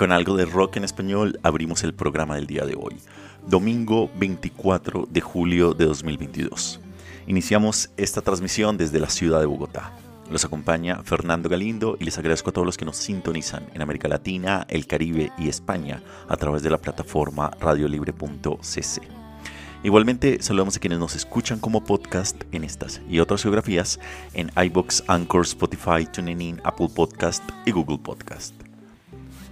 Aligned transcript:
Con 0.00 0.12
algo 0.12 0.34
de 0.34 0.46
rock 0.46 0.78
en 0.78 0.84
español 0.84 1.38
abrimos 1.42 1.84
el 1.84 1.92
programa 1.92 2.36
del 2.36 2.46
día 2.46 2.64
de 2.64 2.74
hoy, 2.74 2.96
domingo 3.46 4.10
24 4.16 5.06
de 5.10 5.20
julio 5.20 5.74
de 5.74 5.84
2022. 5.84 6.80
Iniciamos 7.26 7.90
esta 7.98 8.22
transmisión 8.22 8.78
desde 8.78 8.98
la 8.98 9.10
ciudad 9.10 9.40
de 9.40 9.44
Bogotá. 9.44 9.92
Los 10.30 10.46
acompaña 10.46 11.02
Fernando 11.04 11.50
Galindo 11.50 11.98
y 12.00 12.04
les 12.04 12.16
agradezco 12.16 12.48
a 12.48 12.52
todos 12.54 12.64
los 12.64 12.78
que 12.78 12.86
nos 12.86 12.96
sintonizan 12.96 13.66
en 13.74 13.82
América 13.82 14.08
Latina, 14.08 14.64
el 14.70 14.86
Caribe 14.86 15.32
y 15.36 15.50
España 15.50 16.02
a 16.28 16.36
través 16.38 16.62
de 16.62 16.70
la 16.70 16.78
plataforma 16.78 17.50
radiolibre.cc. 17.60 19.02
Igualmente 19.82 20.38
saludamos 20.40 20.78
a 20.78 20.80
quienes 20.80 20.98
nos 20.98 21.14
escuchan 21.14 21.58
como 21.58 21.84
podcast 21.84 22.42
en 22.52 22.64
estas 22.64 23.02
y 23.06 23.20
otras 23.20 23.42
geografías 23.42 24.00
en 24.32 24.50
iBox, 24.56 25.04
Anchor, 25.08 25.42
Spotify, 25.42 26.06
TuneIn, 26.10 26.58
Apple 26.64 26.88
Podcast 26.88 27.46
y 27.66 27.72
Google 27.72 27.98
Podcast. 27.98 28.59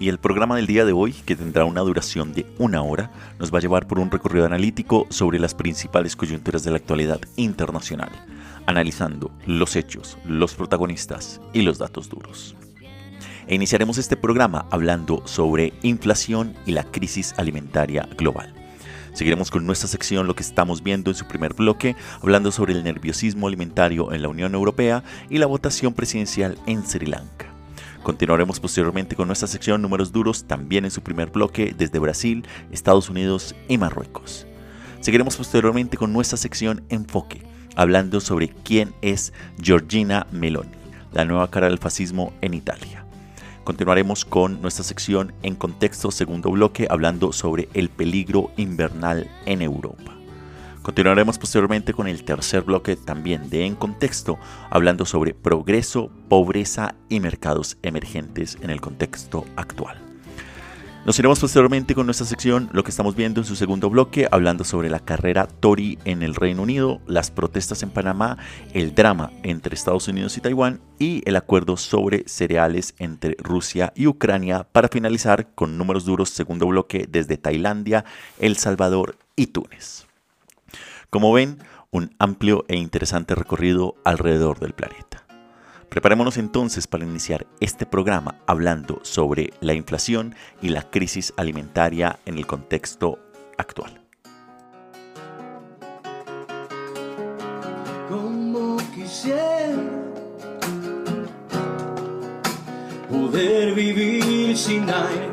Y 0.00 0.08
el 0.08 0.18
programa 0.18 0.54
del 0.54 0.68
día 0.68 0.84
de 0.84 0.92
hoy, 0.92 1.12
que 1.12 1.34
tendrá 1.34 1.64
una 1.64 1.80
duración 1.80 2.32
de 2.32 2.46
una 2.58 2.82
hora, 2.82 3.10
nos 3.40 3.52
va 3.52 3.58
a 3.58 3.60
llevar 3.60 3.88
por 3.88 3.98
un 3.98 4.12
recorrido 4.12 4.46
analítico 4.46 5.06
sobre 5.10 5.40
las 5.40 5.54
principales 5.54 6.14
coyunturas 6.14 6.62
de 6.62 6.70
la 6.70 6.76
actualidad 6.76 7.20
internacional, 7.34 8.10
analizando 8.66 9.32
los 9.44 9.74
hechos, 9.74 10.16
los 10.24 10.54
protagonistas 10.54 11.40
y 11.52 11.62
los 11.62 11.78
datos 11.78 12.08
duros. 12.08 12.54
Iniciaremos 13.48 13.98
este 13.98 14.16
programa 14.16 14.66
hablando 14.70 15.22
sobre 15.26 15.72
inflación 15.82 16.54
y 16.64 16.72
la 16.72 16.84
crisis 16.84 17.34
alimentaria 17.36 18.08
global. 18.16 18.54
Seguiremos 19.14 19.50
con 19.50 19.66
nuestra 19.66 19.88
sección 19.88 20.28
Lo 20.28 20.36
que 20.36 20.44
estamos 20.44 20.84
viendo 20.84 21.10
en 21.10 21.16
su 21.16 21.26
primer 21.26 21.54
bloque, 21.54 21.96
hablando 22.22 22.52
sobre 22.52 22.72
el 22.72 22.84
nerviosismo 22.84 23.48
alimentario 23.48 24.12
en 24.12 24.22
la 24.22 24.28
Unión 24.28 24.54
Europea 24.54 25.02
y 25.28 25.38
la 25.38 25.46
votación 25.46 25.92
presidencial 25.92 26.56
en 26.66 26.86
Sri 26.86 27.06
Lanka. 27.06 27.57
Continuaremos 28.02 28.60
posteriormente 28.60 29.16
con 29.16 29.26
nuestra 29.26 29.48
sección 29.48 29.82
Números 29.82 30.12
Duros, 30.12 30.44
también 30.44 30.84
en 30.84 30.90
su 30.90 31.02
primer 31.02 31.30
bloque 31.30 31.74
desde 31.76 31.98
Brasil, 31.98 32.46
Estados 32.70 33.10
Unidos 33.10 33.54
y 33.68 33.78
Marruecos. 33.78 34.46
Seguiremos 35.00 35.36
posteriormente 35.36 35.96
con 35.96 36.12
nuestra 36.12 36.38
sección 36.38 36.84
Enfoque, 36.88 37.42
hablando 37.76 38.20
sobre 38.20 38.48
quién 38.48 38.94
es 39.02 39.32
Giorgina 39.60 40.26
Meloni, 40.32 40.70
la 41.12 41.24
nueva 41.24 41.50
cara 41.50 41.68
del 41.68 41.78
fascismo 41.78 42.32
en 42.40 42.54
Italia. 42.54 43.04
Continuaremos 43.64 44.24
con 44.24 44.62
nuestra 44.62 44.82
sección 44.82 45.34
en 45.42 45.54
contexto 45.54 46.10
segundo 46.10 46.50
bloque 46.50 46.86
hablando 46.88 47.32
sobre 47.32 47.68
el 47.74 47.90
peligro 47.90 48.50
invernal 48.56 49.30
en 49.44 49.60
Europa. 49.60 50.17
Continuaremos 50.88 51.36
posteriormente 51.38 51.92
con 51.92 52.08
el 52.08 52.24
tercer 52.24 52.62
bloque 52.62 52.96
también 52.96 53.50
de 53.50 53.66
En 53.66 53.74
Contexto, 53.74 54.38
hablando 54.70 55.04
sobre 55.04 55.34
progreso, 55.34 56.10
pobreza 56.30 56.94
y 57.10 57.20
mercados 57.20 57.76
emergentes 57.82 58.56
en 58.62 58.70
el 58.70 58.80
contexto 58.80 59.44
actual. 59.54 59.98
Nos 61.04 61.18
iremos 61.18 61.40
posteriormente 61.40 61.94
con 61.94 62.06
nuestra 62.06 62.26
sección, 62.26 62.70
lo 62.72 62.84
que 62.84 62.90
estamos 62.90 63.14
viendo 63.14 63.42
en 63.42 63.44
su 63.44 63.54
segundo 63.54 63.90
bloque, 63.90 64.28
hablando 64.30 64.64
sobre 64.64 64.88
la 64.88 65.00
carrera 65.00 65.46
Tory 65.46 65.98
en 66.06 66.22
el 66.22 66.34
Reino 66.34 66.62
Unido, 66.62 67.02
las 67.06 67.30
protestas 67.30 67.82
en 67.82 67.90
Panamá, 67.90 68.38
el 68.72 68.94
drama 68.94 69.30
entre 69.42 69.74
Estados 69.74 70.08
Unidos 70.08 70.38
y 70.38 70.40
Taiwán 70.40 70.80
y 70.98 71.20
el 71.28 71.36
acuerdo 71.36 71.76
sobre 71.76 72.26
cereales 72.26 72.94
entre 72.98 73.36
Rusia 73.38 73.92
y 73.94 74.06
Ucrania 74.06 74.66
para 74.72 74.88
finalizar 74.88 75.54
con 75.54 75.76
números 75.76 76.06
duros 76.06 76.30
segundo 76.30 76.66
bloque 76.66 77.06
desde 77.06 77.36
Tailandia, 77.36 78.06
El 78.38 78.56
Salvador 78.56 79.16
y 79.36 79.48
Túnez. 79.48 80.07
Como 81.10 81.32
ven, 81.32 81.58
un 81.90 82.14
amplio 82.18 82.64
e 82.68 82.76
interesante 82.76 83.34
recorrido 83.34 83.94
alrededor 84.04 84.58
del 84.60 84.74
planeta. 84.74 85.24
Preparémonos 85.88 86.36
entonces 86.36 86.86
para 86.86 87.04
iniciar 87.04 87.46
este 87.60 87.86
programa 87.86 88.36
hablando 88.46 89.00
sobre 89.02 89.52
la 89.60 89.72
inflación 89.72 90.34
y 90.60 90.68
la 90.68 90.82
crisis 90.90 91.32
alimentaria 91.36 92.18
en 92.26 92.36
el 92.36 92.46
contexto 92.46 93.18
actual. 93.56 94.02
como 98.08 98.78
quisiera 98.94 99.76
poder 103.10 103.74
vivir 103.74 104.56
sin 104.56 104.88
aire. 104.88 105.27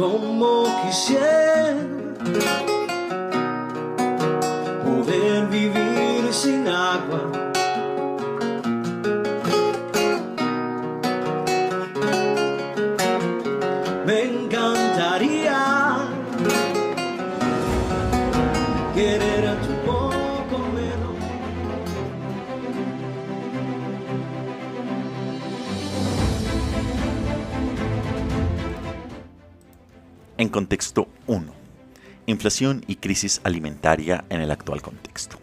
Como 0.00 0.64
quisiera 0.80 1.76
poder 4.82 5.46
vivir 5.48 6.32
sin 6.32 6.66
agua. 6.66 7.39
Contexto 30.50 31.08
1. 31.26 31.52
Inflación 32.26 32.84
y 32.86 32.96
crisis 32.96 33.40
alimentaria 33.44 34.24
en 34.30 34.40
el 34.40 34.50
actual 34.50 34.82
contexto. 34.82 35.38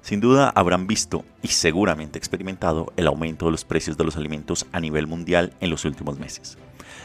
Sin 0.00 0.20
duda 0.20 0.50
habrán 0.50 0.86
visto 0.86 1.24
y 1.42 1.48
seguramente 1.48 2.18
experimentado 2.18 2.92
el 2.96 3.06
aumento 3.06 3.46
de 3.46 3.50
los 3.50 3.64
precios 3.64 3.96
de 3.96 4.04
los 4.04 4.16
alimentos 4.16 4.66
a 4.72 4.80
nivel 4.80 5.06
mundial 5.06 5.52
en 5.60 5.70
los 5.70 5.84
últimos 5.84 6.18
meses. 6.18 6.56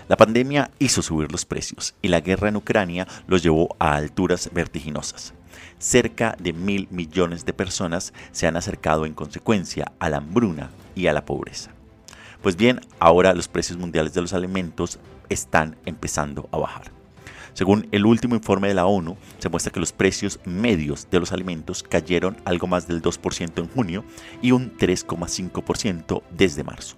La 0.07 0.18
pandemia 0.18 0.71
hizo 0.80 1.01
subir 1.01 1.31
los 1.31 1.45
precios 1.45 1.95
y 2.01 2.07
la 2.07 2.21
guerra 2.21 2.50
en 2.50 2.56
Ucrania 2.56 3.07
los 3.27 3.44
llevó 3.44 3.75
a 3.80 3.95
alturas 3.95 4.50
vertiginosas. 4.53 5.33
Cerca 5.77 6.36
de 6.39 6.53
mil 6.53 6.88
millones 6.92 7.45
de 7.45 7.53
personas 7.53 8.13
se 8.31 8.48
han 8.48 8.56
acercado 8.56 9.06
en 9.06 9.13
consecuencia 9.13 9.92
a 10.00 10.09
la 10.09 10.18
hambruna 10.18 10.69
y 10.95 11.07
a 11.07 11.13
la 11.13 11.25
pobreza. 11.25 11.71
Pues 12.42 12.56
bien, 12.56 12.81
ahora 13.00 13.33
los 13.33 13.48
precios 13.48 13.77
mundiales 13.77 14.13
de 14.13 14.21
los 14.21 14.33
alimentos 14.33 15.00
están 15.30 15.75
empezando 15.86 16.48
a 16.51 16.57
bajar. 16.57 17.00
Según 17.53 17.88
el 17.92 18.06
último 18.06 18.36
informe 18.36 18.69
de 18.69 18.74
la 18.74 18.86
ONU, 18.86 19.18
se 19.39 19.50
muestra 19.50 19.71
que 19.71 19.80
los 19.80 19.92
precios 19.92 20.39
medios 20.45 21.07
de 21.12 21.19
los 21.19 21.31
alimentos 21.31 21.83
cayeron 21.83 22.38
algo 22.45 22.68
más 22.68 22.88
del 22.88 23.01
2% 23.01 23.59
en 23.59 23.68
junio 23.68 24.06
y 24.42 24.51
un 24.51 24.77
3,5% 24.77 26.21
desde 26.31 26.63
marzo. 26.63 26.95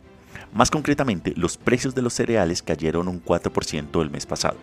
Más 0.53 0.69
concretamente, 0.69 1.33
los 1.35 1.57
precios 1.57 1.95
de 1.95 2.03
los 2.03 2.13
cereales 2.13 2.61
cayeron 2.61 3.07
un 3.07 3.23
4% 3.23 4.01
el 4.03 4.11
mes 4.11 4.27
pasado 4.27 4.57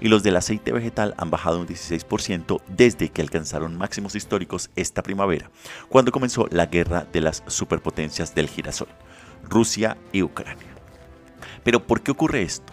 y 0.00 0.08
los 0.08 0.22
del 0.22 0.36
aceite 0.36 0.72
vegetal 0.72 1.14
han 1.18 1.30
bajado 1.30 1.60
un 1.60 1.66
16% 1.66 2.62
desde 2.66 3.10
que 3.10 3.20
alcanzaron 3.20 3.76
máximos 3.76 4.14
históricos 4.14 4.70
esta 4.74 5.02
primavera, 5.02 5.50
cuando 5.90 6.12
comenzó 6.12 6.48
la 6.50 6.66
guerra 6.66 7.06
de 7.12 7.20
las 7.20 7.42
superpotencias 7.46 8.34
del 8.34 8.48
girasol, 8.48 8.88
Rusia 9.42 9.98
y 10.12 10.22
Ucrania. 10.22 10.74
Pero 11.62 11.86
¿por 11.86 12.00
qué 12.00 12.12
ocurre 12.12 12.40
esto? 12.40 12.72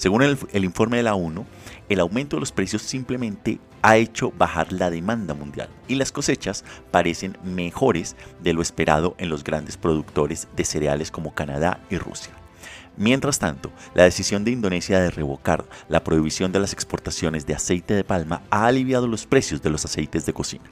Según 0.00 0.22
el, 0.22 0.64
informe 0.64 0.96
de 0.96 1.02
la 1.02 1.14
ONU, 1.14 1.44
el 1.90 2.00
aumento 2.00 2.36
de 2.36 2.40
los 2.40 2.52
precios 2.52 2.80
simplemente 2.80 3.58
ha 3.82 3.98
hecho 3.98 4.32
bajar 4.34 4.72
la 4.72 4.88
demanda 4.88 5.34
mundial 5.34 5.68
y 5.88 5.96
las 5.96 6.10
cosechas 6.10 6.64
parecen 6.90 7.36
mejores 7.44 8.16
de 8.42 8.54
lo 8.54 8.62
esperado 8.62 9.14
en 9.18 9.28
los 9.28 9.44
grandes 9.44 9.76
productores 9.76 10.48
de 10.56 10.64
cereales 10.64 11.10
como 11.10 11.34
Canadá 11.34 11.84
y 11.90 11.98
Rusia. 11.98 12.32
Mientras 12.96 13.38
tanto, 13.38 13.70
la 13.92 14.04
decisión 14.04 14.42
de 14.42 14.52
Indonesia 14.52 14.98
de 15.00 15.10
revocar 15.10 15.66
la 15.90 16.02
prohibición 16.02 16.50
de 16.50 16.60
las 16.60 16.72
exportaciones 16.72 17.44
de 17.44 17.56
aceite 17.56 17.92
de 17.92 18.02
palma 18.02 18.40
ha 18.48 18.64
aliviado 18.64 19.06
los 19.06 19.26
precios 19.26 19.60
de 19.60 19.68
los 19.68 19.84
aceites 19.84 20.24
de 20.24 20.32
cocina 20.32 20.64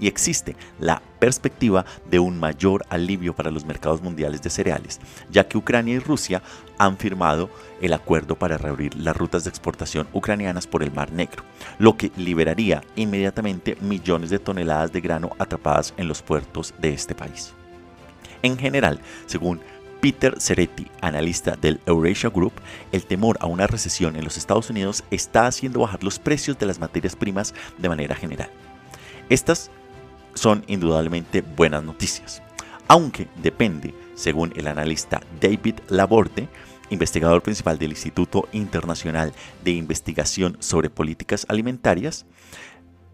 y 0.00 0.06
existe 0.06 0.56
la 0.78 1.02
perspectiva 1.18 1.84
de 2.10 2.18
un 2.18 2.38
mayor 2.38 2.84
alivio 2.88 3.34
para 3.34 3.50
los 3.50 3.64
mercados 3.64 4.02
mundiales 4.02 4.42
de 4.42 4.50
cereales, 4.50 5.00
ya 5.30 5.48
que 5.48 5.58
Ucrania 5.58 5.94
y 5.94 5.98
Rusia 5.98 6.42
han 6.78 6.96
firmado 6.96 7.50
el 7.80 7.92
acuerdo 7.92 8.36
para 8.36 8.58
reabrir 8.58 8.94
las 8.96 9.16
rutas 9.16 9.44
de 9.44 9.50
exportación 9.50 10.08
ucranianas 10.12 10.66
por 10.66 10.82
el 10.82 10.92
Mar 10.92 11.12
Negro, 11.12 11.44
lo 11.78 11.96
que 11.96 12.12
liberaría 12.16 12.82
inmediatamente 12.96 13.76
millones 13.80 14.30
de 14.30 14.38
toneladas 14.38 14.92
de 14.92 15.00
grano 15.00 15.30
atrapadas 15.38 15.94
en 15.96 16.08
los 16.08 16.22
puertos 16.22 16.74
de 16.78 16.92
este 16.92 17.14
país. 17.14 17.52
En 18.42 18.56
general, 18.56 19.00
según 19.26 19.60
Peter 20.00 20.40
Ceretti, 20.40 20.86
analista 21.00 21.56
del 21.56 21.80
Eurasia 21.86 22.30
Group, 22.30 22.52
el 22.92 23.04
temor 23.04 23.36
a 23.40 23.46
una 23.46 23.66
recesión 23.66 24.14
en 24.14 24.24
los 24.24 24.36
Estados 24.36 24.70
Unidos 24.70 25.02
está 25.10 25.46
haciendo 25.46 25.80
bajar 25.80 26.04
los 26.04 26.20
precios 26.20 26.56
de 26.58 26.66
las 26.66 26.78
materias 26.78 27.16
primas 27.16 27.52
de 27.78 27.88
manera 27.88 28.14
general. 28.14 28.50
Estas 29.28 29.70
son 30.38 30.64
indudablemente 30.68 31.42
buenas 31.42 31.82
noticias, 31.82 32.42
aunque 32.86 33.28
depende, 33.42 33.94
según 34.14 34.52
el 34.56 34.68
analista 34.68 35.20
David 35.40 35.74
Laborde, 35.88 36.48
investigador 36.90 37.42
principal 37.42 37.78
del 37.78 37.90
Instituto 37.90 38.48
Internacional 38.52 39.34
de 39.62 39.72
Investigación 39.72 40.56
sobre 40.60 40.88
Políticas 40.88 41.44
Alimentarias, 41.48 42.24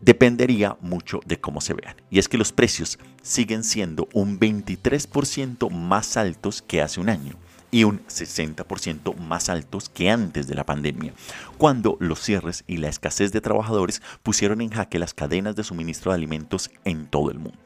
dependería 0.00 0.76
mucho 0.80 1.20
de 1.24 1.40
cómo 1.40 1.60
se 1.60 1.74
vean. 1.74 1.96
Y 2.10 2.18
es 2.18 2.28
que 2.28 2.38
los 2.38 2.52
precios 2.52 2.98
siguen 3.22 3.64
siendo 3.64 4.06
un 4.12 4.38
23% 4.38 5.70
más 5.70 6.16
altos 6.16 6.62
que 6.62 6.82
hace 6.82 7.00
un 7.00 7.08
año 7.08 7.38
y 7.74 7.82
un 7.82 8.06
60% 8.06 9.16
más 9.16 9.48
altos 9.48 9.88
que 9.88 10.08
antes 10.08 10.46
de 10.46 10.54
la 10.54 10.64
pandemia, 10.64 11.12
cuando 11.58 11.96
los 11.98 12.20
cierres 12.20 12.62
y 12.68 12.76
la 12.76 12.86
escasez 12.86 13.32
de 13.32 13.40
trabajadores 13.40 14.00
pusieron 14.22 14.60
en 14.60 14.70
jaque 14.70 15.00
las 15.00 15.12
cadenas 15.12 15.56
de 15.56 15.64
suministro 15.64 16.12
de 16.12 16.18
alimentos 16.18 16.70
en 16.84 17.06
todo 17.06 17.32
el 17.32 17.40
mundo. 17.40 17.58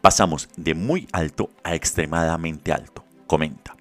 Pasamos 0.00 0.48
de 0.56 0.72
muy 0.74 1.06
alto 1.12 1.50
a 1.62 1.74
extremadamente 1.74 2.72
alto, 2.72 3.04
comenta. 3.26 3.76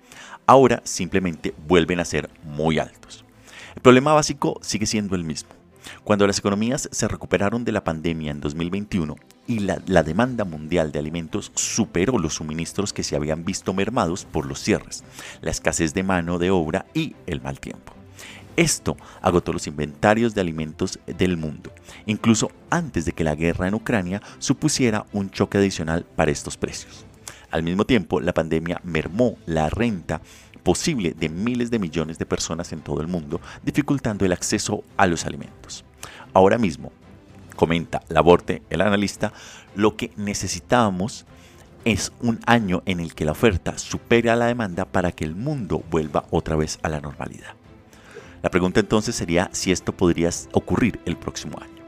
Ahora 0.45 0.81
simplemente 0.83 1.55
vuelven 1.65 2.01
a 2.01 2.05
ser 2.05 2.29
muy 2.43 2.77
altos. 2.77 3.23
El 3.77 3.81
problema 3.81 4.11
básico 4.11 4.59
sigue 4.61 4.85
siendo 4.85 5.15
el 5.15 5.23
mismo. 5.23 5.51
Cuando 6.03 6.27
las 6.27 6.39
economías 6.39 6.89
se 6.91 7.07
recuperaron 7.07 7.63
de 7.63 7.71
la 7.71 7.85
pandemia 7.85 8.31
en 8.31 8.41
2021, 8.41 9.15
y 9.49 9.57
la, 9.57 10.03
demanda 10.03 10.45
mundial 10.45 10.91
de 10.91 10.99
alimentos 10.99 11.51
superó 11.55 12.19
los 12.19 12.35
suministros 12.35 12.93
que 12.93 13.01
se 13.01 13.15
habían 13.15 13.43
visto 13.43 13.73
mermados 13.73 14.23
por 14.25 14.45
los 14.45 14.59
cierres, 14.61 15.03
la 15.41 15.49
escasez 15.49 15.95
de 15.95 16.03
mano 16.03 16.37
de 16.37 16.51
obra 16.51 16.85
y 16.93 17.15
el 17.25 17.41
mal 17.41 17.59
tiempo. 17.59 17.93
Esto 18.55 18.95
agotó 19.23 19.51
los 19.51 19.65
inventarios 19.65 20.35
de 20.35 20.41
alimentos 20.41 20.99
del 21.07 21.35
mundo, 21.35 21.73
incluso 22.05 22.51
antes 22.69 23.05
de 23.05 23.13
que 23.13 23.23
la 23.23 23.33
guerra 23.33 23.67
en 23.67 23.73
Ucrania 23.73 24.21
supusiera 24.37 25.07
un 25.13 25.31
choque 25.31 25.57
adicional 25.57 26.05
para 26.15 26.29
estos 26.29 26.55
precios. 26.55 27.07
Al 27.49 27.63
mismo 27.63 27.85
tiempo, 27.85 28.21
la 28.21 28.35
pandemia 28.35 28.79
mermó 28.83 29.35
la 29.47 29.71
renta 29.71 30.21
posible 30.61 31.15
de 31.17 31.29
miles 31.29 31.71
de 31.71 31.79
millones 31.79 32.19
de 32.19 32.27
personas 32.27 32.71
en 32.71 32.81
todo 32.81 33.01
el 33.01 33.07
mundo, 33.07 33.41
dificultando 33.63 34.25
el 34.25 34.31
acceso 34.31 34.83
a 34.95 35.07
los 35.07 35.25
alimentos. 35.25 35.85
Ahora 36.33 36.59
mismo, 36.59 36.91
comenta 37.59 38.03
Laborte, 38.07 38.61
el 38.69 38.79
analista, 38.79 39.33
lo 39.75 39.97
que 39.97 40.13
necesitábamos 40.15 41.25
es 41.83 42.13
un 42.21 42.39
año 42.45 42.83
en 42.85 43.01
el 43.01 43.13
que 43.13 43.25
la 43.25 43.33
oferta 43.33 43.77
supere 43.77 44.29
a 44.29 44.37
la 44.37 44.45
demanda 44.45 44.85
para 44.85 45.11
que 45.11 45.25
el 45.25 45.35
mundo 45.35 45.83
vuelva 45.91 46.23
otra 46.31 46.55
vez 46.55 46.79
a 46.83 46.87
la 46.87 47.01
normalidad. 47.01 47.55
La 48.41 48.49
pregunta 48.49 48.79
entonces 48.79 49.13
sería 49.13 49.49
si 49.51 49.73
esto 49.73 49.91
podría 49.91 50.29
ocurrir 50.53 51.01
el 51.03 51.17
próximo 51.17 51.57
año. 51.59 51.83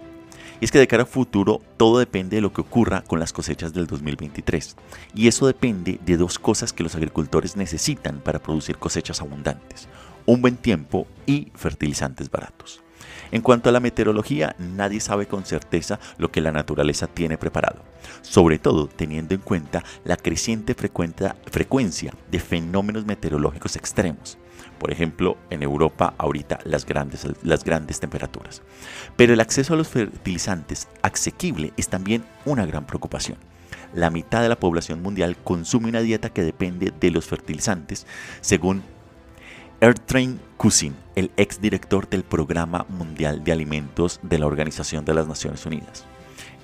Y 0.60 0.66
es 0.66 0.74
que 0.74 0.80
de 0.80 0.88
cara 0.88 1.04
al 1.04 1.10
futuro 1.10 1.62
todo 1.78 2.00
depende 2.00 2.36
de 2.36 2.42
lo 2.42 2.52
que 2.52 2.60
ocurra 2.60 3.02
con 3.04 3.22
las 3.22 3.32
cosechas 3.32 3.72
del 3.72 3.88
2023. 3.88 4.76
Y 5.16 5.30
eso 5.30 5.48
depende 5.48 6.02
de 6.06 6.18
dos 6.18 6.38
cosas 6.38 6.74
que 6.74 6.84
los 6.84 6.96
agricultores 6.96 7.56
necesitan 7.56 8.20
para 8.20 8.40
producir 8.40 8.78
cosechas 8.78 9.22
abundantes. 9.22 9.88
Un 10.26 10.42
buen 10.42 10.58
tiempo 10.58 11.08
y 11.26 11.48
fertilizantes 11.56 12.30
baratos. 12.30 12.84
En 13.32 13.42
cuanto 13.42 13.70
a 13.70 13.72
la 13.72 13.80
meteorología, 13.80 14.56
nadie 14.60 15.00
sabe 15.00 15.28
con 15.28 15.46
certeza 15.46 16.00
lo 16.18 16.32
que 16.32 16.42
la 16.42 16.52
naturaleza 16.52 17.08
tiene 17.08 17.38
preparado, 17.38 17.82
sobre 18.22 18.60
todo 18.60 18.88
teniendo 18.88 19.34
en 19.34 19.42
cuenta 19.42 19.84
la 20.04 20.18
creciente 20.18 20.76
frecuencia 20.76 22.14
de 22.30 22.40
fenómenos 22.40 23.06
meteorológicos 23.06 23.76
extremos. 23.76 24.38
Por 24.78 24.92
ejemplo, 24.92 25.38
en 25.50 25.64
Europa 25.64 26.14
ahorita 26.18 26.60
las 26.66 26.86
grandes, 26.86 27.28
las 27.44 27.64
grandes 27.64 28.00
temperaturas. 28.00 28.62
Pero 29.16 29.34
el 29.34 29.40
acceso 29.40 29.74
a 29.74 29.78
los 29.78 29.88
fertilizantes 29.88 30.88
asequible 31.02 31.72
es 31.78 31.88
también 31.88 32.26
una 32.46 32.66
gran 32.66 32.86
preocupación 32.86 33.38
la 33.94 34.10
mitad 34.10 34.42
de 34.42 34.50
la 34.50 34.60
población 34.60 35.02
mundial 35.02 35.38
consume 35.44 35.90
una 35.90 36.02
dieta 36.02 36.30
que 36.30 36.44
depende 36.44 36.94
de 36.98 37.12
los 37.12 37.26
fertilizantes, 37.26 38.08
según 38.42 38.84
Airtrain 39.84 40.40
Cousin, 40.58 40.96
el 41.16 41.32
exdirector 41.38 42.08
del 42.08 42.24
Programa 42.24 42.86
Mundial 42.88 43.44
de 43.44 43.52
Alimentos 43.52 44.20
de 44.22 44.38
la 44.38 44.46
Organización 44.46 45.06
de 45.06 45.16
las 45.16 45.28
Naciones 45.28 45.66
Unidas. 45.66 46.06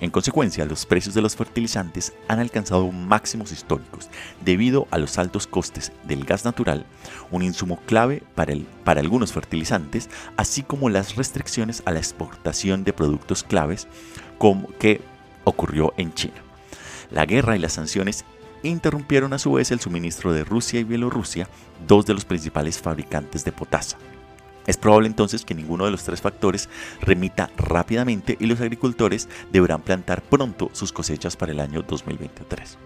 En 0.00 0.12
consecuencia, 0.12 0.64
los 0.66 0.86
precios 0.86 1.16
de 1.16 1.20
los 1.20 1.34
fertilizantes 1.34 2.12
han 2.28 2.38
alcanzado 2.38 2.92
máximos 2.92 3.50
históricos 3.50 4.08
debido 4.44 4.86
a 4.92 4.98
los 4.98 5.18
altos 5.18 5.48
costes 5.48 5.90
del 6.04 6.24
gas 6.24 6.44
natural, 6.44 6.86
un 7.32 7.42
insumo 7.42 7.80
clave 7.86 8.22
para, 8.36 8.54
para 8.84 9.00
algunos 9.00 9.32
fertilizantes, 9.32 10.08
así 10.36 10.62
como 10.62 10.88
las 10.88 11.16
restricciones 11.16 11.82
a 11.86 11.90
la 11.90 11.98
exportación 11.98 12.84
de 12.84 12.92
productos 12.92 13.42
claves 13.42 13.88
como 14.38 14.68
que 14.78 15.00
ocurrió 15.42 15.92
en 15.96 16.14
China. 16.14 16.36
La 17.10 17.26
guerra 17.26 17.56
y 17.56 17.58
las 17.58 17.72
sanciones 17.72 18.24
interrumpieron 18.62 19.32
a 19.32 19.38
su 19.38 19.52
vez 19.52 19.70
el 19.70 19.80
suministro 19.80 20.32
de 20.32 20.44
Rusia 20.44 20.80
y 20.80 20.84
Bielorrusia, 20.84 21.48
dos 21.86 22.06
de 22.06 22.14
los 22.14 22.24
principales 22.24 22.78
fabricantes 22.78 23.44
de 23.44 23.52
potasa. 23.52 23.98
Es 24.66 24.76
probable 24.76 25.08
entonces 25.08 25.44
que 25.46 25.54
ninguno 25.54 25.86
de 25.86 25.90
los 25.90 26.04
tres 26.04 26.20
factores 26.20 26.68
remita 27.00 27.50
rápidamente 27.56 28.36
y 28.38 28.46
los 28.46 28.60
agricultores 28.60 29.28
deberán 29.50 29.80
plantar 29.80 30.22
pronto 30.22 30.68
sus 30.72 30.92
cosechas 30.92 31.36
para 31.36 31.52
el 31.52 31.60
año 31.60 31.82
2023. 31.82 32.76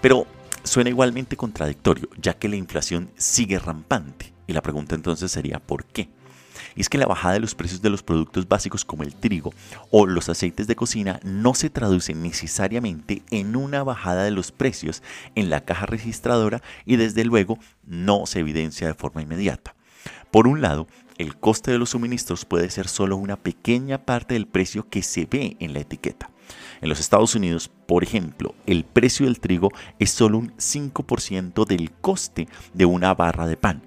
Pero 0.00 0.26
suena 0.62 0.90
igualmente 0.90 1.36
contradictorio, 1.36 2.08
ya 2.20 2.34
que 2.34 2.48
la 2.48 2.54
inflación 2.56 3.10
sigue 3.16 3.58
rampante. 3.58 4.32
Y 4.46 4.52
la 4.52 4.62
pregunta 4.62 4.94
entonces 4.94 5.32
sería 5.32 5.58
¿por 5.58 5.84
qué? 5.86 6.08
Y 6.78 6.82
es 6.82 6.88
que 6.88 6.96
la 6.96 7.06
bajada 7.06 7.34
de 7.34 7.40
los 7.40 7.56
precios 7.56 7.82
de 7.82 7.90
los 7.90 8.04
productos 8.04 8.46
básicos 8.46 8.84
como 8.84 9.02
el 9.02 9.12
trigo 9.12 9.52
o 9.90 10.06
los 10.06 10.28
aceites 10.28 10.68
de 10.68 10.76
cocina 10.76 11.18
no 11.24 11.52
se 11.54 11.70
traduce 11.70 12.14
necesariamente 12.14 13.24
en 13.30 13.56
una 13.56 13.82
bajada 13.82 14.22
de 14.22 14.30
los 14.30 14.52
precios 14.52 15.02
en 15.34 15.50
la 15.50 15.64
caja 15.64 15.86
registradora 15.86 16.62
y 16.86 16.94
desde 16.94 17.24
luego 17.24 17.58
no 17.84 18.26
se 18.26 18.38
evidencia 18.38 18.86
de 18.86 18.94
forma 18.94 19.22
inmediata. 19.22 19.74
Por 20.30 20.46
un 20.46 20.60
lado, 20.60 20.86
el 21.16 21.36
coste 21.36 21.72
de 21.72 21.78
los 21.78 21.90
suministros 21.90 22.44
puede 22.44 22.70
ser 22.70 22.86
solo 22.86 23.16
una 23.16 23.36
pequeña 23.36 23.98
parte 23.98 24.34
del 24.34 24.46
precio 24.46 24.88
que 24.88 25.02
se 25.02 25.26
ve 25.26 25.56
en 25.58 25.72
la 25.72 25.80
etiqueta. 25.80 26.30
En 26.80 26.88
los 26.88 27.00
Estados 27.00 27.34
Unidos, 27.34 27.72
por 27.88 28.04
ejemplo, 28.04 28.54
el 28.66 28.84
precio 28.84 29.26
del 29.26 29.40
trigo 29.40 29.70
es 29.98 30.10
solo 30.10 30.38
un 30.38 30.52
5% 30.58 31.66
del 31.66 31.90
coste 31.90 32.46
de 32.72 32.84
una 32.84 33.14
barra 33.14 33.48
de 33.48 33.56
pan, 33.56 33.82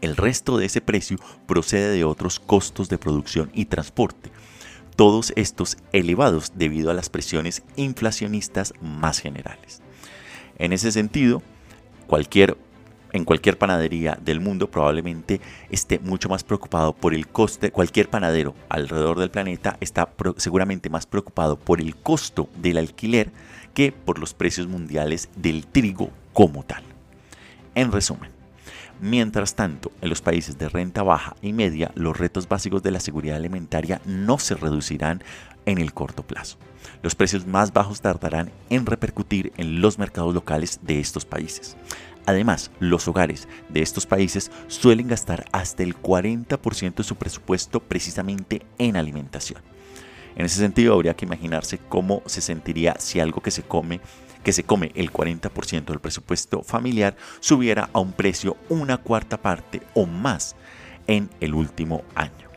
el 0.00 0.16
resto 0.16 0.56
de 0.56 0.66
ese 0.66 0.80
precio 0.80 1.18
procede 1.46 1.90
de 1.90 2.04
otros 2.04 2.40
costos 2.40 2.88
de 2.88 2.98
producción 2.98 3.50
y 3.54 3.66
transporte, 3.66 4.30
todos 4.96 5.32
estos 5.36 5.78
elevados 5.92 6.52
debido 6.54 6.90
a 6.90 6.94
las 6.94 7.08
presiones 7.08 7.62
inflacionistas 7.76 8.74
más 8.80 9.20
generales. 9.20 9.82
En 10.58 10.72
ese 10.72 10.92
sentido, 10.92 11.42
cualquier 12.06 12.56
en 13.12 13.24
cualquier 13.24 13.58
panadería 13.58 14.16
del 14.22 14.40
mundo 14.40 14.70
probablemente 14.70 15.40
esté 15.68 15.98
mucho 15.98 16.28
más 16.28 16.44
preocupado 16.44 16.92
por 16.92 17.12
el 17.12 17.26
coste, 17.26 17.72
cualquier 17.72 18.08
panadero 18.08 18.54
alrededor 18.68 19.18
del 19.18 19.30
planeta 19.30 19.76
está 19.80 20.12
seguramente 20.36 20.90
más 20.90 21.06
preocupado 21.06 21.58
por 21.58 21.80
el 21.80 21.96
costo 21.96 22.48
del 22.56 22.78
alquiler 22.78 23.32
que 23.74 23.90
por 23.90 24.18
los 24.18 24.34
precios 24.34 24.68
mundiales 24.68 25.28
del 25.34 25.66
trigo 25.66 26.10
como 26.32 26.62
tal. 26.62 26.84
En 27.74 27.90
resumen, 27.90 28.30
Mientras 29.00 29.54
tanto, 29.54 29.92
en 30.02 30.10
los 30.10 30.20
países 30.20 30.58
de 30.58 30.68
renta 30.68 31.02
baja 31.02 31.34
y 31.40 31.54
media, 31.54 31.90
los 31.94 32.18
retos 32.18 32.48
básicos 32.48 32.82
de 32.82 32.90
la 32.90 33.00
seguridad 33.00 33.36
alimentaria 33.36 34.02
no 34.04 34.38
se 34.38 34.54
reducirán 34.54 35.22
en 35.64 35.78
el 35.78 35.94
corto 35.94 36.22
plazo. 36.22 36.58
Los 37.02 37.14
precios 37.14 37.46
más 37.46 37.72
bajos 37.72 38.02
tardarán 38.02 38.50
en 38.68 38.84
repercutir 38.84 39.54
en 39.56 39.80
los 39.80 39.98
mercados 39.98 40.34
locales 40.34 40.80
de 40.82 41.00
estos 41.00 41.24
países. 41.24 41.78
Además, 42.26 42.70
los 42.78 43.08
hogares 43.08 43.48
de 43.70 43.80
estos 43.80 44.04
países 44.04 44.50
suelen 44.68 45.08
gastar 45.08 45.46
hasta 45.50 45.82
el 45.82 45.96
40% 45.96 46.96
de 46.96 47.04
su 47.04 47.16
presupuesto 47.16 47.80
precisamente 47.80 48.66
en 48.76 48.96
alimentación. 48.96 49.62
En 50.36 50.44
ese 50.44 50.60
sentido, 50.60 50.92
habría 50.92 51.14
que 51.14 51.24
imaginarse 51.24 51.78
cómo 51.78 52.22
se 52.26 52.42
sentiría 52.42 52.96
si 52.98 53.18
algo 53.18 53.40
que 53.40 53.50
se 53.50 53.62
come 53.62 54.00
que 54.42 54.52
se 54.52 54.64
come 54.64 54.92
el 54.94 55.12
40% 55.12 55.84
del 55.84 56.00
presupuesto 56.00 56.62
familiar 56.62 57.16
subiera 57.40 57.90
a 57.92 58.00
un 58.00 58.12
precio 58.12 58.56
una 58.68 58.96
cuarta 58.96 59.36
parte 59.36 59.82
o 59.94 60.06
más 60.06 60.56
en 61.06 61.28
el 61.40 61.54
último 61.54 62.02
año. 62.14 62.48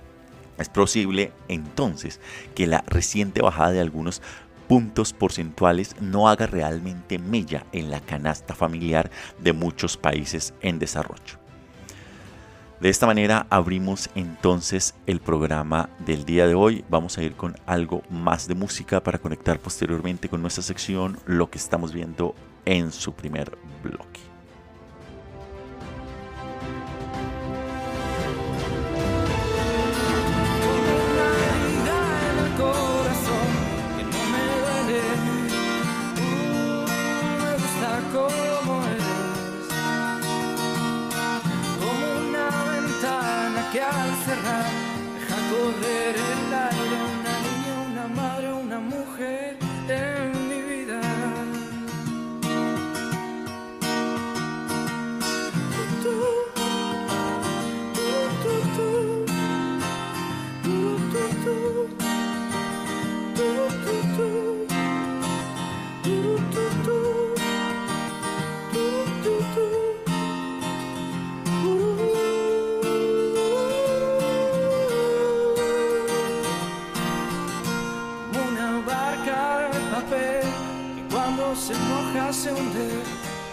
Es 0.58 0.70
posible 0.70 1.32
entonces 1.48 2.20
que 2.56 2.68
la 2.68 2.84
reciente 2.88 3.42
bajada 3.42 3.72
de 3.72 3.82
algunos 3.82 4.22
puntos 4.68 5.14
porcentuales 5.14 5.96
no 6.00 6.30
haga 6.30 6.48
realmente 6.48 7.20
mella 7.20 7.66
en 7.74 7.92
la 7.92 8.00
canasta 8.00 8.56
familiar 8.56 9.12
de 9.40 9.54
muchos 9.54 9.98
países 9.98 10.54
en 10.62 10.80
desarrollo. 10.80 11.43
De 12.84 12.90
esta 12.90 13.06
manera 13.06 13.48
abrimos 13.50 14.10
entonces 14.14 14.94
el 15.08 15.22
programa 15.22 15.90
del 16.06 16.26
día 16.26 16.48
de 16.48 16.54
hoy. 16.54 16.84
Vamos 16.90 17.18
a 17.18 17.24
ir 17.24 17.34
con 17.34 17.56
algo 17.66 18.04
más 18.10 18.46
de 18.50 18.56
música 18.56 19.02
para 19.02 19.20
conectar 19.20 19.58
posteriormente 19.58 20.28
con 20.28 20.42
nuestra 20.42 20.64
sección 20.64 21.18
lo 21.26 21.50
que 21.50 21.60
estamos 21.60 21.94
viendo 21.94 22.36
en 22.66 22.92
su 22.92 23.14
primer 23.14 23.58
bloque. 23.82 24.33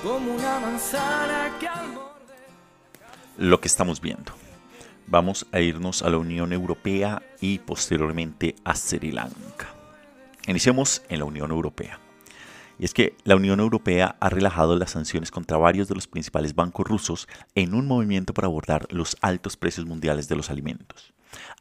Como 0.02 0.34
una 0.34 0.58
manzana 0.58 1.56
que 1.60 1.68
Lo 3.38 3.60
que 3.60 3.68
estamos 3.68 4.00
viendo. 4.00 4.32
Vamos 5.06 5.46
a 5.52 5.60
irnos 5.60 6.02
a 6.02 6.10
la 6.10 6.18
Unión 6.18 6.52
Europea 6.52 7.22
y 7.40 7.58
posteriormente 7.58 8.56
a 8.64 8.74
Sri 8.74 9.12
Lanka. 9.12 9.68
Iniciemos 10.48 11.02
en 11.08 11.20
la 11.20 11.24
Unión 11.24 11.52
Europea. 11.52 12.00
Y 12.80 12.84
es 12.84 12.92
que 12.92 13.14
la 13.22 13.36
Unión 13.36 13.60
Europea 13.60 14.16
ha 14.18 14.28
relajado 14.28 14.74
las 14.76 14.90
sanciones 14.90 15.30
contra 15.30 15.56
varios 15.56 15.86
de 15.86 15.94
los 15.94 16.08
principales 16.08 16.54
bancos 16.56 16.86
rusos 16.86 17.28
en 17.54 17.74
un 17.74 17.86
movimiento 17.86 18.34
para 18.34 18.46
abordar 18.46 18.88
los 18.90 19.16
altos 19.20 19.56
precios 19.56 19.86
mundiales 19.86 20.28
de 20.28 20.34
los 20.36 20.50
alimentos. 20.50 21.12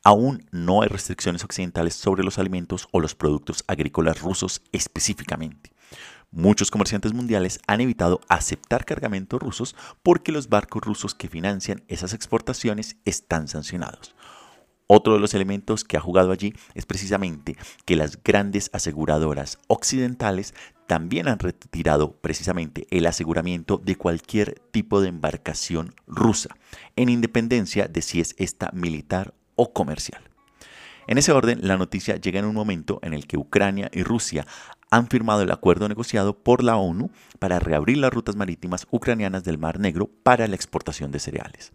Aún 0.04 0.48
no 0.52 0.82
hay 0.82 0.88
restricciones 0.88 1.44
occidentales 1.44 1.94
sobre 1.94 2.24
los 2.24 2.40
alimentos 2.40 2.88
o 2.92 3.00
los 3.00 3.14
productos 3.14 3.64
agrícolas 3.68 4.20
rusos 4.20 4.64
específicamente. 4.72 5.72
Muchos 6.32 6.70
comerciantes 6.70 7.14
mundiales 7.14 7.60
han 7.66 7.82
evitado 7.82 8.22
aceptar 8.28 8.86
cargamentos 8.86 9.40
rusos 9.40 9.76
porque 10.04 10.32
los 10.32 10.48
barcos 10.48 10.84
rusos 10.84 11.16
que 11.16 11.28
financian 11.28 11.84
esas 11.88 12.14
exportaciones 12.14 12.98
están 13.04 13.48
sancionados. 13.48 14.16
Otro 14.86 15.14
de 15.14 15.20
los 15.20 15.34
elementos 15.34 15.84
que 15.84 15.98
ha 15.98 16.02
jugado 16.02 16.32
allí 16.32 16.54
es 16.76 16.86
precisamente 16.86 17.56
que 17.86 17.96
las 17.96 18.22
grandes 18.24 18.70
aseguradoras 18.74 19.58
occidentales 19.68 20.54
también 20.86 21.28
han 21.28 21.40
retirado 21.40 22.14
precisamente 22.14 22.88
el 22.92 23.08
aseguramiento 23.08 23.78
de 23.78 23.96
cualquier 23.96 24.60
tipo 24.72 25.02
de 25.02 25.10
embarcación 25.10 25.94
rusa, 26.08 26.50
en 26.96 27.10
independencia 27.10 27.88
de 27.88 28.02
si 28.02 28.20
es 28.20 28.36
esta 28.38 28.72
militar 28.74 29.34
o 29.56 29.74
comercial. 29.74 30.24
En 31.06 31.18
ese 31.18 31.32
orden, 31.32 31.60
la 31.64 31.78
noticia 31.78 32.18
llega 32.18 32.40
en 32.40 32.46
un 32.46 32.54
momento 32.54 33.00
en 33.02 33.14
el 33.14 33.26
que 33.26 33.38
Ucrania 33.38 33.90
y 33.92 34.04
Rusia 34.04 34.46
han 34.92 35.08
firmado 35.08 35.42
el 35.42 35.52
acuerdo 35.52 35.88
negociado 35.88 36.38
por 36.38 36.64
la 36.64 36.78
ONU 36.78 37.12
para 37.40 37.60
reabrir 37.60 37.98
las 37.98 38.14
rutas 38.14 38.36
marítimas 38.36 38.88
ucranianas 38.92 39.44
del 39.44 39.58
Mar 39.58 39.80
Negro 39.80 40.10
para 40.24 40.48
la 40.48 40.56
exportación 40.56 41.12
de 41.12 41.20
cereales. 41.20 41.72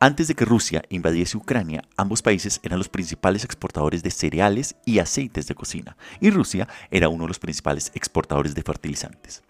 Antes 0.00 0.28
de 0.28 0.34
que 0.34 0.44
Rusia 0.44 0.84
invadiese 0.90 1.36
Ucrania, 1.36 1.82
ambos 1.96 2.22
países 2.22 2.60
eran 2.62 2.78
los 2.78 2.88
principales 2.88 3.44
exportadores 3.44 4.04
de 4.04 4.12
cereales 4.12 4.76
y 4.84 5.00
aceites 5.00 5.48
de 5.48 5.56
cocina, 5.56 5.96
y 6.20 6.30
Rusia 6.30 6.68
era 6.92 7.08
uno 7.08 7.24
de 7.24 7.28
los 7.28 7.40
principales 7.40 7.90
exportadores 7.94 8.54
de 8.54 8.62
fertilizantes. 8.62 9.42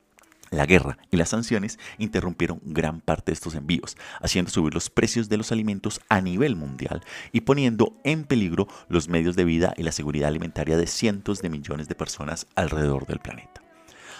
La 0.51 0.67
guerra 0.67 0.99
y 1.11 1.17
las 1.17 1.31
sanciones 1.31 1.79
interrumpieron 1.99 2.61
gran 2.65 3.01
parte 3.01 3.31
de 3.31 3.35
estos 3.35 3.55
envíos, 3.55 3.97
haciendo 4.21 4.51
subir 4.51 4.75
los 4.75 4.91
precios 4.91 5.29
de 5.29 5.37
los 5.37 5.53
alimentos 5.53 6.01
a 6.09 6.21
nivel 6.21 6.57
mundial 6.57 7.03
y 7.33 7.43
poniendo 7.43 7.99
en 8.05 8.25
peligro 8.25 8.69
los 8.89 9.09
medios 9.09 9.37
de 9.37 9.45
vida 9.45 9.75
y 9.77 9.83
la 9.83 9.93
seguridad 9.93 10.29
alimentaria 10.29 10.77
de 10.77 10.87
cientos 10.87 11.43
de 11.43 11.51
millones 11.51 11.89
de 11.89 11.95
personas 11.95 12.47
alrededor 12.55 13.07
del 13.07 13.19
planeta. 13.19 13.63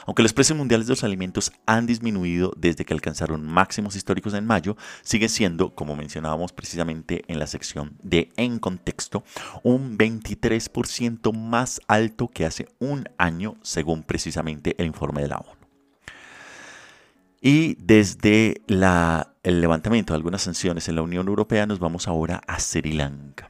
Aunque 0.09 0.23
los 0.23 0.33
precios 0.33 0.57
mundiales 0.57 0.87
de 0.87 0.93
los 0.93 1.05
alimentos 1.05 1.53
han 1.67 1.85
disminuido 1.85 2.55
desde 2.57 2.87
que 2.87 2.95
alcanzaron 2.95 3.45
máximos 3.45 3.95
históricos 3.95 4.33
en 4.33 4.47
mayo, 4.47 4.75
sigue 5.03 5.29
siendo, 5.29 5.75
como 5.75 5.97
mencionábamos 5.97 6.55
precisamente 6.55 7.25
en 7.29 7.39
la 7.39 7.47
sección 7.47 7.95
de 8.03 8.33
En 8.39 8.59
Contexto, 8.59 9.23
un 9.63 9.99
23% 9.99 11.35
más 11.35 11.83
alto 11.89 12.29
que 12.29 12.47
hace 12.47 12.69
un 12.79 13.07
año, 13.19 13.57
según 13.61 14.03
precisamente 14.03 14.75
el 14.79 14.87
informe 14.87 15.21
de 15.21 15.29
la 15.29 15.37
ONU. 15.37 15.58
Y 17.41 17.77
desde 17.77 18.63
el 18.67 19.61
levantamiento 19.61 20.13
de 20.13 20.17
algunas 20.17 20.43
sanciones 20.43 20.89
en 20.89 20.97
la 20.97 21.03
Unión 21.03 21.29
Europea 21.29 21.67
nos 21.67 21.79
vamos 21.79 22.09
ahora 22.09 22.43
a 22.47 22.59
Sri 22.59 22.93
Lanka. 22.93 23.49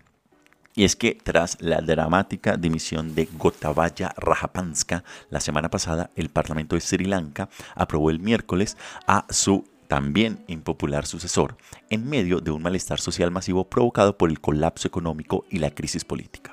Y 0.75 0.85
es 0.85 0.95
que 0.95 1.15
tras 1.15 1.57
la 1.61 1.81
dramática 1.81 2.57
dimisión 2.57 3.15
de 3.15 3.29
Gotabaya 3.33 4.15
Rajapanska 4.17 5.03
la 5.31 5.41
semana 5.41 5.71
pasada, 5.71 6.11
el 6.15 6.29
Parlamento 6.29 6.77
de 6.77 6.83
Sri 6.83 7.07
Lanka 7.07 7.49
aprobó 7.75 8.11
el 8.11 8.21
miércoles 8.21 8.77
a 9.07 9.27
su 9.31 9.65
también 9.89 10.45
impopular 10.47 11.07
sucesor, 11.07 11.57
en 11.89 12.09
medio 12.09 12.41
de 12.41 12.51
un 12.51 12.63
malestar 12.63 13.01
social 13.01 13.31
masivo 13.31 13.69
provocado 13.71 14.19
por 14.19 14.29
el 14.29 14.39
colapso 14.41 14.87
económico 14.87 15.47
y 15.51 15.59
la 15.59 15.71
crisis 15.71 16.05
política. 16.05 16.53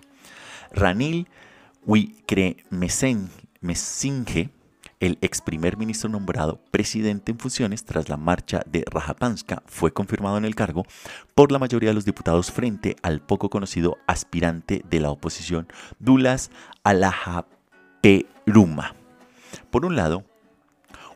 Ranil 0.72 1.28
Wickremesinghe 1.86 3.30
el 5.00 5.18
ex 5.22 5.42
primer 5.42 5.78
ministro 5.78 6.10
nombrado 6.10 6.60
presidente 6.72 7.32
en 7.32 7.40
funciones 7.40 7.86
tras 7.86 8.10
la 8.10 8.18
marcha 8.18 8.64
de 8.66 8.84
Rajapanska 8.90 9.64
fue 9.66 9.94
confirmado 9.94 10.38
en 10.38 10.46
el 10.46 10.56
cargo 10.56 10.86
por 11.34 11.52
la 11.52 11.60
mayoría 11.60 11.90
de 11.90 11.96
los 11.96 12.06
diputados 12.06 12.52
frente 12.52 12.96
al 13.02 13.22
poco 13.22 13.50
conocido 13.50 13.98
aspirante 14.08 14.84
de 14.90 15.00
la 15.00 15.12
oposición 15.12 15.68
Dulas 16.00 16.52
Alajaperuma. 16.84 18.96
Por 19.70 19.86
un 19.86 19.96
lado, 19.96 20.26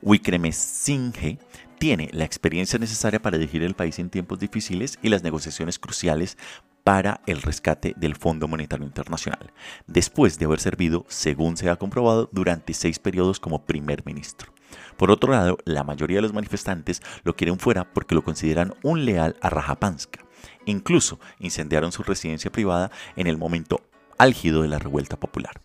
Wickremesinghe 0.01 1.39
tiene 1.77 2.09
la 2.11 2.25
experiencia 2.25 2.77
necesaria 2.77 3.21
para 3.21 3.37
dirigir 3.37 3.63
el 3.63 3.73
país 3.73 3.99
en 3.99 4.09
tiempos 4.09 4.39
difíciles 4.39 4.99
y 5.01 5.09
las 5.09 5.23
negociaciones 5.23 5.79
cruciales 5.79 6.37
para 6.83 7.21
el 7.25 7.41
rescate 7.41 7.93
del 7.97 8.15
Fondo 8.15 8.47
Monetario 8.47 8.85
Internacional, 8.85 9.51
después 9.87 10.39
de 10.39 10.45
haber 10.45 10.59
servido, 10.59 11.05
según 11.07 11.57
se 11.57 11.69
ha 11.69 11.75
comprobado, 11.75 12.29
durante 12.31 12.73
seis 12.73 12.99
periodos 12.99 13.39
como 13.39 13.65
primer 13.65 14.05
ministro. 14.05 14.53
Por 14.97 15.11
otro 15.11 15.31
lado, 15.31 15.57
la 15.65 15.83
mayoría 15.83 16.17
de 16.17 16.23
los 16.23 16.33
manifestantes 16.33 17.01
lo 17.23 17.35
quieren 17.35 17.59
fuera 17.59 17.91
porque 17.93 18.15
lo 18.15 18.23
consideran 18.23 18.73
un 18.83 19.05
leal 19.05 19.35
a 19.41 19.49
Rajapanska. 19.49 20.25
Incluso 20.65 21.19
incendiaron 21.39 21.91
su 21.91 22.03
residencia 22.03 22.51
privada 22.51 22.91
en 23.15 23.27
el 23.27 23.37
momento 23.37 23.81
álgido 24.17 24.61
de 24.61 24.67
la 24.67 24.79
revuelta 24.79 25.19
popular. 25.19 25.61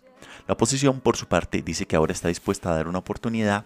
La 0.47 0.53
oposición, 0.53 1.01
por 1.01 1.17
su 1.17 1.27
parte, 1.27 1.61
dice 1.61 1.85
que 1.85 1.95
ahora 1.95 2.13
está 2.13 2.27
dispuesta 2.27 2.71
a 2.71 2.75
dar 2.75 2.87
una 2.87 2.99
oportunidad 2.99 3.65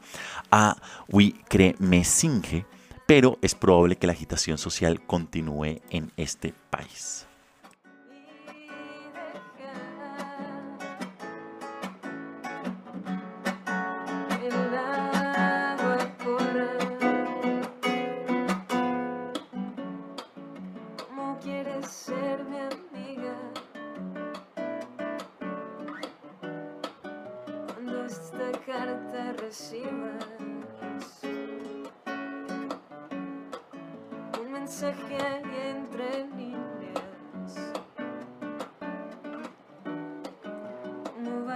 a 0.52 0.78
Wickremesinghe 1.10 2.66
pero 3.10 3.40
es 3.42 3.56
probable 3.56 3.96
que 3.96 4.06
la 4.06 4.14
agitación 4.14 4.60
social 4.60 5.04
continúe 5.04 5.82
en 5.90 6.12
este 6.16 6.54
país. 6.70 7.29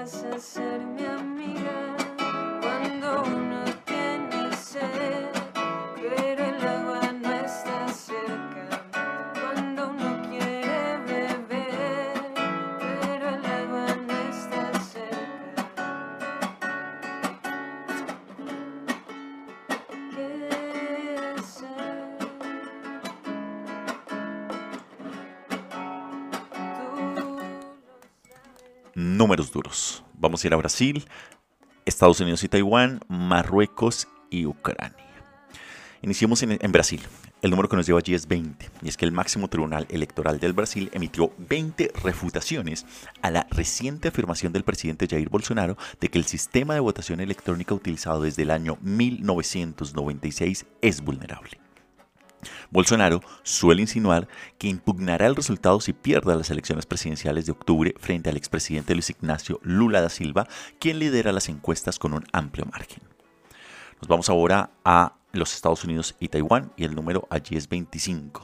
Vas 0.03 0.25
a 0.25 0.37
ser 0.37 0.79
mi 0.81 1.05
amiga 1.05 1.95
cuando 2.61 3.23
uno 3.23 3.72
Vamos 30.17 30.43
a 30.43 30.47
ir 30.47 30.53
a 30.53 30.57
Brasil, 30.57 31.05
Estados 31.85 32.19
Unidos 32.19 32.43
y 32.43 32.47
Taiwán, 32.47 33.01
Marruecos 33.07 34.07
y 34.29 34.45
Ucrania. 34.45 34.97
Iniciemos 36.01 36.41
en, 36.43 36.57
en 36.59 36.71
Brasil. 36.71 37.01
El 37.41 37.49
número 37.49 37.67
que 37.67 37.75
nos 37.75 37.85
lleva 37.85 37.99
allí 37.99 38.13
es 38.13 38.27
20, 38.27 38.69
y 38.81 38.87
es 38.87 38.95
que 38.95 39.03
el 39.03 39.11
máximo 39.11 39.49
tribunal 39.49 39.85
electoral 39.89 40.39
del 40.39 40.53
Brasil 40.53 40.89
emitió 40.93 41.33
20 41.37 41.91
refutaciones 42.01 42.85
a 43.21 43.31
la 43.31 43.45
reciente 43.51 44.07
afirmación 44.07 44.53
del 44.53 44.63
presidente 44.63 45.07
Jair 45.09 45.29
Bolsonaro 45.29 45.77
de 45.99 46.07
que 46.07 46.17
el 46.17 46.25
sistema 46.25 46.73
de 46.73 46.79
votación 46.79 47.19
electrónica 47.19 47.75
utilizado 47.75 48.21
desde 48.21 48.43
el 48.43 48.51
año 48.51 48.77
1996 48.81 50.65
es 50.81 51.01
vulnerable. 51.01 51.62
Bolsonaro 52.71 53.21
suele 53.43 53.81
insinuar 53.81 54.27
que 54.57 54.67
impugnará 54.67 55.27
el 55.27 55.35
resultado 55.35 55.79
si 55.81 55.93
pierde 55.93 56.35
las 56.35 56.49
elecciones 56.49 56.85
presidenciales 56.85 57.45
de 57.45 57.51
octubre 57.51 57.93
frente 57.99 58.29
al 58.29 58.37
expresidente 58.37 58.93
Luis 58.93 59.09
Ignacio 59.09 59.59
Lula 59.63 60.01
da 60.01 60.09
Silva, 60.09 60.47
quien 60.79 60.99
lidera 60.99 61.31
las 61.31 61.49
encuestas 61.49 61.99
con 61.99 62.13
un 62.13 62.23
amplio 62.31 62.65
margen. 62.65 63.03
Nos 64.01 64.07
vamos 64.07 64.29
ahora 64.29 64.71
a 64.83 65.15
los 65.31 65.53
Estados 65.55 65.83
Unidos 65.83 66.15
y 66.19 66.27
Taiwán 66.27 66.71
y 66.77 66.83
el 66.83 66.93
número 66.95 67.27
allí 67.29 67.55
es 67.57 67.67
25. 67.69 68.43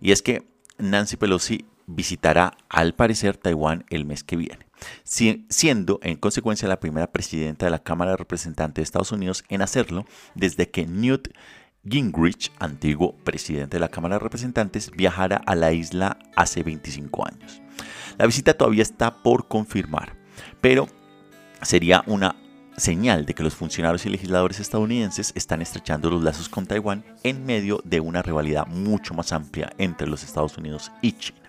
Y 0.00 0.12
es 0.12 0.22
que 0.22 0.46
Nancy 0.78 1.16
Pelosi 1.16 1.64
visitará 1.86 2.56
al 2.68 2.94
parecer 2.94 3.36
Taiwán 3.36 3.84
el 3.90 4.04
mes 4.04 4.22
que 4.22 4.36
viene, 4.36 4.66
si- 5.02 5.44
siendo 5.50 5.98
en 6.02 6.16
consecuencia 6.16 6.68
la 6.68 6.78
primera 6.78 7.10
presidenta 7.10 7.66
de 7.66 7.70
la 7.70 7.82
Cámara 7.82 8.12
de 8.12 8.16
Representantes 8.18 8.76
de 8.76 8.84
Estados 8.84 9.10
Unidos 9.10 9.42
en 9.48 9.60
hacerlo 9.62 10.04
desde 10.36 10.70
que 10.70 10.86
Newt 10.86 11.28
Gingrich, 11.88 12.52
antiguo 12.58 13.16
presidente 13.24 13.76
de 13.76 13.80
la 13.80 13.88
Cámara 13.88 14.16
de 14.16 14.20
Representantes, 14.20 14.90
viajara 14.90 15.40
a 15.46 15.54
la 15.54 15.72
isla 15.72 16.18
hace 16.36 16.62
25 16.62 17.26
años. 17.26 17.62
La 18.18 18.26
visita 18.26 18.54
todavía 18.54 18.82
está 18.82 19.22
por 19.22 19.48
confirmar, 19.48 20.16
pero 20.60 20.88
sería 21.62 22.04
una 22.06 22.36
señal 22.76 23.26
de 23.26 23.34
que 23.34 23.42
los 23.42 23.54
funcionarios 23.54 24.06
y 24.06 24.10
legisladores 24.10 24.60
estadounidenses 24.60 25.32
están 25.34 25.62
estrechando 25.62 26.10
los 26.10 26.22
lazos 26.22 26.48
con 26.48 26.66
Taiwán 26.66 27.04
en 27.22 27.44
medio 27.44 27.80
de 27.84 28.00
una 28.00 28.22
rivalidad 28.22 28.66
mucho 28.66 29.14
más 29.14 29.32
amplia 29.32 29.72
entre 29.78 30.06
los 30.06 30.22
Estados 30.22 30.56
Unidos 30.58 30.90
y 31.02 31.12
China. 31.12 31.39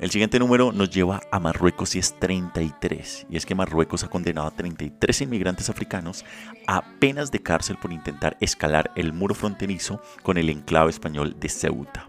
El 0.00 0.10
siguiente 0.10 0.38
número 0.38 0.72
nos 0.72 0.88
lleva 0.88 1.20
a 1.30 1.38
Marruecos 1.38 1.94
y 1.94 1.98
es 1.98 2.18
33. 2.18 3.26
Y 3.28 3.36
es 3.36 3.44
que 3.44 3.54
Marruecos 3.54 4.02
ha 4.02 4.08
condenado 4.08 4.46
a 4.46 4.50
33 4.50 5.20
inmigrantes 5.20 5.68
africanos 5.68 6.24
a 6.66 6.82
penas 6.98 7.30
de 7.30 7.42
cárcel 7.42 7.76
por 7.76 7.92
intentar 7.92 8.34
escalar 8.40 8.92
el 8.96 9.12
muro 9.12 9.34
fronterizo 9.34 10.00
con 10.22 10.38
el 10.38 10.48
enclave 10.48 10.88
español 10.88 11.36
de 11.38 11.50
Ceuta. 11.50 12.08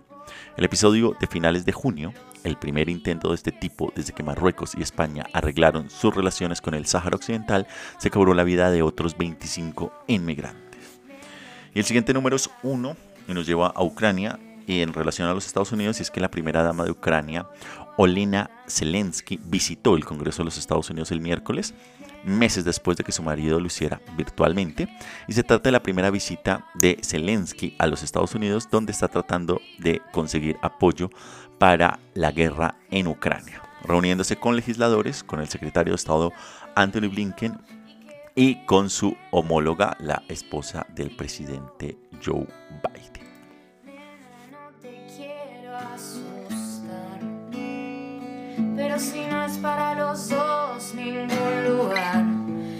El 0.56 0.64
episodio 0.64 1.18
de 1.20 1.28
finales 1.28 1.66
de 1.66 1.74
junio, 1.74 2.14
el 2.46 2.56
primer 2.56 2.88
intento 2.88 3.28
de 3.28 3.36
este 3.36 3.52
tipo 3.52 3.92
desde 3.94 4.14
que 4.14 4.24
Marruecos 4.24 4.74
y 4.78 4.82
España 4.82 5.26
arreglaron 5.34 5.90
sus 5.90 6.16
relaciones 6.16 6.62
con 6.62 6.74
el 6.76 6.86
Sáhara 6.86 7.18
Occidental, 7.18 7.68
se 7.98 8.10
cobró 8.10 8.34
la 8.34 8.46
vida 8.46 8.72
de 8.72 8.84
otros 8.84 9.18
25 9.18 9.92
inmigrantes. 10.08 11.02
Y 11.74 11.80
el 11.80 11.86
siguiente 11.86 12.14
número 12.14 12.38
es 12.38 12.50
1 12.64 12.96
y 13.28 13.34
nos 13.34 13.46
lleva 13.46 13.68
a 13.68 13.84
Ucrania 13.84 14.40
y 14.72 14.82
en 14.82 14.94
relación 14.94 15.28
a 15.28 15.34
los 15.34 15.46
Estados 15.46 15.74
Unidos, 15.74 16.00
y 16.00 16.04
es 16.04 16.12
que 16.12 16.22
la 16.22 16.32
primera 16.32 16.64
dama 16.64 16.86
de 16.86 16.92
Ucrania, 16.92 17.46
Olena 17.98 18.50
Zelensky, 18.70 19.38
visitó 19.44 19.98
el 19.98 20.06
Congreso 20.06 20.40
de 20.40 20.46
los 20.46 20.58
Estados 20.58 20.90
Unidos 20.90 21.12
el 21.12 21.20
miércoles, 21.20 21.74
meses 22.24 22.64
después 22.64 22.96
de 22.96 23.04
que 23.04 23.12
su 23.12 23.22
marido 23.22 23.60
lo 23.60 23.68
hiciera 23.68 24.00
virtualmente, 24.16 24.88
y 25.28 25.34
se 25.34 25.44
trata 25.44 25.64
de 25.64 25.74
la 25.74 25.84
primera 25.84 26.10
visita 26.10 26.66
de 26.76 26.98
Zelensky 27.04 27.76
a 27.80 27.88
los 27.88 28.02
Estados 28.02 28.34
Unidos, 28.34 28.70
donde 28.72 28.94
está 28.94 29.10
tratando 29.10 29.60
de 29.78 30.02
conseguir 30.14 30.56
apoyo 30.62 31.10
para 31.58 32.00
la 32.14 32.32
guerra 32.32 32.76
en 32.92 33.08
Ucrania, 33.08 33.62
reuniéndose 33.84 34.38
con 34.38 34.56
legisladores, 34.56 35.22
con 35.22 35.42
el 35.42 35.50
secretario 35.50 35.92
de 35.92 35.98
Estado 35.98 36.32
Anthony 36.76 37.10
Blinken 37.10 37.60
y 38.36 38.66
con 38.66 38.90
su 38.90 39.18
homóloga, 39.32 39.98
la 40.00 40.24
esposa 40.30 40.88
del 40.96 41.14
presidente 41.18 41.98
Joe 42.24 42.48
Biden. 42.82 43.21
Pero 48.92 49.02
si 49.02 49.26
no 49.26 49.46
es 49.46 49.58
para 49.60 49.96
los 49.96 50.28
dos, 50.28 50.94
ningún 50.96 51.64
lugar 51.66 52.26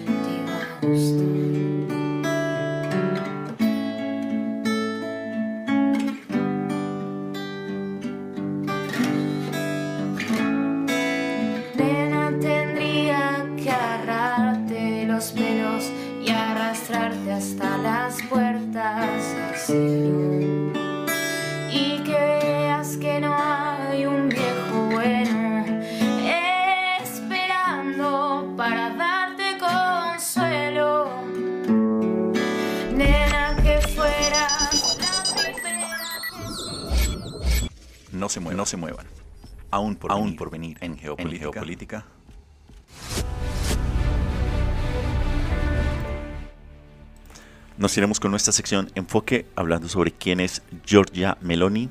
te 0.06 0.44
va 0.46 0.60
a 0.62 0.86
gustar. 0.86 1.32
Los 15.08 15.34
pelos 15.34 15.92
y 16.26 16.32
arrastrarte 16.32 17.32
hasta 17.32 17.78
las 17.78 18.24
puertas 18.24 19.36
del 19.36 19.56
cielo. 19.56 20.21
Se 38.32 38.40
muevan, 38.40 38.58
no 38.58 38.66
se 38.66 38.78
muevan. 38.78 39.06
Aún 39.70 39.96
por, 39.96 40.12
Aún 40.12 40.36
por 40.36 40.50
venir 40.50 40.78
en 40.82 40.98
geopolítica. 40.98 41.52
geopolítica. 41.52 42.06
Nos 47.78 47.98
iremos 47.98 48.20
con 48.20 48.32
nuestra 48.32 48.54
sección 48.54 48.92
Enfoque 48.96 49.48
hablando 49.56 49.88
sobre 49.88 50.12
quién 50.12 50.40
es 50.40 50.62
Giorgia 50.86 51.38
Meloni 51.42 51.90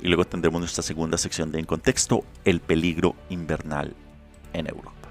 y 0.00 0.08
luego 0.08 0.24
tendremos 0.24 0.60
nuestra 0.60 0.82
segunda 0.82 1.18
sección 1.18 1.50
de 1.50 1.58
En 1.60 1.66
Contexto, 1.66 2.24
el 2.44 2.60
peligro 2.60 3.16
invernal 3.30 3.94
en 4.52 4.68
Europa. 4.68 5.03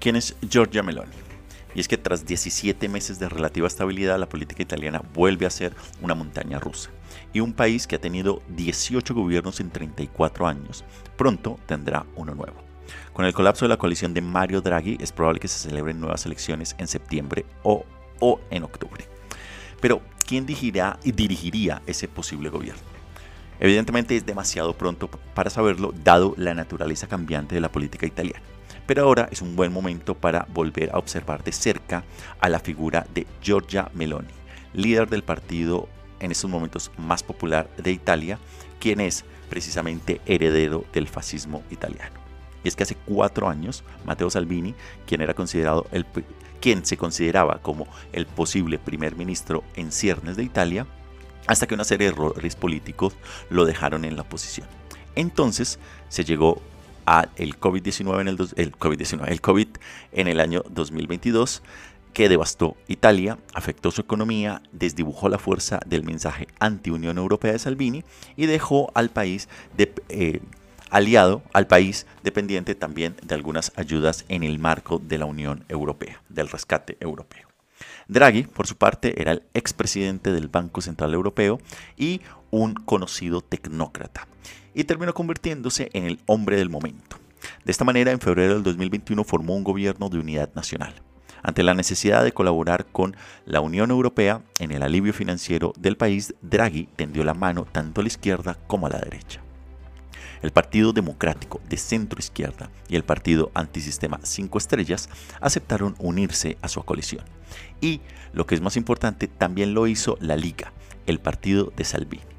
¿Quién 0.00 0.16
es 0.16 0.36
Giorgia 0.48 0.82
Meloni? 0.82 1.12
Y 1.74 1.80
es 1.80 1.88
que 1.88 1.98
tras 1.98 2.24
17 2.24 2.88
meses 2.88 3.18
de 3.18 3.28
relativa 3.28 3.66
estabilidad, 3.66 4.18
la 4.18 4.28
política 4.28 4.62
italiana 4.62 5.02
vuelve 5.12 5.44
a 5.44 5.50
ser 5.50 5.74
una 6.00 6.14
montaña 6.14 6.58
rusa. 6.58 6.90
Y 7.32 7.40
un 7.40 7.52
país 7.52 7.86
que 7.86 7.96
ha 7.96 8.00
tenido 8.00 8.42
18 8.48 9.14
gobiernos 9.14 9.60
en 9.60 9.70
34 9.70 10.46
años, 10.46 10.84
pronto 11.16 11.58
tendrá 11.66 12.06
uno 12.16 12.34
nuevo. 12.34 12.56
Con 13.12 13.26
el 13.26 13.34
colapso 13.34 13.66
de 13.66 13.68
la 13.68 13.76
coalición 13.76 14.14
de 14.14 14.22
Mario 14.22 14.62
Draghi 14.62 14.96
es 14.98 15.12
probable 15.12 15.40
que 15.40 15.48
se 15.48 15.68
celebren 15.68 16.00
nuevas 16.00 16.24
elecciones 16.24 16.74
en 16.78 16.88
septiembre 16.88 17.44
o, 17.62 17.84
o 18.20 18.40
en 18.50 18.62
octubre. 18.62 19.04
Pero, 19.80 20.00
¿quién 20.26 20.46
dirigirá 20.46 20.98
dirigiría 21.04 21.82
ese 21.86 22.08
posible 22.08 22.48
gobierno? 22.48 22.82
Evidentemente 23.60 24.16
es 24.16 24.24
demasiado 24.24 24.72
pronto 24.72 25.08
para 25.34 25.50
saberlo, 25.50 25.92
dado 26.02 26.34
la 26.38 26.54
naturaleza 26.54 27.08
cambiante 27.08 27.54
de 27.54 27.60
la 27.60 27.70
política 27.70 28.06
italiana. 28.06 28.42
Pero 28.88 29.02
ahora 29.02 29.28
es 29.30 29.42
un 29.42 29.54
buen 29.54 29.70
momento 29.70 30.14
para 30.14 30.46
volver 30.48 30.88
a 30.94 30.98
observar 30.98 31.44
de 31.44 31.52
cerca 31.52 32.04
a 32.40 32.48
la 32.48 32.58
figura 32.58 33.06
de 33.12 33.26
Giorgia 33.42 33.90
Meloni, 33.92 34.32
líder 34.72 35.10
del 35.10 35.22
partido 35.22 35.90
en 36.20 36.32
estos 36.32 36.50
momentos 36.50 36.90
más 36.96 37.22
popular 37.22 37.68
de 37.76 37.92
Italia, 37.92 38.38
quien 38.80 39.00
es 39.00 39.26
precisamente 39.50 40.22
heredero 40.24 40.86
del 40.94 41.06
fascismo 41.06 41.62
italiano. 41.70 42.18
Y 42.64 42.68
es 42.68 42.76
que 42.76 42.84
hace 42.84 42.94
cuatro 42.94 43.50
años, 43.50 43.84
Matteo 44.06 44.30
Salvini, 44.30 44.74
quien 45.06 45.20
era 45.20 45.34
considerado 45.34 45.86
el 45.92 46.06
quien 46.62 46.86
se 46.86 46.96
consideraba 46.96 47.58
como 47.58 47.88
el 48.12 48.24
posible 48.24 48.78
primer 48.78 49.16
ministro 49.16 49.64
en 49.76 49.92
ciernes 49.92 50.38
de 50.38 50.44
Italia, 50.44 50.86
hasta 51.46 51.66
que 51.66 51.74
una 51.74 51.84
serie 51.84 52.06
de 52.06 52.14
errores 52.14 52.56
políticos 52.56 53.14
lo 53.50 53.66
dejaron 53.66 54.06
en 54.06 54.16
la 54.16 54.24
posición. 54.24 54.66
Entonces 55.14 55.78
se 56.08 56.24
llegó 56.24 56.62
al 57.08 57.58
COVID-19 57.58 58.20
en 58.20 58.28
el, 58.28 58.38
el 58.56 58.72
COVID-19, 58.72 59.28
el 59.28 59.40
COVID 59.40 59.68
en 60.12 60.28
el 60.28 60.40
año 60.40 60.62
2022 60.68 61.62
que 62.12 62.28
devastó 62.28 62.76
Italia, 62.88 63.38
afectó 63.54 63.90
su 63.90 64.00
economía, 64.00 64.62
desdibujó 64.72 65.28
la 65.28 65.38
fuerza 65.38 65.80
del 65.86 66.02
mensaje 66.02 66.48
anti-Unión 66.58 67.16
Europea 67.16 67.52
de 67.52 67.58
Salvini 67.58 68.04
y 68.36 68.46
dejó 68.46 68.90
al 68.94 69.10
país 69.10 69.48
eh, 70.08 70.40
aliado, 70.90 71.42
al 71.52 71.66
país 71.66 72.06
dependiente 72.24 72.74
también 72.74 73.16
de 73.22 73.34
algunas 73.34 73.72
ayudas 73.76 74.24
en 74.28 74.42
el 74.42 74.58
marco 74.58 74.98
de 74.98 75.18
la 75.18 75.26
Unión 75.26 75.64
Europea, 75.68 76.22
del 76.28 76.48
rescate 76.48 76.96
europeo. 77.00 77.46
Draghi, 78.08 78.44
por 78.44 78.66
su 78.66 78.76
parte, 78.76 79.20
era 79.20 79.32
el 79.32 79.42
expresidente 79.54 80.32
del 80.32 80.48
Banco 80.48 80.80
Central 80.80 81.14
Europeo 81.14 81.60
y 81.96 82.22
un 82.50 82.74
conocido 82.74 83.42
tecnócrata, 83.42 84.26
y 84.74 84.84
terminó 84.84 85.14
convirtiéndose 85.14 85.90
en 85.92 86.04
el 86.04 86.20
hombre 86.26 86.56
del 86.56 86.70
momento. 86.70 87.18
De 87.64 87.72
esta 87.72 87.84
manera, 87.84 88.12
en 88.12 88.20
febrero 88.20 88.54
del 88.54 88.62
2021 88.62 89.24
formó 89.24 89.54
un 89.54 89.64
gobierno 89.64 90.08
de 90.08 90.18
unidad 90.18 90.50
nacional. 90.54 90.94
Ante 91.42 91.62
la 91.62 91.74
necesidad 91.74 92.24
de 92.24 92.32
colaborar 92.32 92.86
con 92.86 93.16
la 93.46 93.60
Unión 93.60 93.90
Europea 93.90 94.42
en 94.58 94.72
el 94.72 94.82
alivio 94.82 95.12
financiero 95.12 95.72
del 95.78 95.96
país, 95.96 96.34
Draghi 96.42 96.88
tendió 96.96 97.24
la 97.24 97.34
mano 97.34 97.64
tanto 97.64 98.00
a 98.00 98.04
la 98.04 98.08
izquierda 98.08 98.58
como 98.66 98.86
a 98.86 98.90
la 98.90 98.98
derecha. 98.98 99.40
El 100.42 100.52
Partido 100.52 100.92
Democrático 100.92 101.60
de 101.68 101.76
centro 101.76 102.18
izquierda 102.18 102.70
y 102.88 102.96
el 102.96 103.02
Partido 103.02 103.50
Antisistema 103.54 104.20
5 104.22 104.58
Estrellas 104.58 105.08
aceptaron 105.40 105.96
unirse 105.98 106.58
a 106.62 106.68
su 106.68 106.82
coalición. 106.82 107.24
Y, 107.80 108.00
lo 108.32 108.46
que 108.46 108.54
es 108.54 108.60
más 108.60 108.76
importante, 108.76 109.26
también 109.26 109.74
lo 109.74 109.86
hizo 109.86 110.16
la 110.20 110.36
Liga, 110.36 110.72
el 111.06 111.18
partido 111.18 111.72
de 111.76 111.84
Salvini. 111.84 112.37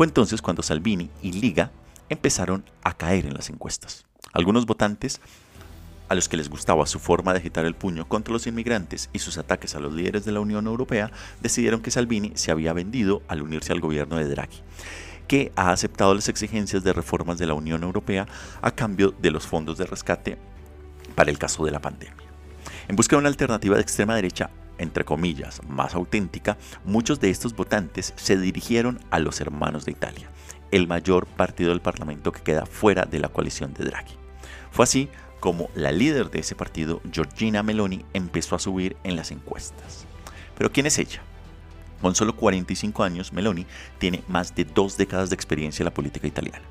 Fue 0.00 0.06
entonces 0.06 0.40
cuando 0.40 0.62
Salvini 0.62 1.10
y 1.20 1.32
Liga 1.32 1.72
empezaron 2.08 2.64
a 2.82 2.94
caer 2.94 3.26
en 3.26 3.34
las 3.34 3.50
encuestas. 3.50 4.06
Algunos 4.32 4.64
votantes 4.64 5.20
a 6.08 6.14
los 6.14 6.26
que 6.26 6.38
les 6.38 6.48
gustaba 6.48 6.86
su 6.86 6.98
forma 6.98 7.34
de 7.34 7.40
agitar 7.40 7.66
el 7.66 7.74
puño 7.74 8.08
contra 8.08 8.32
los 8.32 8.46
inmigrantes 8.46 9.10
y 9.12 9.18
sus 9.18 9.36
ataques 9.36 9.74
a 9.74 9.78
los 9.78 9.92
líderes 9.92 10.24
de 10.24 10.32
la 10.32 10.40
Unión 10.40 10.66
Europea, 10.66 11.10
decidieron 11.42 11.82
que 11.82 11.90
Salvini 11.90 12.32
se 12.34 12.50
había 12.50 12.72
vendido 12.72 13.20
al 13.28 13.42
unirse 13.42 13.74
al 13.74 13.80
gobierno 13.80 14.16
de 14.16 14.26
Draghi 14.26 14.62
que 15.28 15.52
ha 15.54 15.70
aceptado 15.70 16.14
las 16.14 16.30
exigencias 16.30 16.82
de 16.82 16.94
reformas 16.94 17.36
de 17.36 17.46
la 17.46 17.52
Unión 17.52 17.82
Europea 17.82 18.26
a 18.62 18.70
cambio 18.70 19.10
de 19.20 19.30
los 19.30 19.46
fondos 19.46 19.76
de 19.76 19.84
rescate 19.84 20.38
para 21.14 21.30
el 21.30 21.36
caso 21.36 21.62
de 21.66 21.72
la 21.72 21.80
pandemia. 21.82 22.24
En 22.88 22.96
busca 22.96 23.16
de 23.16 23.20
una 23.20 23.28
alternativa 23.28 23.76
de 23.76 23.82
extrema 23.82 24.16
derecha, 24.16 24.48
entre 24.80 25.04
comillas, 25.04 25.60
más 25.68 25.94
auténtica, 25.94 26.56
muchos 26.84 27.20
de 27.20 27.30
estos 27.30 27.54
votantes 27.54 28.14
se 28.16 28.38
dirigieron 28.38 28.98
a 29.10 29.18
los 29.18 29.40
hermanos 29.40 29.84
de 29.84 29.92
Italia, 29.92 30.30
el 30.70 30.88
mayor 30.88 31.26
partido 31.26 31.70
del 31.70 31.82
Parlamento 31.82 32.32
que 32.32 32.42
queda 32.42 32.64
fuera 32.64 33.04
de 33.04 33.18
la 33.18 33.28
coalición 33.28 33.74
de 33.74 33.84
Draghi. 33.84 34.14
Fue 34.70 34.84
así 34.84 35.08
como 35.38 35.68
la 35.74 35.92
líder 35.92 36.30
de 36.30 36.40
ese 36.40 36.54
partido, 36.54 37.00
Giorgina 37.12 37.62
Meloni, 37.62 38.04
empezó 38.14 38.56
a 38.56 38.58
subir 38.58 38.96
en 39.04 39.16
las 39.16 39.30
encuestas. 39.30 40.06
Pero 40.56 40.72
¿quién 40.72 40.86
es 40.86 40.98
ella? 40.98 41.22
Con 42.00 42.14
solo 42.14 42.34
45 42.34 43.02
años, 43.02 43.32
Meloni 43.32 43.66
tiene 43.98 44.22
más 44.28 44.54
de 44.54 44.64
dos 44.64 44.96
décadas 44.96 45.28
de 45.28 45.34
experiencia 45.34 45.82
en 45.82 45.86
la 45.86 45.94
política 45.94 46.26
italiana. 46.26 46.62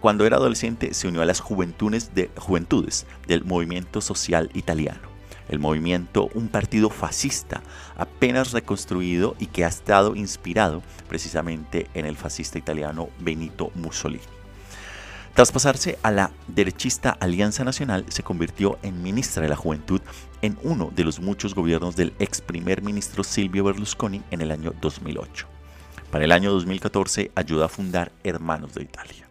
Cuando 0.00 0.26
era 0.26 0.36
adolescente 0.36 0.94
se 0.94 1.08
unió 1.08 1.22
a 1.22 1.26
las 1.26 1.40
juventudes, 1.40 2.14
de, 2.14 2.30
juventudes 2.36 3.06
del 3.26 3.44
movimiento 3.44 4.00
social 4.00 4.50
italiano, 4.54 5.09
el 5.50 5.58
movimiento, 5.58 6.30
un 6.34 6.48
partido 6.48 6.88
fascista 6.88 7.62
apenas 7.96 8.52
reconstruido 8.52 9.36
y 9.38 9.46
que 9.46 9.64
ha 9.64 9.68
estado 9.68 10.16
inspirado 10.16 10.82
precisamente 11.08 11.88
en 11.94 12.06
el 12.06 12.16
fascista 12.16 12.58
italiano 12.58 13.10
Benito 13.18 13.70
Mussolini. 13.74 14.22
Tras 15.34 15.52
pasarse 15.52 15.98
a 16.02 16.10
la 16.10 16.32
derechista 16.48 17.10
Alianza 17.10 17.64
Nacional, 17.64 18.04
se 18.08 18.22
convirtió 18.22 18.78
en 18.82 19.02
ministra 19.02 19.42
de 19.42 19.48
la 19.48 19.56
Juventud 19.56 20.00
en 20.42 20.58
uno 20.62 20.90
de 20.94 21.04
los 21.04 21.20
muchos 21.20 21.54
gobiernos 21.54 21.96
del 21.96 22.12
ex 22.18 22.40
primer 22.40 22.82
ministro 22.82 23.22
Silvio 23.22 23.64
Berlusconi 23.64 24.22
en 24.30 24.40
el 24.40 24.50
año 24.50 24.74
2008. 24.80 25.46
Para 26.10 26.24
el 26.24 26.32
año 26.32 26.50
2014 26.50 27.30
ayudó 27.34 27.64
a 27.64 27.68
fundar 27.68 28.10
Hermanos 28.24 28.74
de 28.74 28.82
Italia. 28.82 29.29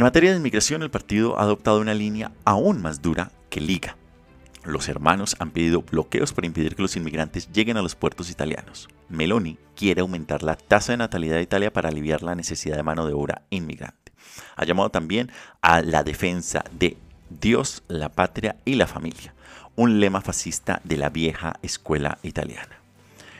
En 0.00 0.04
materia 0.04 0.30
de 0.30 0.38
inmigración, 0.38 0.82
el 0.82 0.90
partido 0.90 1.38
ha 1.38 1.42
adoptado 1.42 1.78
una 1.78 1.92
línea 1.92 2.32
aún 2.46 2.80
más 2.80 3.02
dura 3.02 3.32
que 3.50 3.60
Liga. 3.60 3.98
Los 4.64 4.88
hermanos 4.88 5.36
han 5.40 5.50
pedido 5.50 5.82
bloqueos 5.82 6.32
para 6.32 6.46
impedir 6.46 6.74
que 6.74 6.80
los 6.80 6.96
inmigrantes 6.96 7.52
lleguen 7.52 7.76
a 7.76 7.82
los 7.82 7.96
puertos 7.96 8.30
italianos. 8.30 8.88
Meloni 9.10 9.58
quiere 9.76 10.00
aumentar 10.00 10.42
la 10.42 10.56
tasa 10.56 10.92
de 10.92 10.96
natalidad 10.96 11.36
de 11.36 11.42
Italia 11.42 11.70
para 11.70 11.90
aliviar 11.90 12.22
la 12.22 12.34
necesidad 12.34 12.76
de 12.76 12.82
mano 12.82 13.06
de 13.06 13.12
obra 13.12 13.42
inmigrante. 13.50 14.12
Ha 14.56 14.64
llamado 14.64 14.88
también 14.88 15.30
a 15.60 15.82
la 15.82 16.02
defensa 16.02 16.64
de 16.72 16.96
Dios, 17.28 17.82
la 17.86 18.08
patria 18.08 18.56
y 18.64 18.76
la 18.76 18.86
familia, 18.86 19.34
un 19.76 20.00
lema 20.00 20.22
fascista 20.22 20.80
de 20.82 20.96
la 20.96 21.10
vieja 21.10 21.56
escuela 21.60 22.16
italiana. 22.22 22.80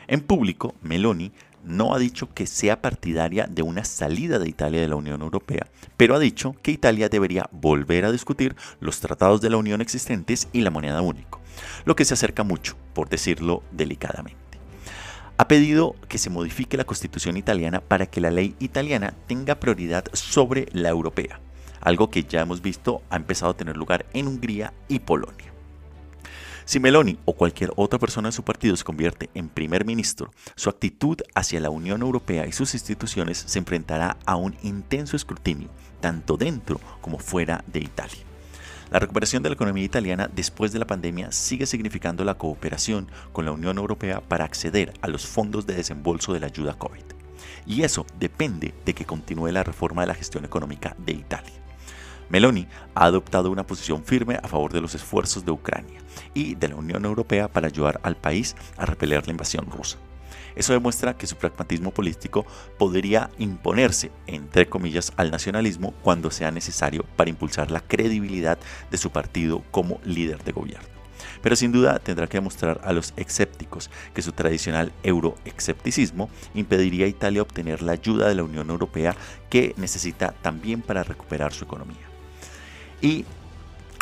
En 0.05 0.21
público, 0.21 0.75
Meloni 0.83 1.31
no 1.63 1.93
ha 1.93 1.99
dicho 1.99 2.33
que 2.33 2.47
sea 2.47 2.81
partidaria 2.81 3.47
de 3.47 3.61
una 3.61 3.85
salida 3.85 4.39
de 4.39 4.49
Italia 4.49 4.81
de 4.81 4.87
la 4.87 4.95
Unión 4.95 5.21
Europea, 5.21 5.67
pero 5.97 6.15
ha 6.15 6.19
dicho 6.19 6.55
que 6.61 6.71
Italia 6.71 7.09
debería 7.09 7.49
volver 7.51 8.05
a 8.05 8.11
discutir 8.11 8.55
los 8.79 8.99
tratados 8.99 9.41
de 9.41 9.49
la 9.49 9.57
Unión 9.57 9.81
existentes 9.81 10.47
y 10.53 10.61
la 10.61 10.71
moneda 10.71 11.01
única, 11.01 11.39
lo 11.85 11.95
que 11.95 12.05
se 12.05 12.13
acerca 12.13 12.43
mucho, 12.43 12.75
por 12.93 13.09
decirlo 13.09 13.63
delicadamente. 13.71 14.39
Ha 15.37 15.47
pedido 15.47 15.95
que 16.07 16.17
se 16.17 16.29
modifique 16.29 16.77
la 16.77 16.83
constitución 16.83 17.37
italiana 17.37 17.81
para 17.81 18.05
que 18.05 18.21
la 18.21 18.31
ley 18.31 18.55
italiana 18.59 19.13
tenga 19.27 19.59
prioridad 19.59 20.05
sobre 20.13 20.67
la 20.73 20.89
europea 20.89 21.39
algo 21.81 22.09
que 22.09 22.23
ya 22.23 22.41
hemos 22.41 22.61
visto 22.61 23.01
ha 23.09 23.17
empezado 23.17 23.51
a 23.51 23.57
tener 23.57 23.75
lugar 23.75 24.05
en 24.13 24.27
Hungría 24.27 24.73
y 24.87 24.99
Polonia. 24.99 25.50
Si 26.71 26.79
Meloni 26.79 27.17
o 27.25 27.33
cualquier 27.33 27.73
otra 27.75 27.99
persona 27.99 28.29
de 28.29 28.31
su 28.31 28.43
partido 28.43 28.77
se 28.77 28.85
convierte 28.85 29.29
en 29.33 29.49
primer 29.49 29.83
ministro, 29.83 30.31
su 30.55 30.69
actitud 30.69 31.17
hacia 31.35 31.59
la 31.59 31.69
Unión 31.69 32.01
Europea 32.01 32.47
y 32.47 32.53
sus 32.53 32.73
instituciones 32.73 33.43
se 33.45 33.59
enfrentará 33.59 34.15
a 34.25 34.37
un 34.37 34.55
intenso 34.63 35.17
escrutinio, 35.17 35.67
tanto 35.99 36.37
dentro 36.37 36.79
como 37.01 37.19
fuera 37.19 37.65
de 37.67 37.81
Italia. 37.81 38.21
La 38.89 38.99
recuperación 38.99 39.43
de 39.43 39.49
la 39.49 39.55
economía 39.55 39.83
italiana 39.83 40.29
después 40.33 40.71
de 40.71 40.79
la 40.79 40.87
pandemia 40.87 41.33
sigue 41.33 41.65
significando 41.65 42.23
la 42.23 42.35
cooperación 42.35 43.09
con 43.33 43.43
la 43.43 43.51
Unión 43.51 43.77
Europea 43.77 44.21
para 44.21 44.45
acceder 44.45 44.93
a 45.01 45.09
los 45.09 45.27
fondos 45.27 45.67
de 45.67 45.75
desembolso 45.75 46.31
de 46.31 46.39
la 46.39 46.45
ayuda 46.45 46.75
COVID. 46.75 47.03
Y 47.65 47.81
eso 47.81 48.05
depende 48.17 48.73
de 48.85 48.93
que 48.93 49.03
continúe 49.03 49.51
la 49.51 49.65
reforma 49.65 50.03
de 50.03 50.07
la 50.07 50.15
gestión 50.15 50.45
económica 50.45 50.95
de 50.99 51.11
Italia. 51.11 51.51
Meloni 52.31 52.65
ha 52.95 53.05
adoptado 53.05 53.51
una 53.51 53.67
posición 53.67 54.05
firme 54.05 54.39
a 54.41 54.47
favor 54.47 54.71
de 54.71 54.79
los 54.79 54.95
esfuerzos 54.95 55.43
de 55.43 55.51
Ucrania 55.51 55.99
y 56.33 56.55
de 56.55 56.69
la 56.69 56.77
Unión 56.77 57.03
Europea 57.03 57.49
para 57.49 57.67
ayudar 57.67 57.99
al 58.03 58.15
país 58.15 58.55
a 58.77 58.85
repeler 58.85 59.27
la 59.27 59.31
invasión 59.31 59.69
rusa. 59.69 59.97
Eso 60.55 60.71
demuestra 60.71 61.17
que 61.17 61.27
su 61.27 61.35
pragmatismo 61.35 61.91
político 61.91 62.45
podría 62.77 63.29
imponerse, 63.37 64.11
entre 64.27 64.67
comillas, 64.67 65.11
al 65.17 65.29
nacionalismo 65.29 65.93
cuando 66.03 66.31
sea 66.31 66.51
necesario 66.51 67.03
para 67.17 67.29
impulsar 67.29 67.69
la 67.69 67.81
credibilidad 67.81 68.57
de 68.89 68.97
su 68.97 69.09
partido 69.09 69.61
como 69.71 69.99
líder 70.05 70.41
de 70.45 70.53
gobierno. 70.53 70.87
Pero 71.41 71.57
sin 71.57 71.73
duda 71.73 71.99
tendrá 71.99 72.27
que 72.27 72.37
demostrar 72.37 72.79
a 72.85 72.93
los 72.93 73.13
escépticos 73.17 73.89
que 74.13 74.21
su 74.21 74.31
tradicional 74.31 74.93
euroexcepticismo 75.03 76.29
impediría 76.53 77.07
a 77.07 77.09
Italia 77.09 77.41
obtener 77.41 77.81
la 77.81 77.91
ayuda 77.93 78.29
de 78.29 78.35
la 78.35 78.43
Unión 78.43 78.69
Europea 78.69 79.15
que 79.49 79.73
necesita 79.75 80.33
también 80.41 80.81
para 80.81 81.03
recuperar 81.03 81.51
su 81.51 81.65
economía. 81.65 82.10
Y 83.01 83.25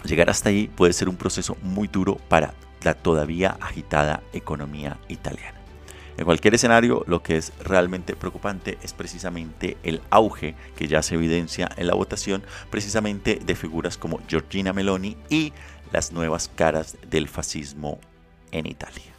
Llegar 0.03 0.29
hasta 0.29 0.49
ahí 0.49 0.67
puede 0.67 0.93
ser 0.93 1.09
un 1.09 1.17
proceso 1.17 1.57
muy 1.62 1.88
duro 1.88 2.15
para 2.29 2.53
la 2.83 2.93
todavía 2.93 3.57
agitada 3.59 4.23
economía 4.31 4.97
italiana. 5.09 5.59
En 6.17 6.25
cualquier 6.25 6.53
escenario, 6.53 7.03
lo 7.07 7.23
que 7.23 7.38
es 7.38 7.53
realmente 7.62 8.15
preocupante 8.15 8.77
es 8.81 8.93
precisamente 8.93 9.77
el 9.83 10.01
auge 10.09 10.55
que 10.75 10.88
ya 10.88 11.01
se 11.01 11.15
evidencia 11.15 11.69
en 11.77 11.88
la 11.88 11.95
votación, 11.95 12.43
precisamente 12.69 13.39
de 13.43 13.55
figuras 13.55 13.97
como 13.97 14.19
Giorgina 14.27 14.73
Meloni 14.73 15.17
y 15.29 15.53
las 15.91 16.12
nuevas 16.12 16.49
caras 16.53 16.97
del 17.09 17.27
fascismo 17.27 17.99
en 18.51 18.65
Italia. 18.67 19.18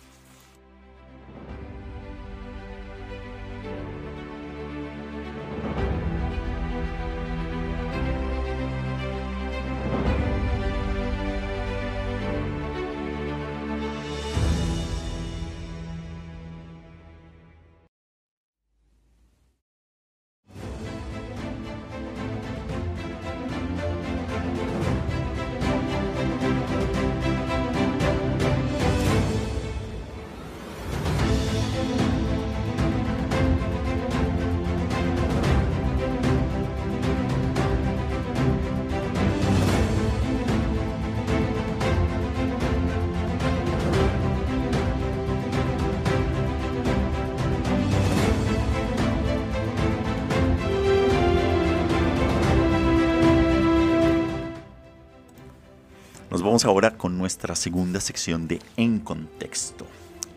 Ahora 56.65 56.97
con 56.97 57.19
nuestra 57.19 57.55
segunda 57.55 58.01
sección 58.01 58.49
de 58.49 58.61
En 58.77 58.99
Contexto, 58.99 59.87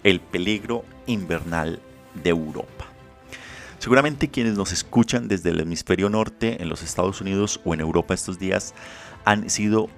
el 0.04 0.20
peligro 0.20 0.86
invernal 1.06 1.80
de 2.24 2.30
Europa. 2.30 2.86
Seguramente 3.80 4.30
quienes 4.30 4.56
nos 4.56 4.72
escuchan 4.72 5.28
desde 5.28 5.50
el 5.50 5.60
hemisferio 5.60 6.10
norte, 6.10 6.62
en 6.62 6.70
los 6.70 6.84
Estados 6.84 7.20
Unidos 7.22 7.60
o 7.66 7.74
en 7.74 7.82
Europa 7.82 8.14
estos 8.14 8.40
días, 8.40 8.74
han 9.26 9.50
sido... 9.50 9.90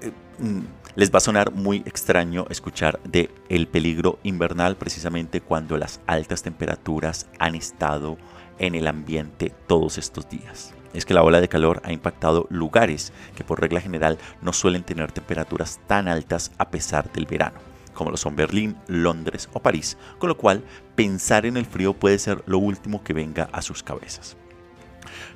eh, 0.00 0.12
mm, 0.38 0.60
les 0.94 1.12
va 1.12 1.18
a 1.18 1.20
sonar 1.20 1.52
muy 1.52 1.78
extraño 1.78 2.46
escuchar 2.48 3.00
de 3.04 3.30
el 3.48 3.66
peligro 3.66 4.18
invernal 4.22 4.76
precisamente 4.76 5.40
cuando 5.40 5.76
las 5.76 6.00
altas 6.06 6.42
temperaturas 6.42 7.26
han 7.38 7.54
estado 7.54 8.16
en 8.58 8.74
el 8.74 8.86
ambiente 8.86 9.52
todos 9.66 9.98
estos 9.98 10.28
días 10.30 10.75
es 10.96 11.04
que 11.04 11.14
la 11.14 11.22
ola 11.22 11.40
de 11.40 11.48
calor 11.48 11.82
ha 11.84 11.92
impactado 11.92 12.46
lugares 12.48 13.12
que 13.36 13.44
por 13.44 13.60
regla 13.60 13.80
general 13.80 14.18
no 14.40 14.52
suelen 14.52 14.82
tener 14.82 15.12
temperaturas 15.12 15.78
tan 15.86 16.08
altas 16.08 16.52
a 16.56 16.70
pesar 16.70 17.12
del 17.12 17.26
verano, 17.26 17.58
como 17.92 18.10
lo 18.10 18.16
son 18.16 18.34
Berlín, 18.34 18.76
Londres 18.88 19.48
o 19.52 19.60
París, 19.60 19.98
con 20.18 20.28
lo 20.28 20.38
cual 20.38 20.64
pensar 20.94 21.44
en 21.44 21.58
el 21.58 21.66
frío 21.66 21.92
puede 21.92 22.18
ser 22.18 22.42
lo 22.46 22.58
último 22.58 23.04
que 23.04 23.12
venga 23.12 23.48
a 23.52 23.60
sus 23.60 23.82
cabezas. 23.82 24.38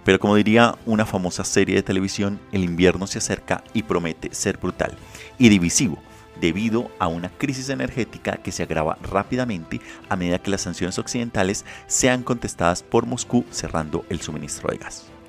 Pero 0.02 0.18
como 0.18 0.34
diría 0.34 0.76
una 0.86 1.04
famosa 1.04 1.44
serie 1.44 1.76
de 1.76 1.82
televisión, 1.82 2.40
el 2.52 2.64
invierno 2.64 3.06
se 3.06 3.18
acerca 3.18 3.62
y 3.74 3.82
promete 3.82 4.34
ser 4.34 4.56
brutal 4.56 4.96
y 5.38 5.50
divisivo 5.50 5.98
debido 6.40 6.90
a 6.98 7.06
una 7.06 7.28
crisis 7.28 7.68
energética 7.68 8.38
que 8.38 8.50
se 8.50 8.62
agrava 8.62 8.96
rápidamente 9.02 9.78
a 10.08 10.16
medida 10.16 10.38
que 10.38 10.50
las 10.50 10.62
sanciones 10.62 10.98
occidentales 10.98 11.66
sean 11.86 12.22
contestadas 12.22 12.82
por 12.82 13.04
Moscú 13.04 13.44
cerrando 13.50 14.06
el 14.08 14.22
suministro 14.22 14.70
de 14.70 14.78
gas. 14.78 15.19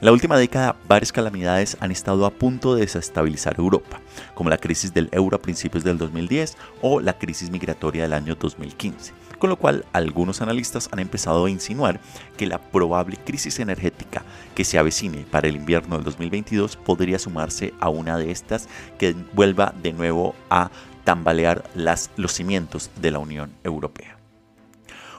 En 0.00 0.06
la 0.06 0.12
última 0.12 0.38
década, 0.38 0.76
varias 0.88 1.12
calamidades 1.12 1.76
han 1.78 1.90
estado 1.90 2.24
a 2.24 2.30
punto 2.30 2.74
de 2.74 2.80
desestabilizar 2.80 3.56
Europa, 3.58 4.00
como 4.34 4.48
la 4.48 4.56
crisis 4.56 4.94
del 4.94 5.10
euro 5.12 5.36
a 5.36 5.42
principios 5.42 5.84
del 5.84 5.98
2010 5.98 6.56
o 6.80 7.00
la 7.00 7.18
crisis 7.18 7.50
migratoria 7.50 8.04
del 8.04 8.14
año 8.14 8.34
2015, 8.34 9.12
con 9.38 9.50
lo 9.50 9.56
cual 9.56 9.84
algunos 9.92 10.40
analistas 10.40 10.88
han 10.90 11.00
empezado 11.00 11.44
a 11.44 11.50
insinuar 11.50 12.00
que 12.38 12.46
la 12.46 12.62
probable 12.62 13.18
crisis 13.18 13.60
energética 13.60 14.24
que 14.54 14.64
se 14.64 14.78
avecine 14.78 15.26
para 15.30 15.48
el 15.48 15.56
invierno 15.56 15.96
del 15.96 16.04
2022 16.04 16.76
podría 16.76 17.18
sumarse 17.18 17.74
a 17.78 17.90
una 17.90 18.16
de 18.16 18.30
estas 18.30 18.70
que 18.98 19.14
vuelva 19.34 19.74
de 19.82 19.92
nuevo 19.92 20.34
a 20.48 20.70
tambalear 21.04 21.62
los 21.74 22.32
cimientos 22.32 22.90
de 23.02 23.10
la 23.10 23.18
Unión 23.18 23.52
Europea. 23.64 24.19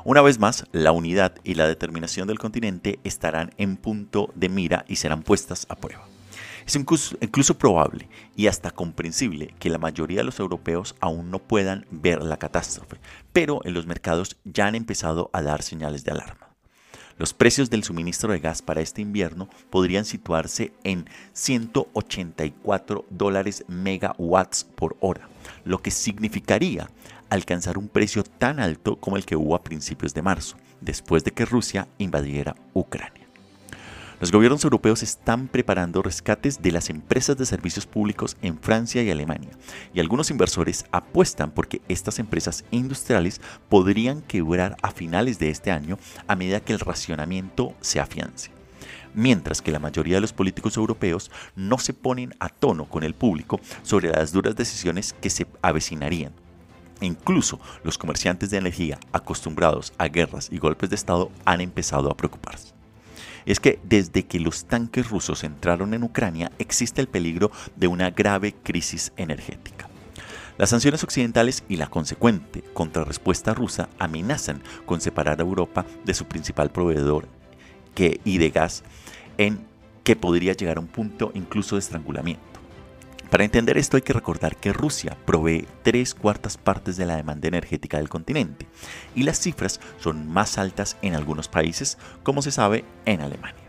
Una 0.04 0.22
vez 0.22 0.40
más, 0.40 0.66
la 0.72 0.92
unidad 0.92 1.36
y 1.44 1.54
la 1.54 1.68
determinación 1.68 2.28
del 2.28 2.40
continente 2.40 3.00
estarán 3.04 3.52
en 3.58 3.78
punto 3.78 4.32
de 4.34 4.50
mira 4.50 4.84
y 4.88 4.96
serán 4.96 5.22
puestas 5.22 5.68
a 5.70 5.76
prueba. 5.76 6.08
Es 6.66 6.76
incluso, 6.76 7.58
probable 7.58 8.08
y 8.36 8.48
hasta 8.48 8.72
comprensible 8.72 9.54
que 9.60 9.70
la 9.70 9.78
mayoría 9.78 10.20
de 10.20 10.24
los 10.24 10.40
europeos 10.40 10.96
aún 11.00 11.30
no 11.30 11.38
puedan 11.40 11.86
ver 11.92 12.24
la 12.24 12.38
catástrofe, 12.38 12.98
pero 13.32 13.62
en 13.64 13.76
los 13.76 13.86
mercados 13.86 14.38
ya 14.44 14.66
han 14.66 14.76
empezado 14.76 15.30
a 15.34 15.44
dar 15.44 15.62
señales 15.62 16.04
de 16.04 16.12
alarma. 16.12 16.50
Los 17.18 17.34
precios 17.36 17.70
del 17.70 17.84
suministro 17.84 18.32
de 18.32 18.40
gas 18.40 18.64
para 18.64 18.82
este 18.82 19.02
invierno 19.02 19.50
podrían 19.70 20.06
situarse 20.06 20.74
en 20.84 21.08
184 21.34 23.06
dólares 23.12 23.66
megawatts 23.68 24.64
por 24.64 24.98
hora, 25.00 25.30
lo 25.64 25.80
que 25.80 25.92
significaría 25.92 26.90
alcanzar 27.32 27.78
un 27.78 27.88
precio 27.88 28.24
tan 28.24 28.60
alto 28.60 28.98
como 28.98 29.18
el 29.18 29.26
que 29.26 29.38
hubo 29.38 29.56
a 29.56 29.64
principios 29.64 30.14
de 30.14 30.22
marzo, 30.22 30.58
después 30.82 31.24
de 31.24 31.32
que 31.32 31.46
Rusia 31.46 31.88
invadiera 31.98 32.56
Ucrania. 32.74 33.26
Los 34.20 34.32
gobiernos 34.32 34.64
europeos 34.66 35.02
están 35.02 35.48
preparando 35.48 36.04
rescates 36.04 36.62
de 36.62 36.72
las 36.72 36.92
empresas 36.92 37.38
de 37.38 37.46
servicios 37.46 37.88
públicos 37.88 38.38
en 38.42 38.60
Francia 38.60 39.02
y 39.02 39.10
Alemania, 39.10 39.52
y 39.94 40.02
algunos 40.02 40.30
inversores 40.30 40.86
apuestan 40.92 41.52
porque 41.52 41.82
estas 41.88 42.20
empresas 42.20 42.66
industriales 42.70 43.42
podrían 43.70 44.22
quebrar 44.22 44.76
a 44.84 44.92
finales 44.92 45.40
de 45.40 45.50
este 45.50 45.72
año 45.72 45.98
a 46.28 46.36
medida 46.36 46.60
que 46.60 46.74
el 46.74 46.80
racionamiento 46.80 47.74
se 47.82 48.00
afiance 48.00 48.52
mientras 49.14 49.62
que 49.62 49.72
la 49.72 49.80
mayoría 49.80 50.16
de 50.16 50.22
los 50.22 50.32
políticos 50.32 50.78
europeos 50.78 51.32
no 51.56 51.78
se 51.78 51.94
ponen 51.94 52.34
a 52.40 52.48
tono 52.48 52.86
con 52.86 53.04
el 53.04 53.14
público 53.14 53.60
sobre 53.84 54.10
las 54.10 54.32
duras 54.32 54.56
decisiones 54.56 55.14
que 55.20 55.30
se 55.30 55.48
avecinarían. 55.62 56.34
Incluso 57.02 57.60
los 57.84 57.98
comerciantes 57.98 58.52
de 58.52 58.58
energía 58.58 59.00
acostumbrados 59.12 59.92
a 59.98 60.08
guerras 60.08 60.50
y 60.52 60.60
golpes 60.60 60.90
de 60.90 60.96
Estado 60.96 61.32
han 61.46 61.60
empezado 61.60 62.10
a 62.10 62.16
preocuparse. 62.16 62.74
Es 63.46 63.60
que 63.60 63.80
desde 63.84 64.24
que 64.24 64.40
los 64.40 64.66
tanques 64.66 65.10
rusos 65.10 65.44
entraron 65.44 65.94
en 65.94 66.04
Ucrania 66.04 66.52
existe 66.60 67.02
el 67.02 67.08
peligro 67.08 67.52
de 67.76 67.88
una 67.88 68.12
grave 68.12 68.54
crisis 68.64 69.12
energética. 69.18 69.90
Las 70.58 70.70
sanciones 70.70 71.04
occidentales 71.04 71.64
y 71.68 71.78
la 71.78 71.88
consecuente 71.88 72.64
contrarrespuesta 72.74 73.56
rusa 73.56 73.90
amenazan 73.98 74.62
con 74.86 75.02
separar 75.02 75.40
a 75.40 75.44
Europa 75.44 75.86
de 76.06 76.14
su 76.14 76.26
principal 76.26 76.72
proveedor 76.72 77.28
y 78.24 78.38
de 78.38 78.50
gas 78.50 78.84
en 79.38 79.60
que 80.04 80.16
podría 80.16 80.54
llegar 80.54 80.78
a 80.78 80.82
un 80.82 80.88
punto 80.88 81.32
incluso 81.36 81.76
de 81.76 81.80
estrangulamiento. 81.80 82.51
Para 83.32 83.46
entender 83.46 83.78
esto 83.78 83.96
hay 83.96 84.04
que 84.04 84.12
recordar 84.12 84.58
que 84.58 84.74
Rusia 84.74 85.16
provee 85.26 85.66
tres 85.84 86.14
cuartas 86.14 86.58
partes 86.58 86.98
de 86.98 87.06
la 87.06 87.16
demanda 87.16 87.48
energética 87.48 87.96
del 87.96 88.10
continente 88.10 88.68
y 89.16 89.24
las 89.24 89.40
cifras 89.40 89.80
son 90.02 90.28
más 90.28 90.58
altas 90.58 90.98
en 91.02 91.16
algunos 91.16 91.48
países, 91.48 91.98
como 92.24 92.42
se 92.42 92.52
sabe 92.52 92.84
en 93.06 93.22
Alemania. 93.22 93.64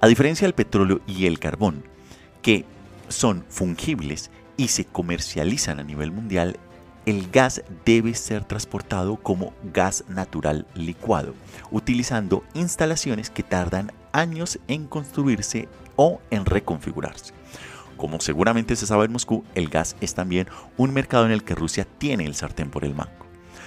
A 0.00 0.06
diferencia 0.06 0.46
del 0.46 0.54
petróleo 0.54 1.02
y 1.06 1.26
el 1.26 1.38
carbón, 1.38 1.84
que 2.40 2.64
son 3.08 3.44
fungibles 3.50 4.30
y 4.56 4.68
se 4.68 4.86
comercializan 4.86 5.78
a 5.78 5.84
nivel 5.84 6.10
mundial, 6.10 6.58
el 7.04 7.30
gas 7.30 7.62
debe 7.84 8.14
ser 8.14 8.46
transportado 8.46 9.16
como 9.16 9.52
gas 9.74 10.04
natural 10.08 10.66
licuado, 10.74 11.34
utilizando 11.70 12.42
instalaciones 12.54 13.28
que 13.28 13.42
tardan 13.42 13.92
años 14.12 14.58
en 14.66 14.86
construirse 14.86 15.68
o 15.96 16.22
en 16.30 16.46
reconfigurarse. 16.46 17.34
Como 18.02 18.20
seguramente 18.20 18.74
se 18.74 18.88
sabe 18.88 19.04
en 19.04 19.12
Moscú, 19.12 19.44
el 19.54 19.68
gas 19.68 19.94
es 20.00 20.12
también 20.12 20.48
un 20.76 20.92
mercado 20.92 21.24
en 21.24 21.30
el 21.30 21.44
que 21.44 21.54
Rusia 21.54 21.86
tiene 21.98 22.26
el 22.26 22.34
sartén 22.34 22.68
por 22.68 22.84
el 22.84 22.96
mango. 22.96 23.26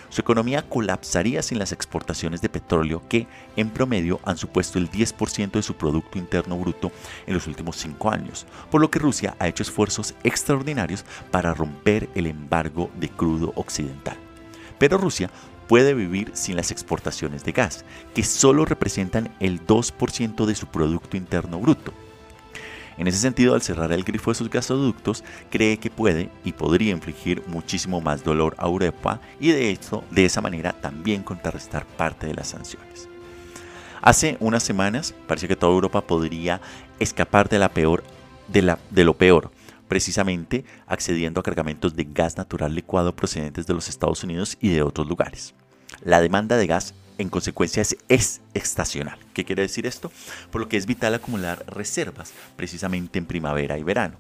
Su 0.10 0.20
economía 0.20 0.62
colapsaría 0.68 1.42
sin 1.42 1.58
las 1.58 1.72
exportaciones 1.72 2.42
de 2.42 2.50
petróleo 2.50 3.02
que, 3.08 3.28
en 3.56 3.70
promedio, 3.70 4.20
han 4.26 4.38
supuesto 4.38 4.78
el 4.78 4.92
10% 4.92 5.52
de 5.52 5.62
su 5.62 5.76
Producto 5.76 6.18
Interno 6.18 6.58
Bruto 6.58 6.92
en 7.26 7.34
los 7.34 7.48
últimos 7.48 7.78
cinco 7.78 8.12
años, 8.12 8.46
por 8.70 8.82
lo 8.82 8.92
que 8.92 9.00
Rusia 9.00 9.38
ha 9.40 9.48
hecho 9.48 9.64
esfuerzos 9.64 10.14
extraordinarios 10.26 11.06
para 11.32 11.54
romper 11.54 12.10
el 12.14 12.28
embargo 12.28 12.92
de 13.00 13.08
crudo 13.08 13.54
occidental. 13.56 14.18
Pero 14.78 14.98
Rusia 14.98 15.32
puede 15.70 15.94
vivir 15.94 16.32
sin 16.34 16.58
las 16.58 16.72
exportaciones 16.72 17.46
de 17.46 17.54
gas, 17.54 17.86
que 18.14 18.26
solo 18.26 18.66
representan 18.66 19.34
el 19.40 19.66
2% 19.66 20.46
de 20.46 20.56
su 20.56 20.68
Producto 20.68 21.16
Interno 21.16 21.58
Bruto. 21.58 21.94
En 22.98 23.08
ese 23.08 23.18
sentido, 23.18 23.54
al 23.54 23.62
cerrar 23.62 23.92
el 23.92 24.04
grifo 24.04 24.32
de 24.32 24.36
sus 24.36 24.50
gasoductos, 24.50 25.24
cree 25.50 25.78
que 25.78 25.90
puede 25.90 26.30
y 26.44 26.54
podría 26.54 26.92
infligir 26.92 27.44
muchísimo 27.48 28.00
más 28.00 28.24
dolor 28.24 28.56
a 28.58 28.68
Europa 28.68 29.20
y 29.40 29.52
de 29.52 29.70
hecho, 29.70 30.04
de 30.12 30.26
esa 30.26 30.42
manera 30.42 30.74
también 30.74 31.24
contrarrestar 31.24 31.86
parte 31.86 32.28
de 32.28 32.36
las 32.36 32.48
sanciones. 32.48 33.10
Hace 34.02 34.38
unas 34.40 34.64
semanas 34.64 35.14
parecía 35.28 35.50
que 35.50 35.56
toda 35.56 35.74
Europa 35.74 36.02
podría 36.02 36.62
escapar 37.00 37.50
de, 37.50 37.60
la 37.60 37.70
peor, 37.70 38.04
de, 38.48 38.62
la, 38.62 38.80
de 38.92 39.04
lo 39.04 39.18
peor, 39.18 39.52
precisamente 39.88 40.64
accediendo 40.88 41.40
a 41.40 41.44
cargamentos 41.44 41.96
de 41.96 42.06
gas 42.06 42.38
natural 42.38 42.76
licuado 42.76 43.16
procedentes 43.16 43.68
de 43.68 43.74
los 43.74 43.90
Estados 43.90 44.24
Unidos 44.24 44.58
y 44.62 44.70
de 44.70 44.84
otros 44.84 45.08
lugares. 45.08 45.54
La 46.04 46.22
demanda 46.22 46.56
de 46.56 46.68
gas 46.68 46.94
en 47.18 47.30
consecuencia 47.30 47.84
es, 48.10 48.42
estacional. 48.54 49.20
¿Qué 49.34 49.46
quiere 49.46 49.64
decir 49.64 49.86
esto? 49.86 50.12
Por 50.52 50.62
lo 50.62 50.70
que 50.70 50.78
es 50.78 50.86
vital 50.86 51.14
acumular 51.14 51.66
reservas 51.68 52.34
precisamente 52.56 53.20
en 53.20 53.26
primavera 53.26 53.78
y 53.78 53.84
verano. 53.84 54.18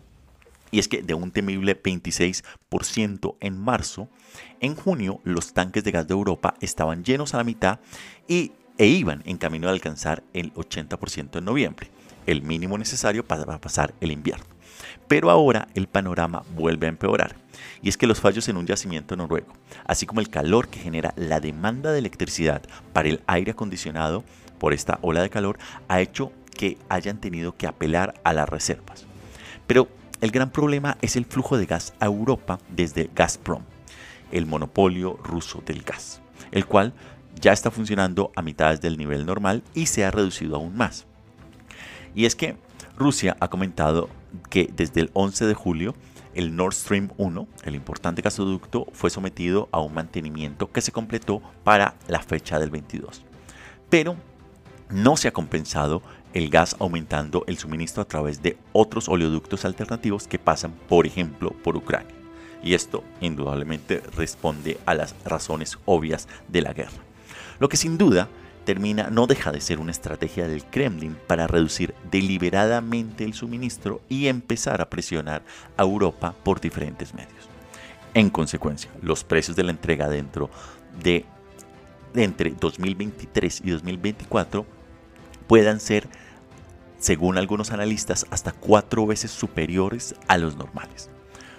Y 0.71 0.79
es 0.79 0.87
que 0.87 1.01
de 1.01 1.13
un 1.13 1.31
temible 1.31 1.81
26% 1.81 3.35
en 3.39 3.59
marzo, 3.59 4.09
en 4.59 4.75
junio 4.75 5.21
los 5.23 5.53
tanques 5.53 5.83
de 5.83 5.91
gas 5.91 6.07
de 6.07 6.13
Europa 6.13 6.55
estaban 6.59 7.03
llenos 7.03 7.33
a 7.33 7.37
la 7.37 7.43
mitad 7.43 7.79
y, 8.27 8.51
e 8.77 8.87
iban 8.87 9.23
en 9.25 9.37
camino 9.37 9.67
a 9.67 9.71
alcanzar 9.71 10.23
el 10.33 10.53
80% 10.53 11.37
en 11.37 11.45
noviembre, 11.45 11.89
el 12.25 12.41
mínimo 12.41 12.77
necesario 12.77 13.25
para 13.25 13.59
pasar 13.61 13.93
el 14.01 14.11
invierno. 14.11 14.45
Pero 15.07 15.29
ahora 15.29 15.67
el 15.75 15.87
panorama 15.87 16.43
vuelve 16.55 16.87
a 16.87 16.89
empeorar, 16.89 17.35
y 17.81 17.89
es 17.89 17.97
que 17.97 18.07
los 18.07 18.19
fallos 18.19 18.47
en 18.49 18.57
un 18.57 18.67
yacimiento 18.67 19.15
noruego, 19.15 19.53
así 19.85 20.05
como 20.05 20.21
el 20.21 20.29
calor 20.29 20.67
que 20.67 20.79
genera 20.79 21.13
la 21.15 21.39
demanda 21.39 21.91
de 21.91 21.99
electricidad 21.99 22.61
para 22.93 23.09
el 23.09 23.21
aire 23.27 23.51
acondicionado 23.51 24.23
por 24.59 24.73
esta 24.73 24.99
ola 25.01 25.21
de 25.21 25.29
calor, 25.29 25.57
ha 25.87 26.01
hecho 26.01 26.31
que 26.55 26.77
hayan 26.89 27.19
tenido 27.19 27.55
que 27.55 27.67
apelar 27.67 28.13
a 28.23 28.33
las 28.33 28.47
reservas. 28.49 29.05
Pero 29.67 29.89
el 30.21 30.31
gran 30.31 30.49
problema 30.49 30.97
es 31.01 31.15
el 31.15 31.25
flujo 31.25 31.57
de 31.57 31.65
gas 31.65 31.93
a 31.99 32.05
Europa 32.05 32.59
desde 32.69 33.09
Gazprom, 33.13 33.63
el 34.31 34.45
monopolio 34.45 35.19
ruso 35.23 35.61
del 35.65 35.83
gas, 35.83 36.21
el 36.51 36.65
cual 36.65 36.93
ya 37.39 37.51
está 37.51 37.69
funcionando 37.69 38.31
a 38.35 38.41
mitad 38.41 38.79
del 38.79 38.97
nivel 38.97 39.25
normal 39.25 39.63
y 39.73 39.87
se 39.87 40.05
ha 40.05 40.11
reducido 40.11 40.55
aún 40.55 40.75
más. 40.77 41.05
Y 42.15 42.25
es 42.25 42.35
que 42.35 42.55
Rusia 42.97 43.35
ha 43.39 43.49
comentado 43.49 44.09
que 44.49 44.69
desde 44.73 45.01
el 45.01 45.11
11 45.13 45.45
de 45.45 45.53
julio 45.53 45.95
el 46.35 46.55
Nord 46.55 46.73
Stream 46.73 47.09
1, 47.17 47.47
el 47.63 47.75
importante 47.75 48.21
gasoducto, 48.21 48.87
fue 48.91 49.09
sometido 49.09 49.69
a 49.71 49.79
un 49.79 49.93
mantenimiento 49.93 50.71
que 50.71 50.81
se 50.81 50.91
completó 50.91 51.41
para 51.63 51.95
la 52.07 52.21
fecha 52.21 52.59
del 52.59 52.69
22. 52.69 53.23
Pero 53.89 54.15
no 54.89 55.17
se 55.17 55.29
ha 55.29 55.33
compensado 55.33 56.01
el 56.33 56.49
gas 56.49 56.75
aumentando 56.79 57.43
el 57.47 57.57
suministro 57.57 58.03
a 58.03 58.07
través 58.07 58.41
de 58.41 58.57
otros 58.73 59.07
oleoductos 59.07 59.65
alternativos 59.65 60.27
que 60.27 60.37
pasan, 60.37 60.73
por 60.87 61.07
ejemplo, 61.07 61.51
por 61.63 61.77
Ucrania. 61.77 62.13
Y 62.61 62.73
esto 62.73 63.03
indudablemente 63.21 64.01
responde 64.15 64.77
a 64.85 64.93
las 64.93 65.15
razones 65.23 65.77
obvias 65.85 66.27
de 66.49 66.61
la 66.61 66.73
guerra. 66.73 66.91
Lo 67.59 67.69
que 67.69 67.77
sin 67.77 67.97
duda 67.97 68.27
termina, 68.65 69.09
no 69.09 69.27
deja 69.27 69.51
de 69.51 69.61
ser 69.61 69.79
una 69.79 69.91
estrategia 69.91 70.47
del 70.47 70.65
Kremlin 70.65 71.15
para 71.27 71.47
reducir 71.47 71.93
deliberadamente 72.11 73.23
el 73.23 73.33
suministro 73.33 74.01
y 74.09 74.27
empezar 74.27 74.81
a 74.81 74.89
presionar 74.89 75.43
a 75.77 75.83
Europa 75.83 76.35
por 76.43 76.59
diferentes 76.59 77.13
medios. 77.13 77.49
En 78.13 78.29
consecuencia, 78.29 78.89
los 79.01 79.23
precios 79.23 79.55
de 79.55 79.63
la 79.63 79.71
entrega 79.71 80.09
dentro 80.09 80.49
de, 81.01 81.25
entre 82.15 82.51
2023 82.51 83.61
y 83.63 83.69
2024 83.69 84.65
puedan 85.47 85.79
ser, 85.79 86.07
según 86.97 87.37
algunos 87.37 87.71
analistas, 87.71 88.25
hasta 88.29 88.51
cuatro 88.51 89.05
veces 89.05 89.31
superiores 89.31 90.15
a 90.27 90.37
los 90.37 90.55
normales. 90.55 91.09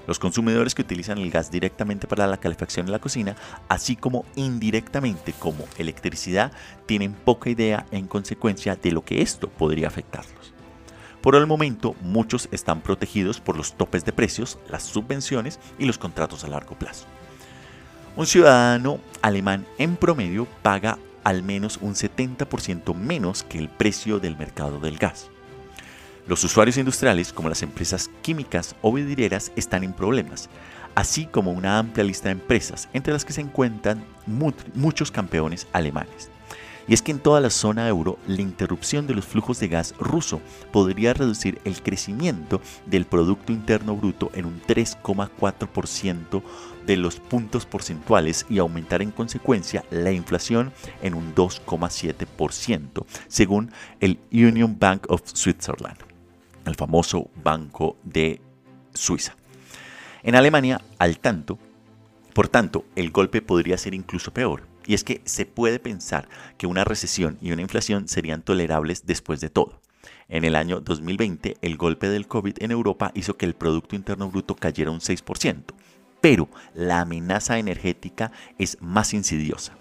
Los 0.06 0.18
consumidores 0.18 0.74
que 0.74 0.82
utilizan 0.82 1.18
el 1.18 1.30
gas 1.30 1.50
directamente 1.50 2.06
para 2.06 2.26
la 2.26 2.36
calefacción 2.36 2.86
en 2.86 2.92
la 2.92 2.98
cocina, 2.98 3.36
así 3.68 3.96
como 3.96 4.24
indirectamente 4.36 5.32
como 5.32 5.64
electricidad, 5.78 6.52
tienen 6.86 7.12
poca 7.12 7.50
idea 7.50 7.86
en 7.90 8.06
consecuencia 8.06 8.76
de 8.76 8.92
lo 8.92 9.04
que 9.04 9.22
esto 9.22 9.48
podría 9.48 9.88
afectarlos. 9.88 10.54
Por 11.20 11.34
el 11.34 11.46
momento, 11.46 11.96
muchos 12.02 12.48
están 12.52 12.82
protegidos 12.82 13.40
por 13.40 13.56
los 13.56 13.74
topes 13.74 14.04
de 14.04 14.12
precios, 14.12 14.58
las 14.70 14.84
subvenciones 14.84 15.58
y 15.78 15.86
los 15.86 15.98
contratos 15.98 16.44
a 16.44 16.48
largo 16.48 16.78
plazo. 16.78 17.06
Un 18.14 18.26
ciudadano 18.26 19.00
alemán 19.22 19.66
en 19.78 19.96
promedio 19.96 20.46
paga 20.62 20.98
al 21.24 21.42
menos 21.42 21.78
un 21.82 21.94
70% 21.94 22.94
menos 22.94 23.42
que 23.42 23.58
el 23.58 23.68
precio 23.68 24.20
del 24.20 24.36
mercado 24.36 24.78
del 24.78 24.98
gas. 24.98 25.28
Los 26.26 26.42
usuarios 26.42 26.76
industriales, 26.76 27.32
como 27.32 27.48
las 27.48 27.62
empresas 27.62 28.10
químicas 28.20 28.74
o 28.82 28.92
vidrieras, 28.92 29.52
están 29.54 29.84
en 29.84 29.92
problemas, 29.92 30.50
así 30.96 31.26
como 31.26 31.52
una 31.52 31.78
amplia 31.78 32.02
lista 32.02 32.28
de 32.28 32.32
empresas, 32.32 32.88
entre 32.92 33.12
las 33.12 33.24
que 33.24 33.32
se 33.32 33.42
encuentran 33.42 34.04
muchos 34.74 35.12
campeones 35.12 35.68
alemanes. 35.72 36.30
Y 36.88 36.94
es 36.94 37.02
que 37.02 37.12
en 37.12 37.20
toda 37.20 37.40
la 37.40 37.50
zona 37.50 37.86
euro, 37.88 38.18
la 38.26 38.42
interrupción 38.42 39.06
de 39.06 39.14
los 39.14 39.24
flujos 39.24 39.60
de 39.60 39.68
gas 39.68 39.94
ruso 40.00 40.40
podría 40.72 41.14
reducir 41.14 41.60
el 41.64 41.80
crecimiento 41.80 42.60
del 42.86 43.06
Producto 43.06 43.52
Interno 43.52 43.94
Bruto 43.94 44.32
en 44.34 44.46
un 44.46 44.60
3,4% 44.62 46.42
de 46.86 46.96
los 46.96 47.20
puntos 47.20 47.66
porcentuales 47.66 48.46
y 48.50 48.58
aumentar 48.58 49.00
en 49.00 49.12
consecuencia 49.12 49.84
la 49.90 50.10
inflación 50.10 50.72
en 51.02 51.14
un 51.14 51.36
2,7%, 51.36 53.04
según 53.28 53.70
el 54.00 54.18
Union 54.32 54.76
Bank 54.76 55.06
of 55.08 55.22
Switzerland 55.24 56.15
el 56.66 56.74
famoso 56.76 57.30
Banco 57.42 57.96
de 58.02 58.40
Suiza. 58.94 59.36
En 60.22 60.34
Alemania, 60.34 60.80
al 60.98 61.18
tanto, 61.18 61.58
por 62.32 62.48
tanto, 62.48 62.84
el 62.96 63.10
golpe 63.10 63.40
podría 63.40 63.78
ser 63.78 63.94
incluso 63.94 64.32
peor. 64.32 64.66
Y 64.86 64.94
es 64.94 65.04
que 65.04 65.22
se 65.24 65.46
puede 65.46 65.78
pensar 65.78 66.28
que 66.58 66.66
una 66.66 66.84
recesión 66.84 67.38
y 67.40 67.52
una 67.52 67.62
inflación 67.62 68.08
serían 68.08 68.42
tolerables 68.42 69.06
después 69.06 69.40
de 69.40 69.50
todo. 69.50 69.80
En 70.28 70.44
el 70.44 70.54
año 70.54 70.80
2020, 70.80 71.56
el 71.62 71.76
golpe 71.76 72.08
del 72.08 72.26
COVID 72.26 72.56
en 72.62 72.70
Europa 72.70 73.10
hizo 73.14 73.36
que 73.36 73.46
el 73.46 73.54
Producto 73.54 73.96
Interno 73.96 74.30
Bruto 74.30 74.54
cayera 74.54 74.90
un 74.90 75.00
6%, 75.00 75.62
pero 76.20 76.48
la 76.74 77.00
amenaza 77.00 77.58
energética 77.58 78.32
es 78.58 78.78
más 78.80 79.14
insidiosa 79.14 79.76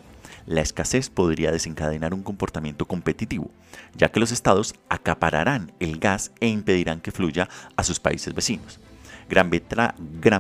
la 0.46 0.62
escasez 0.62 1.10
podría 1.10 1.52
desencadenar 1.52 2.14
un 2.14 2.24
comportamiento 2.24 2.86
competitivo, 2.86 3.50
ya 3.96 4.10
que 4.10 4.20
los 4.20 4.32
estados 4.32 4.76
acapararán 4.90 5.72
el 5.80 6.00
gas 6.00 6.32
e 6.40 6.48
impedirán 6.48 7.02
que 7.02 7.12
fluya 7.12 7.50
a 7.76 7.84
sus 7.84 8.00
países 8.00 8.34
vecinos. 8.34 8.80
Gran, 9.28 9.50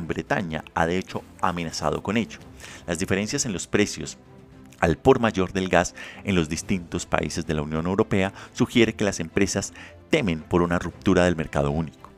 Bretaña 0.07 0.63
ha 0.75 0.85
de 0.85 0.97
hecho 0.97 1.23
amenazado 1.41 2.03
con 2.03 2.17
ello. 2.17 2.37
Las 2.85 2.99
diferencias 2.99 3.45
en 3.45 3.53
los 3.53 3.67
precios 3.67 4.17
al 4.79 4.97
por 4.97 5.19
mayor 5.19 5.53
del 5.53 5.69
gas 5.69 5.95
en 6.23 6.35
los 6.35 6.49
distintos 6.49 7.05
países 7.05 7.47
de 7.47 7.53
la 7.53 7.61
Unión 7.61 7.87
Europea 7.87 8.33
sugiere 8.53 8.93
que 8.93 9.05
las 9.05 9.19
empresas 9.19 9.73
temen 10.09 10.41
por 10.41 10.61
una 10.61 10.77
ruptura 10.77 11.23
del 11.23 11.35
mercado 11.35 11.71
único. 11.71 12.09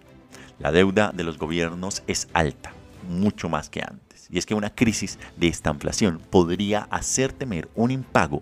La 0.59 0.71
deuda 0.71 1.11
de 1.13 1.23
los 1.23 1.37
gobiernos 1.37 2.03
es 2.07 2.27
alta, 2.33 2.73
mucho 3.07 3.47
más 3.47 3.69
que 3.69 3.81
antes 3.81 4.06
y 4.29 4.37
es 4.37 4.45
que 4.45 4.55
una 4.55 4.69
crisis 4.69 5.19
de 5.35 5.47
esta 5.47 5.71
inflación 5.71 6.19
podría 6.29 6.87
hacer 6.91 7.33
temer 7.33 7.69
un 7.75 7.91
impago 7.91 8.41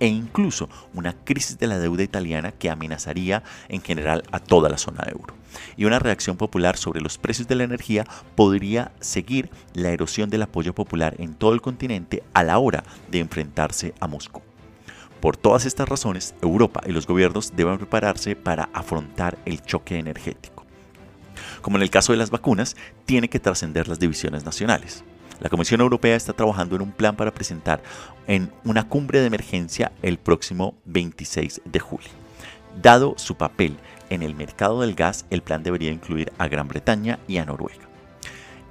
e 0.00 0.06
incluso 0.06 0.68
una 0.94 1.12
crisis 1.12 1.58
de 1.58 1.66
la 1.66 1.78
deuda 1.78 2.02
italiana 2.02 2.52
que 2.52 2.70
amenazaría 2.70 3.42
en 3.68 3.82
general 3.82 4.22
a 4.30 4.38
toda 4.38 4.68
la 4.68 4.78
zona 4.78 5.04
euro. 5.10 5.34
Y 5.76 5.86
una 5.86 5.98
reacción 5.98 6.36
popular 6.36 6.76
sobre 6.76 7.00
los 7.00 7.18
precios 7.18 7.48
de 7.48 7.56
la 7.56 7.64
energía 7.64 8.06
podría 8.34 8.92
seguir 9.00 9.50
la 9.74 9.90
erosión 9.90 10.30
del 10.30 10.42
apoyo 10.42 10.74
popular 10.74 11.16
en 11.18 11.34
todo 11.34 11.52
el 11.52 11.60
continente 11.60 12.22
a 12.32 12.44
la 12.44 12.58
hora 12.58 12.84
de 13.10 13.18
enfrentarse 13.20 13.94
a 14.00 14.06
Moscú. 14.06 14.42
Por 15.20 15.36
todas 15.36 15.66
estas 15.66 15.88
razones, 15.88 16.34
Europa 16.42 16.80
y 16.86 16.92
los 16.92 17.06
gobiernos 17.06 17.56
deben 17.56 17.78
prepararse 17.78 18.36
para 18.36 18.68
afrontar 18.72 19.36
el 19.46 19.62
choque 19.62 19.98
energético 19.98 20.57
como 21.62 21.76
en 21.76 21.82
el 21.82 21.90
caso 21.90 22.12
de 22.12 22.18
las 22.18 22.30
vacunas, 22.30 22.76
tiene 23.06 23.28
que 23.28 23.40
trascender 23.40 23.88
las 23.88 23.98
divisiones 23.98 24.44
nacionales. 24.44 25.04
La 25.40 25.48
Comisión 25.48 25.80
Europea 25.80 26.16
está 26.16 26.32
trabajando 26.32 26.74
en 26.76 26.82
un 26.82 26.92
plan 26.92 27.14
para 27.14 27.32
presentar 27.32 27.80
en 28.26 28.50
una 28.64 28.88
cumbre 28.88 29.20
de 29.20 29.26
emergencia 29.26 29.92
el 30.02 30.18
próximo 30.18 30.74
26 30.84 31.62
de 31.64 31.78
julio. 31.78 32.08
Dado 32.82 33.14
su 33.16 33.36
papel 33.36 33.76
en 34.10 34.22
el 34.22 34.34
mercado 34.34 34.80
del 34.80 34.94
gas, 34.94 35.26
el 35.30 35.42
plan 35.42 35.62
debería 35.62 35.92
incluir 35.92 36.32
a 36.38 36.48
Gran 36.48 36.68
Bretaña 36.68 37.18
y 37.28 37.38
a 37.38 37.44
Noruega. 37.44 37.88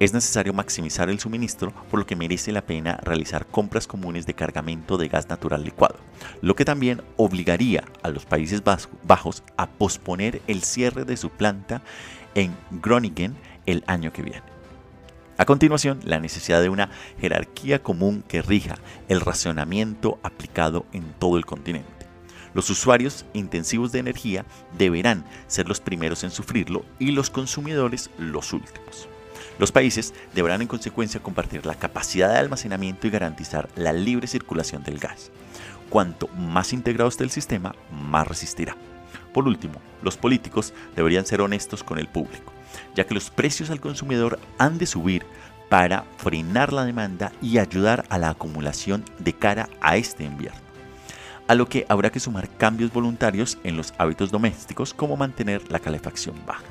Es 0.00 0.12
necesario 0.12 0.52
maximizar 0.52 1.10
el 1.10 1.18
suministro, 1.18 1.72
por 1.90 1.98
lo 1.98 2.06
que 2.06 2.14
merece 2.14 2.52
la 2.52 2.64
pena 2.64 3.00
realizar 3.02 3.46
compras 3.46 3.88
comunes 3.88 4.26
de 4.26 4.34
cargamento 4.34 4.96
de 4.96 5.08
gas 5.08 5.28
natural 5.28 5.64
licuado, 5.64 5.96
lo 6.40 6.54
que 6.54 6.64
también 6.64 7.02
obligaría 7.16 7.84
a 8.02 8.10
los 8.10 8.24
Países 8.24 8.62
Bajos 8.62 9.42
a 9.56 9.66
posponer 9.66 10.40
el 10.46 10.62
cierre 10.62 11.04
de 11.04 11.16
su 11.16 11.30
planta 11.30 11.82
en 12.34 12.56
Groningen 12.70 13.36
el 13.66 13.84
año 13.86 14.12
que 14.12 14.22
viene. 14.22 14.42
A 15.36 15.44
continuación, 15.44 16.00
la 16.02 16.18
necesidad 16.18 16.60
de 16.60 16.68
una 16.68 16.90
jerarquía 17.20 17.80
común 17.80 18.24
que 18.26 18.42
rija 18.42 18.76
el 19.08 19.20
racionamiento 19.20 20.18
aplicado 20.24 20.84
en 20.92 21.04
todo 21.20 21.36
el 21.38 21.46
continente. 21.46 21.88
Los 22.54 22.70
usuarios 22.70 23.24
intensivos 23.34 23.92
de 23.92 24.00
energía 24.00 24.44
deberán 24.76 25.24
ser 25.46 25.68
los 25.68 25.80
primeros 25.80 26.24
en 26.24 26.32
sufrirlo 26.32 26.84
y 26.98 27.12
los 27.12 27.30
consumidores 27.30 28.10
los 28.18 28.52
últimos. 28.52 29.08
Los 29.60 29.70
países 29.70 30.12
deberán 30.34 30.62
en 30.62 30.68
consecuencia 30.68 31.22
compartir 31.22 31.66
la 31.66 31.76
capacidad 31.76 32.32
de 32.32 32.38
almacenamiento 32.38 33.06
y 33.06 33.10
garantizar 33.10 33.68
la 33.76 33.92
libre 33.92 34.26
circulación 34.26 34.82
del 34.82 34.98
gas. 34.98 35.30
Cuanto 35.88 36.26
más 36.28 36.72
integrado 36.72 37.08
esté 37.08 37.22
el 37.22 37.30
sistema, 37.30 37.76
más 37.92 38.26
resistirá. 38.26 38.76
Por 39.32 39.46
último, 39.46 39.80
los 40.02 40.16
políticos 40.16 40.72
deberían 40.96 41.26
ser 41.26 41.40
honestos 41.40 41.82
con 41.82 41.98
el 41.98 42.08
público, 42.08 42.52
ya 42.94 43.04
que 43.04 43.14
los 43.14 43.30
precios 43.30 43.70
al 43.70 43.80
consumidor 43.80 44.38
han 44.58 44.78
de 44.78 44.86
subir 44.86 45.24
para 45.68 46.04
frenar 46.16 46.72
la 46.72 46.84
demanda 46.84 47.32
y 47.42 47.58
ayudar 47.58 48.04
a 48.08 48.18
la 48.18 48.30
acumulación 48.30 49.04
de 49.18 49.32
cara 49.34 49.68
a 49.80 49.96
este 49.96 50.24
invierno. 50.24 50.60
A 51.46 51.54
lo 51.54 51.68
que 51.68 51.86
habrá 51.88 52.10
que 52.10 52.20
sumar 52.20 52.48
cambios 52.48 52.92
voluntarios 52.92 53.58
en 53.64 53.76
los 53.76 53.94
hábitos 53.98 54.30
domésticos 54.30 54.92
como 54.92 55.16
mantener 55.16 55.70
la 55.70 55.78
calefacción 55.78 56.36
baja. 56.46 56.64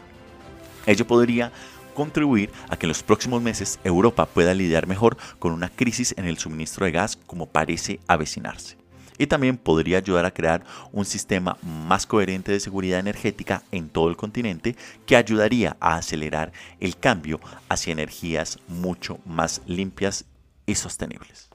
Ello 0.85 1.05
podría 1.05 1.51
contribuir 1.93 2.51
a 2.69 2.77
que 2.77 2.85
en 2.85 2.89
los 2.89 3.01
próximos 3.01 3.41
meses 3.41 3.79
Europa 3.83 4.27
pueda 4.27 4.53
lidiar 4.53 4.85
mejor 4.85 5.17
con 5.39 5.51
una 5.51 5.69
crisis 5.69 6.13
en 6.17 6.25
el 6.25 6.37
suministro 6.37 6.85
de 6.85 6.91
gas 6.91 7.17
como 7.25 7.47
parece 7.47 7.99
avecinarse. 8.07 8.77
Y 9.17 9.27
también 9.27 9.57
podría 9.57 9.97
ayudar 9.97 10.25
a 10.25 10.33
crear 10.33 10.63
un 10.91 11.05
sistema 11.05 11.57
más 11.63 12.05
coherente 12.05 12.51
de 12.51 12.59
seguridad 12.59 12.99
energética 12.99 13.63
en 13.71 13.89
todo 13.89 14.09
el 14.09 14.17
continente 14.17 14.75
que 15.05 15.15
ayudaría 15.15 15.77
a 15.79 15.95
acelerar 15.95 16.51
el 16.79 16.97
cambio 16.97 17.39
hacia 17.69 17.93
energías 17.93 18.59
mucho 18.67 19.19
más 19.25 19.61
limpias 19.65 20.25
y 20.65 20.75
sostenibles. 20.75 21.46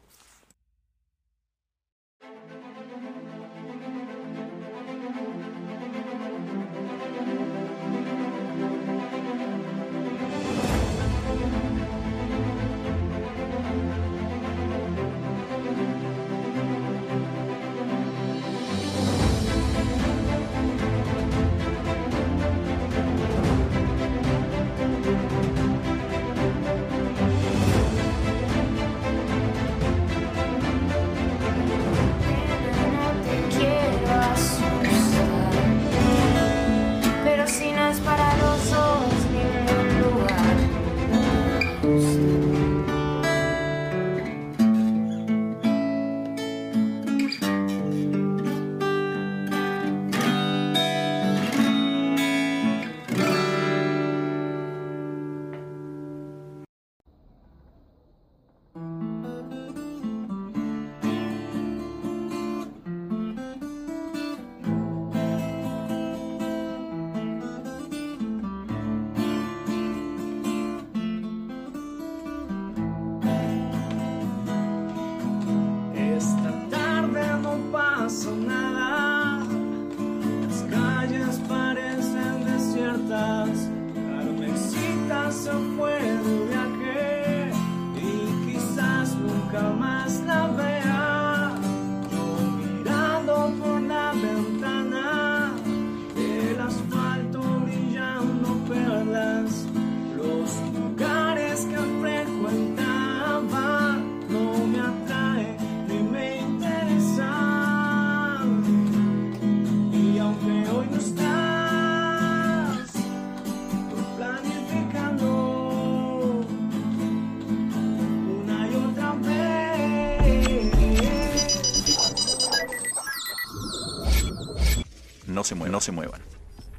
Se 125.82 125.92
muevan. 125.92 126.20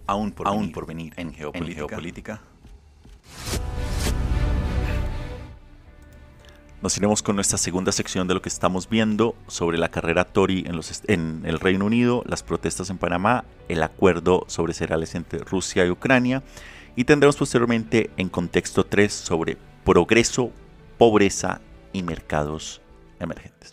Aún 0.07 0.31
por, 0.31 0.47
Aún 0.47 0.59
venir, 0.61 0.73
por 0.73 0.85
venir 0.87 1.13
en 1.17 1.33
geopolítica. 1.33 1.75
geopolítica. 1.87 2.41
Nos 6.81 6.97
iremos 6.97 7.23
con 7.23 7.35
nuestra 7.37 7.57
segunda 7.57 7.93
sección 7.93 8.27
de 8.27 8.33
lo 8.33 8.41
que 8.41 8.49
estamos 8.49 8.89
viendo 8.89 9.35
sobre 9.47 9.77
la 9.77 9.87
carrera 9.89 10.25
Tory 10.25 10.65
en, 10.67 10.75
los, 10.75 10.91
est- 10.91 11.09
en 11.09 11.43
el 11.45 11.61
Reino 11.61 11.85
Unido, 11.85 12.23
las 12.27 12.43
protestas 12.43 12.89
en 12.89 12.97
Panamá, 12.97 13.45
el 13.69 13.81
acuerdo 13.83 14.43
sobre 14.47 14.73
cereales 14.73 15.15
entre 15.15 15.39
Rusia 15.39 15.85
y 15.85 15.89
Ucrania 15.89 16.43
y 16.97 17.05
tendremos 17.05 17.37
posteriormente 17.37 18.09
en 18.17 18.27
contexto 18.27 18.85
3 18.85 19.13
sobre 19.13 19.57
progreso, 19.85 20.51
pobreza 20.97 21.61
y 21.93 22.03
mercados 22.03 22.81
emergentes. 23.21 23.72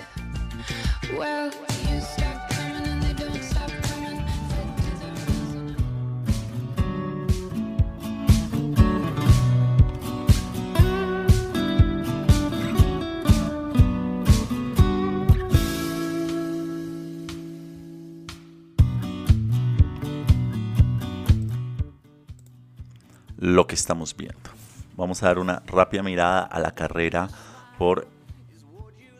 Lo 23.55 23.67
que 23.67 23.75
estamos 23.75 24.15
viendo. 24.15 24.49
Vamos 24.95 25.23
a 25.23 25.27
dar 25.27 25.39
una 25.39 25.63
rápida 25.67 26.03
mirada 26.03 26.41
a 26.41 26.59
la 26.59 26.73
carrera 26.73 27.29
por 27.77 28.07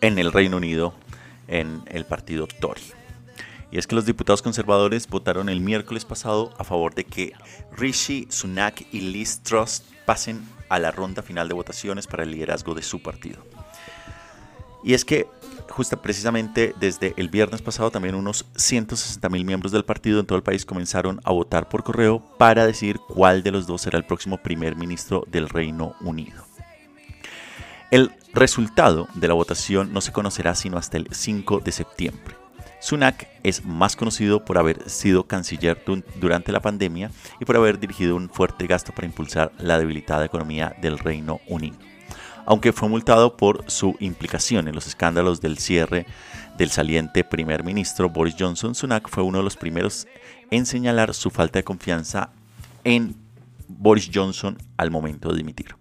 en 0.01 0.17
el 0.17 0.32
Reino 0.32 0.57
Unido 0.57 0.93
en 1.47 1.82
el 1.88 2.05
partido 2.05 2.47
Tory. 2.47 2.82
Y 3.71 3.77
es 3.77 3.88
que 3.88 3.95
los 3.95 4.05
diputados 4.05 4.41
conservadores 4.41 5.07
votaron 5.07 5.47
el 5.47 5.61
miércoles 5.61 6.03
pasado 6.03 6.53
a 6.57 6.63
favor 6.63 6.93
de 6.93 7.05
que 7.05 7.34
Rishi 7.71 8.27
Sunak 8.29 8.86
y 8.91 8.99
Liz 8.99 9.41
Truss 9.43 9.84
pasen 10.05 10.45
a 10.67 10.79
la 10.79 10.91
ronda 10.91 11.21
final 11.21 11.47
de 11.47 11.53
votaciones 11.53 12.07
para 12.07 12.23
el 12.23 12.32
liderazgo 12.32 12.73
de 12.73 12.82
su 12.82 13.01
partido. 13.01 13.45
Y 14.84 14.93
es 14.93 15.05
que 15.05 15.27
justo 15.72 16.01
precisamente 16.01 16.76
desde 16.80 17.13
el 17.17 17.30
viernes 17.30 17.61
pasado 17.61 17.89
también 17.91 18.15
unos 18.15 18.45
160 18.55 19.28
mil 19.30 19.45
miembros 19.45 19.72
del 19.72 19.86
partido 19.86 20.19
en 20.19 20.26
todo 20.26 20.38
el 20.38 20.43
país 20.43 20.65
comenzaron 20.65 21.19
a 21.24 21.32
votar 21.32 21.67
por 21.69 21.84
correo 21.84 22.19
para 22.38 22.65
decidir 22.65 22.99
cuál 22.99 23.41
de 23.43 23.51
los 23.51 23.67
dos 23.67 23.82
será 23.82 23.97
el 23.97 24.05
próximo 24.05 24.38
primer 24.38 24.76
ministro 24.76 25.24
del 25.28 25.49
Reino 25.49 25.95
Unido. 26.01 26.43
El 27.89 28.11
resultado 28.34 29.07
de 29.15 29.28
la 29.28 29.34
votación 29.34 29.91
no 29.91 30.01
se 30.01 30.11
conocerá 30.13 30.55
sino 30.55 30.78
hasta 30.78 30.97
el 30.97 31.07
5 31.11 31.59
de 31.59 31.72
septiembre. 31.72 32.36
Sunak 32.80 33.28
es 33.43 33.63
más 33.65 33.95
conocido 33.95 34.43
por 34.43 34.57
haber 34.57 34.89
sido 34.89 35.28
canciller 35.28 35.84
du- 35.86 36.03
durante 36.19 36.51
la 36.51 36.61
pandemia 36.61 37.11
y 37.39 37.45
por 37.45 37.55
haber 37.57 37.80
dirigido 37.80 38.15
un 38.15 38.30
fuerte 38.30 38.65
gasto 38.65 38.91
para 38.91 39.05
impulsar 39.07 39.51
la 39.59 39.78
debilitada 39.78 40.26
economía 40.26 40.76
del 40.82 40.97
Reino 40.97 41.41
Unido. 41.47 41.78
Aunque 42.45 42.73
fue 42.73 42.89
multado 42.89 43.37
por 43.37 43.63
su 43.67 43.95
implicación 43.99 44.67
en 44.67 44.75
los 44.75 44.87
escándalos 44.87 45.41
del 45.41 45.57
cierre 45.57 46.05
del 46.57 46.69
saliente 46.69 47.23
primer 47.23 47.63
ministro 47.63 48.09
Boris 48.09 48.35
Johnson, 48.37 48.75
Sunak 48.75 49.09
fue 49.09 49.23
uno 49.23 49.39
de 49.39 49.43
los 49.43 49.57
primeros 49.57 50.07
en 50.49 50.65
señalar 50.65 51.13
su 51.13 51.29
falta 51.29 51.59
de 51.59 51.63
confianza 51.63 52.29
en 52.83 53.15
Boris 53.67 54.09
Johnson 54.13 54.57
al 54.77 54.91
momento 54.91 55.29
de 55.29 55.37
dimitir. 55.37 55.75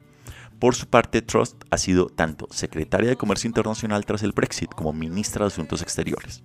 Por 0.59 0.75
su 0.75 0.87
parte, 0.87 1.23
Trust 1.23 1.65
ha 1.71 1.79
sido 1.79 2.07
tanto 2.07 2.47
secretaria 2.51 3.09
de 3.09 3.17
Comercio 3.17 3.49
Internacional 3.49 4.05
tras 4.05 4.23
el 4.23 4.33
Brexit 4.33 4.71
como 4.75 4.93
ministra 4.93 5.45
de 5.45 5.49
Asuntos 5.49 5.81
Exteriores. 5.81 6.43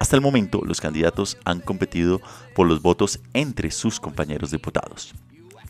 Hasta 0.00 0.16
el 0.16 0.22
momento, 0.22 0.62
los 0.64 0.80
candidatos 0.80 1.38
han 1.44 1.60
competido 1.60 2.20
por 2.54 2.66
los 2.66 2.82
votos 2.82 3.20
entre 3.32 3.70
sus 3.70 4.00
compañeros 4.00 4.50
diputados. 4.50 5.14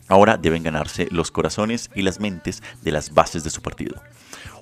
Ahora 0.07 0.37
deben 0.37 0.63
ganarse 0.63 1.07
los 1.11 1.31
corazones 1.31 1.89
y 1.93 2.01
las 2.01 2.19
mentes 2.19 2.63
de 2.81 2.91
las 2.91 3.13
bases 3.13 3.43
de 3.43 3.49
su 3.49 3.61
partido. 3.61 4.01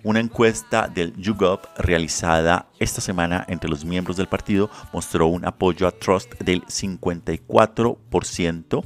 Una 0.04 0.20
encuesta 0.20 0.88
del 0.88 1.16
YouGov 1.16 1.60
realizada 1.78 2.68
esta 2.80 3.02
semana 3.02 3.46
entre 3.48 3.70
los 3.70 3.86
miembros 3.86 4.18
del 4.18 4.28
partido 4.28 4.70
mostró 4.94 5.28
un 5.28 5.46
apoyo 5.46 5.88
a 5.88 5.92
Trust 5.92 6.34
del 6.40 6.64
54%, 6.66 8.86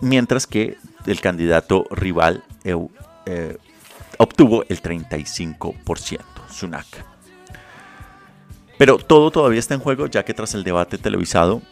mientras 0.00 0.46
que 0.46 0.76
el 1.06 1.20
candidato 1.20 1.86
rival 1.90 2.44
eh, 2.64 2.74
eh, 3.26 3.58
obtuvo 4.18 4.64
el 4.68 4.82
35%, 4.82 6.20
Sunak. 6.50 6.86
Pero 8.78 8.98
todo 8.98 9.30
todavía 9.30 9.60
está 9.60 9.74
en 9.74 9.80
juego 9.80 10.06
ya 10.06 10.24
que 10.24 10.34
tras 10.34 10.54
el 10.54 10.64
debate 10.64 10.98
televisado 10.98 11.62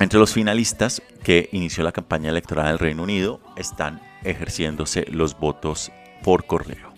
entre 0.00 0.18
los 0.18 0.32
finalistas 0.32 1.02
que 1.22 1.48
inició 1.52 1.84
la 1.84 1.92
campaña 1.92 2.30
electoral 2.30 2.66
del 2.66 2.78
Reino 2.78 3.02
Unido 3.02 3.40
están 3.56 4.00
ejerciéndose 4.24 5.06
los 5.10 5.38
votos 5.38 5.92
por 6.22 6.46
correo. 6.46 6.94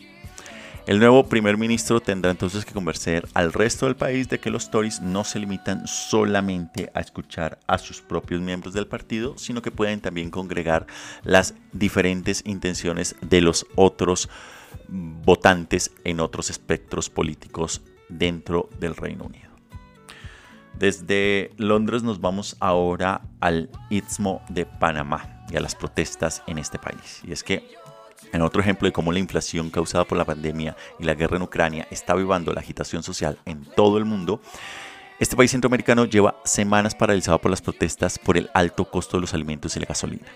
El 0.86 1.00
nuevo 1.00 1.28
primer 1.28 1.56
ministro 1.56 2.00
tendrá 2.00 2.30
entonces 2.30 2.64
que 2.64 2.72
convencer 2.72 3.26
al 3.34 3.52
resto 3.52 3.86
del 3.86 3.96
país 3.96 4.28
de 4.28 4.38
que 4.38 4.50
los 4.50 4.70
Tories 4.70 5.00
no 5.00 5.24
se 5.24 5.40
limitan 5.40 5.84
solamente 5.88 6.92
a 6.94 7.00
escuchar 7.00 7.58
a 7.66 7.76
sus 7.78 8.00
propios 8.00 8.40
miembros 8.40 8.72
del 8.72 8.86
partido, 8.86 9.36
sino 9.36 9.62
que 9.62 9.72
pueden 9.72 10.00
también 10.00 10.30
congregar 10.30 10.86
las 11.24 11.54
diferentes 11.72 12.42
intenciones 12.46 13.16
de 13.20 13.40
los 13.40 13.66
otros 13.74 14.28
votantes 14.88 15.90
en 16.04 16.20
otros 16.20 16.50
espectros 16.50 17.10
políticos 17.10 17.82
dentro 18.08 18.70
del 18.78 18.94
Reino 18.94 19.24
Unido. 19.24 19.45
Desde 20.78 21.52
Londres 21.56 22.02
nos 22.02 22.20
vamos 22.20 22.56
ahora 22.60 23.22
al 23.40 23.70
Istmo 23.88 24.42
de 24.50 24.66
Panamá 24.66 25.44
y 25.50 25.56
a 25.56 25.60
las 25.60 25.74
protestas 25.74 26.42
en 26.46 26.58
este 26.58 26.78
país. 26.78 27.22
Y 27.26 27.32
es 27.32 27.42
que 27.42 27.66
en 28.32 28.42
otro 28.42 28.60
ejemplo 28.60 28.86
de 28.86 28.92
cómo 28.92 29.10
la 29.10 29.18
inflación 29.18 29.70
causada 29.70 30.04
por 30.04 30.18
la 30.18 30.26
pandemia 30.26 30.76
y 30.98 31.04
la 31.04 31.14
guerra 31.14 31.36
en 31.36 31.42
Ucrania 31.42 31.88
está 31.90 32.12
avivando 32.12 32.52
la 32.52 32.60
agitación 32.60 33.02
social 33.02 33.38
en 33.46 33.64
todo 33.64 33.96
el 33.96 34.04
mundo, 34.04 34.40
este 35.18 35.34
país 35.34 35.50
centroamericano 35.50 36.04
lleva 36.04 36.36
semanas 36.44 36.94
paralizado 36.94 37.38
por 37.38 37.50
las 37.50 37.62
protestas 37.62 38.18
por 38.18 38.36
el 38.36 38.50
alto 38.52 38.84
costo 38.84 39.16
de 39.16 39.22
los 39.22 39.32
alimentos 39.32 39.74
y 39.76 39.80
la 39.80 39.86
gasolina. 39.86 40.26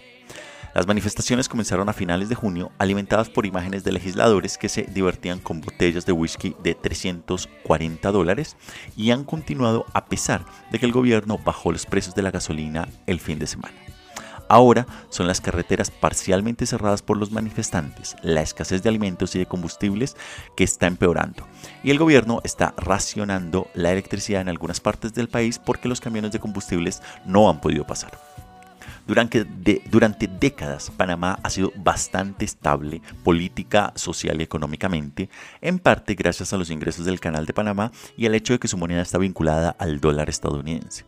Las 0.74 0.86
manifestaciones 0.86 1.48
comenzaron 1.48 1.88
a 1.88 1.92
finales 1.92 2.28
de 2.28 2.36
junio, 2.36 2.70
alimentadas 2.78 3.28
por 3.28 3.44
imágenes 3.44 3.82
de 3.82 3.90
legisladores 3.90 4.56
que 4.56 4.68
se 4.68 4.82
divertían 4.82 5.40
con 5.40 5.60
botellas 5.60 6.06
de 6.06 6.12
whisky 6.12 6.54
de 6.62 6.74
340 6.74 8.12
dólares 8.12 8.56
y 8.96 9.10
han 9.10 9.24
continuado 9.24 9.84
a 9.94 10.04
pesar 10.06 10.44
de 10.70 10.78
que 10.78 10.86
el 10.86 10.92
gobierno 10.92 11.38
bajó 11.44 11.72
los 11.72 11.86
precios 11.86 12.14
de 12.14 12.22
la 12.22 12.30
gasolina 12.30 12.88
el 13.06 13.18
fin 13.18 13.40
de 13.40 13.48
semana. 13.48 13.74
Ahora 14.48 14.86
son 15.10 15.28
las 15.28 15.40
carreteras 15.40 15.92
parcialmente 15.92 16.66
cerradas 16.66 17.02
por 17.02 17.16
los 17.16 17.30
manifestantes, 17.30 18.16
la 18.22 18.42
escasez 18.42 18.82
de 18.82 18.88
alimentos 18.88 19.34
y 19.36 19.38
de 19.38 19.46
combustibles 19.46 20.16
que 20.56 20.64
está 20.64 20.88
empeorando. 20.88 21.46
Y 21.84 21.90
el 21.90 21.98
gobierno 21.98 22.40
está 22.42 22.74
racionando 22.76 23.68
la 23.74 23.92
electricidad 23.92 24.40
en 24.40 24.48
algunas 24.48 24.80
partes 24.80 25.14
del 25.14 25.28
país 25.28 25.60
porque 25.60 25.88
los 25.88 26.00
camiones 26.00 26.32
de 26.32 26.40
combustibles 26.40 27.00
no 27.24 27.48
han 27.48 27.60
podido 27.60 27.86
pasar. 27.86 28.10
Durante, 29.11 30.28
décadas, 30.28 30.92
Panamá 30.96 31.36
ha 31.42 31.50
sido 31.50 31.72
bastante 31.74 32.44
estable 32.44 33.02
política, 33.24 33.92
social 33.96 34.40
y 34.40 34.44
económicamente, 34.44 35.28
en 35.61 35.80
parte 35.80 36.14
gracias 36.14 36.52
a 36.52 36.56
los 36.56 36.70
ingresos 36.70 37.06
del 37.06 37.18
Canal 37.18 37.44
de 37.44 37.52
Panamá 37.52 37.90
y 38.16 38.26
al 38.26 38.36
hecho 38.36 38.52
de 38.52 38.61
que 38.61 38.68
su 38.68 38.78
moneda 38.78 39.02
está 39.02 39.18
vinculada 39.18 39.74
al 39.80 39.98
dólar 39.98 40.30
estadounidense. 40.30 41.06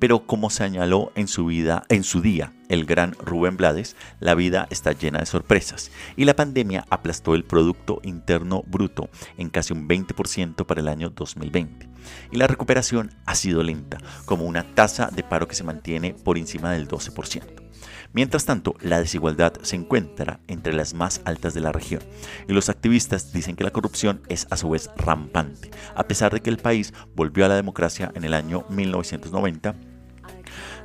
Pero 0.00 0.26
como 0.26 0.50
señaló 0.50 1.12
en 1.14 1.28
su 1.28 1.46
vida, 1.46 1.84
en 1.88 2.02
su 2.02 2.20
día, 2.20 2.52
el 2.68 2.84
gran 2.84 3.12
Rubén 3.12 3.56
Blades, 3.56 3.94
la 4.18 4.34
vida 4.34 4.66
está 4.70 4.90
llena 4.90 5.20
de 5.20 5.26
sorpresas 5.26 5.92
y 6.16 6.24
la 6.24 6.34
pandemia 6.34 6.84
aplastó 6.90 7.36
el 7.36 7.44
producto 7.44 8.00
interno 8.02 8.64
bruto 8.66 9.08
en 9.38 9.50
casi 9.50 9.72
un 9.72 9.86
20% 9.86 10.66
para 10.66 10.80
el 10.80 10.88
año 10.88 11.10
2020. 11.10 11.95
Y 12.30 12.36
la 12.36 12.46
recuperación 12.46 13.10
ha 13.24 13.34
sido 13.34 13.62
lenta, 13.62 13.98
como 14.24 14.44
una 14.44 14.74
tasa 14.74 15.10
de 15.12 15.22
paro 15.22 15.48
que 15.48 15.54
se 15.54 15.64
mantiene 15.64 16.14
por 16.14 16.38
encima 16.38 16.72
del 16.72 16.88
12%. 16.88 17.66
Mientras 18.12 18.46
tanto, 18.46 18.76
la 18.80 18.98
desigualdad 18.98 19.54
se 19.62 19.76
encuentra 19.76 20.40
entre 20.46 20.72
las 20.72 20.94
más 20.94 21.20
altas 21.24 21.52
de 21.54 21.60
la 21.60 21.72
región 21.72 22.02
y 22.48 22.52
los 22.52 22.68
activistas 22.68 23.32
dicen 23.32 23.56
que 23.56 23.64
la 23.64 23.72
corrupción 23.72 24.22
es 24.28 24.46
a 24.50 24.56
su 24.56 24.70
vez 24.70 24.90
rampante, 24.96 25.70
a 25.94 26.04
pesar 26.04 26.32
de 26.32 26.40
que 26.40 26.50
el 26.50 26.56
país 26.56 26.94
volvió 27.14 27.44
a 27.44 27.48
la 27.48 27.56
democracia 27.56 28.10
en 28.14 28.24
el 28.24 28.32
año 28.32 28.64
1990 28.70 29.74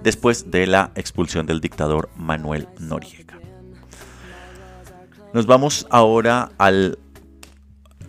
después 0.03 0.51
de 0.51 0.67
la 0.67 0.91
expulsión 0.95 1.45
del 1.45 1.61
dictador 1.61 2.09
Manuel 2.15 2.67
Noriega. 2.79 3.39
Nos 5.33 5.45
vamos 5.45 5.87
ahora 5.89 6.51
al 6.57 6.99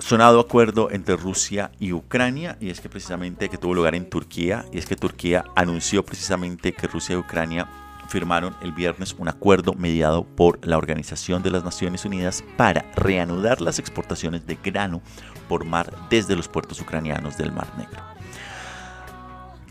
sonado 0.02 0.40
acuerdo 0.40 0.90
entre 0.90 1.16
Rusia 1.16 1.70
y 1.78 1.92
Ucrania 1.92 2.56
y 2.60 2.70
es 2.70 2.80
que 2.80 2.88
precisamente 2.88 3.48
que 3.48 3.56
tuvo 3.56 3.74
lugar 3.74 3.94
en 3.94 4.10
Turquía 4.10 4.64
y 4.72 4.78
es 4.78 4.86
que 4.86 4.96
Turquía 4.96 5.44
anunció 5.54 6.04
precisamente 6.04 6.72
que 6.72 6.88
Rusia 6.88 7.14
y 7.14 7.18
Ucrania 7.18 7.68
firmaron 8.08 8.54
el 8.62 8.72
viernes 8.72 9.14
un 9.18 9.28
acuerdo 9.28 9.74
mediado 9.74 10.24
por 10.24 10.58
la 10.66 10.76
Organización 10.76 11.42
de 11.42 11.50
las 11.50 11.64
Naciones 11.64 12.04
Unidas 12.04 12.44
para 12.56 12.84
reanudar 12.96 13.60
las 13.60 13.78
exportaciones 13.78 14.46
de 14.46 14.58
grano 14.62 15.00
por 15.48 15.64
mar 15.64 15.94
desde 16.10 16.36
los 16.36 16.48
puertos 16.48 16.80
ucranianos 16.80 17.38
del 17.38 17.52
Mar 17.52 17.68
Negro. 17.78 18.02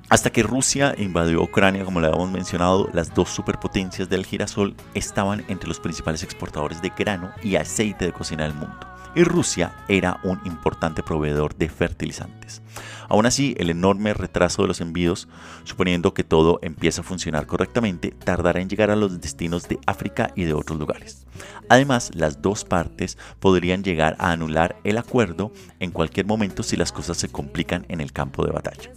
Hasta 0.10 0.30
que 0.30 0.44
Rusia 0.44 0.96
invadió 0.98 1.42
Ucrania, 1.42 1.86
como 1.86 2.00
le 2.00 2.08
habíamos 2.08 2.32
mencionado, 2.32 2.90
las 2.94 3.14
dos 3.14 3.30
superpotencias 3.30 4.10
del 4.10 4.26
girasol 4.26 4.76
estaban 4.94 5.44
entre 5.48 5.68
los 5.68 5.80
principales 5.80 6.24
exportadores 6.24 6.82
de 6.82 6.92
grano 6.98 7.32
y 7.44 7.56
aceite 7.56 8.06
de 8.06 8.12
cocina 8.14 8.44
del 8.44 8.54
mundo. 8.54 8.92
Y 9.14 9.24
Rusia 9.24 9.74
era 9.90 10.20
un 10.24 10.40
importante 10.46 11.04
proveedor 11.04 11.56
de 11.56 11.70
fertilizantes. 11.70 12.62
Aún 13.10 13.26
así, 13.26 13.56
el 13.58 13.70
enorme 13.70 14.14
retraso 14.14 14.62
de 14.62 14.70
los 14.70 14.80
envíos, 14.80 15.28
suponiendo 15.66 16.14
que 16.14 16.24
todo 16.24 16.60
empieza 16.62 17.02
a 17.02 17.04
funcionar 17.04 17.46
correctamente, 17.46 18.12
tardará 18.12 18.62
en 18.62 18.70
llegar 18.70 18.90
a 18.90 18.96
los 18.96 19.20
destinos 19.20 19.68
de 19.68 19.80
África 19.86 20.32
y 20.34 20.46
de 20.46 20.54
otros 20.54 20.80
lugares. 20.80 21.28
Además, 21.68 22.12
las 22.14 22.42
dos 22.42 22.64
partes 22.64 23.18
podrían 23.42 23.84
llegar 23.84 24.16
a 24.18 24.32
anular 24.32 24.78
el 24.86 24.98
acuerdo 24.98 25.52
en 25.82 25.92
cualquier 25.92 26.26
momento 26.26 26.64
si 26.64 26.78
las 26.78 26.94
cosas 26.94 27.18
se 27.18 27.30
complican 27.30 27.86
en 27.90 28.00
el 28.00 28.14
campo 28.14 28.46
de 28.46 28.54
batalla. 28.54 28.92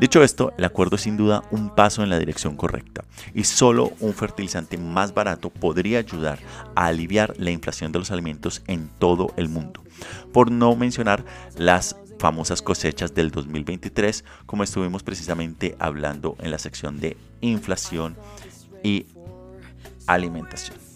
Dicho 0.00 0.22
esto, 0.22 0.54
el 0.56 0.64
acuerdo 0.64 0.96
es 0.96 1.02
sin 1.02 1.18
duda 1.18 1.44
un 1.50 1.74
paso 1.74 2.02
en 2.02 2.08
la 2.08 2.18
dirección 2.18 2.56
correcta 2.56 3.04
y 3.34 3.44
solo 3.44 3.92
un 4.00 4.14
fertilizante 4.14 4.78
más 4.78 5.12
barato 5.12 5.50
podría 5.50 5.98
ayudar 5.98 6.38
a 6.74 6.86
aliviar 6.86 7.34
la 7.36 7.50
inflación 7.50 7.92
de 7.92 7.98
los 7.98 8.10
alimentos 8.10 8.62
en 8.66 8.88
todo 8.98 9.34
el 9.36 9.50
mundo. 9.50 9.84
Por 10.32 10.50
no 10.50 10.74
mencionar 10.74 11.22
las 11.58 11.96
famosas 12.18 12.62
cosechas 12.62 13.12
del 13.14 13.30
2023, 13.30 14.24
como 14.46 14.64
estuvimos 14.64 15.02
precisamente 15.02 15.76
hablando 15.78 16.34
en 16.40 16.50
la 16.50 16.58
sección 16.58 16.98
de 16.98 17.18
inflación 17.42 18.16
y 18.82 19.04
alimentación. 20.06 20.89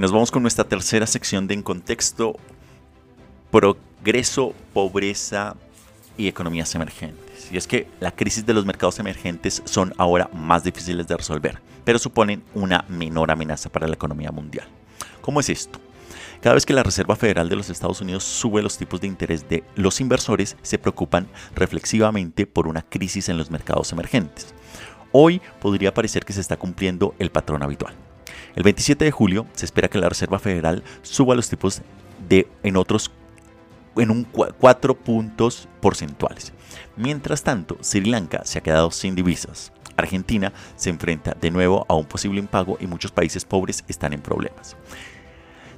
Nos 0.00 0.12
vamos 0.12 0.30
con 0.30 0.40
nuestra 0.40 0.64
tercera 0.64 1.06
sección 1.06 1.46
de 1.46 1.52
En 1.52 1.62
Contexto, 1.62 2.34
Progreso, 3.50 4.54
Pobreza 4.72 5.56
y 6.16 6.26
Economías 6.26 6.74
Emergentes. 6.74 7.52
Y 7.52 7.58
es 7.58 7.66
que 7.66 7.86
la 8.00 8.10
crisis 8.10 8.46
de 8.46 8.54
los 8.54 8.64
mercados 8.64 8.98
emergentes 8.98 9.60
son 9.66 9.92
ahora 9.98 10.30
más 10.32 10.64
difíciles 10.64 11.06
de 11.06 11.18
resolver, 11.18 11.60
pero 11.84 11.98
suponen 11.98 12.42
una 12.54 12.86
menor 12.88 13.30
amenaza 13.30 13.68
para 13.68 13.86
la 13.86 13.92
economía 13.92 14.32
mundial. 14.32 14.66
¿Cómo 15.20 15.40
es 15.40 15.50
esto? 15.50 15.78
Cada 16.40 16.54
vez 16.54 16.64
que 16.64 16.72
la 16.72 16.82
Reserva 16.82 17.14
Federal 17.14 17.50
de 17.50 17.56
los 17.56 17.68
Estados 17.68 18.00
Unidos 18.00 18.24
sube 18.24 18.62
los 18.62 18.78
tipos 18.78 19.02
de 19.02 19.06
interés 19.06 19.50
de 19.50 19.64
los 19.74 20.00
inversores, 20.00 20.56
se 20.62 20.78
preocupan 20.78 21.28
reflexivamente 21.54 22.46
por 22.46 22.68
una 22.68 22.80
crisis 22.80 23.28
en 23.28 23.36
los 23.36 23.50
mercados 23.50 23.92
emergentes. 23.92 24.54
Hoy 25.12 25.42
podría 25.60 25.92
parecer 25.92 26.24
que 26.24 26.32
se 26.32 26.40
está 26.40 26.56
cumpliendo 26.56 27.14
el 27.18 27.30
patrón 27.30 27.62
habitual. 27.62 27.94
El 28.56 28.62
27 28.62 29.04
de 29.04 29.10
julio 29.10 29.46
se 29.54 29.64
espera 29.64 29.88
que 29.88 29.98
la 29.98 30.08
Reserva 30.08 30.38
Federal 30.38 30.82
suba 31.02 31.34
los 31.34 31.48
tipos 31.48 31.82
de 32.28 32.48
en 32.62 32.76
otros 32.76 33.10
en 33.96 34.10
un 34.10 34.24
4 34.24 34.94
puntos 34.94 35.68
porcentuales. 35.80 36.52
Mientras 36.96 37.42
tanto, 37.42 37.76
Sri 37.80 38.04
Lanka 38.04 38.42
se 38.44 38.58
ha 38.58 38.62
quedado 38.62 38.90
sin 38.90 39.14
divisas. 39.14 39.72
Argentina 39.96 40.52
se 40.76 40.90
enfrenta 40.90 41.36
de 41.38 41.50
nuevo 41.50 41.84
a 41.88 41.94
un 41.94 42.06
posible 42.06 42.38
impago 42.38 42.78
y 42.80 42.86
muchos 42.86 43.12
países 43.12 43.44
pobres 43.44 43.84
están 43.88 44.12
en 44.12 44.20
problemas. 44.20 44.76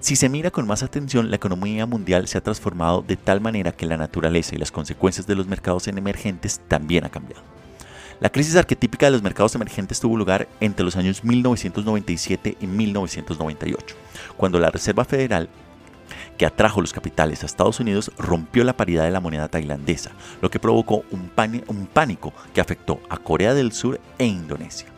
Si 0.00 0.16
se 0.16 0.28
mira 0.28 0.50
con 0.50 0.66
más 0.66 0.82
atención, 0.82 1.30
la 1.30 1.36
economía 1.36 1.86
mundial 1.86 2.26
se 2.28 2.36
ha 2.36 2.42
transformado 2.42 3.02
de 3.02 3.16
tal 3.16 3.40
manera 3.40 3.72
que 3.72 3.86
la 3.86 3.96
naturaleza 3.96 4.54
y 4.54 4.58
las 4.58 4.72
consecuencias 4.72 5.26
de 5.26 5.36
los 5.36 5.46
mercados 5.46 5.88
en 5.88 5.96
emergentes 5.98 6.60
también 6.68 7.04
ha 7.04 7.10
cambiado. 7.10 7.42
La 8.20 8.30
crisis 8.30 8.56
arquetípica 8.56 9.06
de 9.06 9.12
los 9.12 9.22
mercados 9.22 9.54
emergentes 9.54 10.00
tuvo 10.00 10.16
lugar 10.16 10.48
entre 10.60 10.84
los 10.84 10.96
años 10.96 11.24
1997 11.24 12.56
y 12.60 12.66
1998, 12.66 13.96
cuando 14.36 14.58
la 14.58 14.70
Reserva 14.70 15.04
Federal 15.04 15.48
que 16.36 16.46
atrajo 16.46 16.80
los 16.80 16.92
capitales 16.92 17.42
a 17.42 17.46
Estados 17.46 17.80
Unidos 17.80 18.10
rompió 18.18 18.64
la 18.64 18.76
paridad 18.76 19.04
de 19.04 19.10
la 19.10 19.20
moneda 19.20 19.48
tailandesa, 19.48 20.12
lo 20.40 20.50
que 20.50 20.58
provocó 20.58 21.04
un, 21.10 21.30
pánico 21.88 22.32
que 22.54 22.60
afectó 22.60 23.00
a 23.08 23.16
Corea 23.16 23.54
del 23.54 23.72
Sur 23.72 24.00
e 24.18 24.26
Indonesia. 24.26 24.88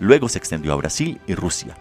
Luego 0.00 0.28
se 0.28 0.38
extendió 0.38 0.72
a 0.72 0.76
Brasil 0.76 1.20
y 1.26 1.34
Rusia 1.34 1.76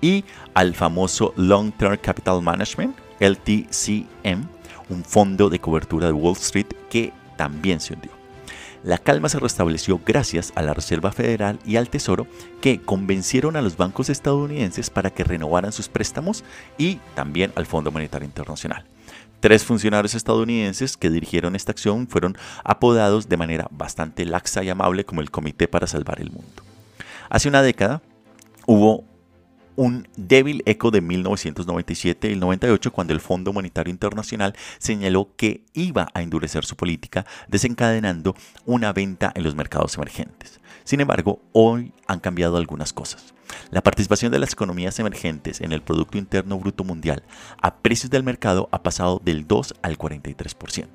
y 0.00 0.24
al 0.54 0.74
famoso 0.74 1.32
Long 1.36 1.72
Term 1.72 1.96
Capital 1.98 2.42
Management, 2.42 2.96
LTCM, 3.20 4.46
un 4.88 5.04
fondo 5.04 5.48
de 5.48 5.58
cobertura 5.58 6.06
de 6.06 6.12
Wall 6.12 6.36
Street 6.36 6.68
que 6.90 7.12
también 7.36 7.80
se 7.80 7.94
hundió. 7.94 8.15
La 8.86 8.98
calma 8.98 9.28
se 9.28 9.40
restableció 9.40 10.00
gracias 10.06 10.52
a 10.54 10.62
la 10.62 10.72
Reserva 10.72 11.10
Federal 11.10 11.58
y 11.66 11.74
al 11.74 11.90
Tesoro 11.90 12.28
que 12.60 12.80
convencieron 12.80 13.56
a 13.56 13.60
los 13.60 13.76
bancos 13.76 14.10
estadounidenses 14.10 14.90
para 14.90 15.10
que 15.10 15.24
renovaran 15.24 15.72
sus 15.72 15.88
préstamos 15.88 16.44
y 16.78 17.00
también 17.16 17.50
al 17.56 17.66
Fondo 17.66 17.90
Monetario 17.90 18.26
Internacional. 18.26 18.86
Tres 19.40 19.64
funcionarios 19.64 20.14
estadounidenses 20.14 20.96
que 20.96 21.10
dirigieron 21.10 21.56
esta 21.56 21.72
acción 21.72 22.06
fueron 22.06 22.38
apodados 22.62 23.28
de 23.28 23.36
manera 23.36 23.66
bastante 23.72 24.24
laxa 24.24 24.62
y 24.62 24.68
amable 24.68 25.04
como 25.04 25.20
el 25.20 25.32
Comité 25.32 25.66
para 25.66 25.88
Salvar 25.88 26.20
el 26.20 26.30
Mundo. 26.30 26.62
Hace 27.28 27.48
una 27.48 27.62
década 27.62 28.02
hubo 28.66 29.04
un 29.76 30.08
débil 30.16 30.62
eco 30.66 30.90
de 30.90 31.00
1997 31.00 32.28
y 32.28 32.32
el 32.32 32.40
98 32.40 32.92
cuando 32.92 33.12
el 33.12 33.20
Fondo 33.20 33.52
Monetario 33.52 33.90
Internacional 33.90 34.54
señaló 34.78 35.30
que 35.36 35.64
iba 35.74 36.08
a 36.14 36.22
endurecer 36.22 36.64
su 36.64 36.76
política, 36.76 37.26
desencadenando 37.48 38.34
una 38.64 38.92
venta 38.92 39.32
en 39.34 39.44
los 39.44 39.54
mercados 39.54 39.94
emergentes. 39.96 40.60
Sin 40.84 41.00
embargo, 41.00 41.40
hoy 41.52 41.92
han 42.06 42.20
cambiado 42.20 42.56
algunas 42.56 42.92
cosas. 42.92 43.34
La 43.70 43.82
participación 43.82 44.32
de 44.32 44.38
las 44.38 44.52
economías 44.52 44.98
emergentes 44.98 45.60
en 45.60 45.72
el 45.72 45.82
Producto 45.82 46.18
Interno 46.18 46.58
Bruto 46.58 46.84
Mundial 46.84 47.22
a 47.60 47.76
precios 47.76 48.10
del 48.10 48.22
mercado 48.22 48.68
ha 48.72 48.82
pasado 48.82 49.20
del 49.24 49.46
2 49.46 49.74
al 49.82 49.98
43%. 49.98 50.86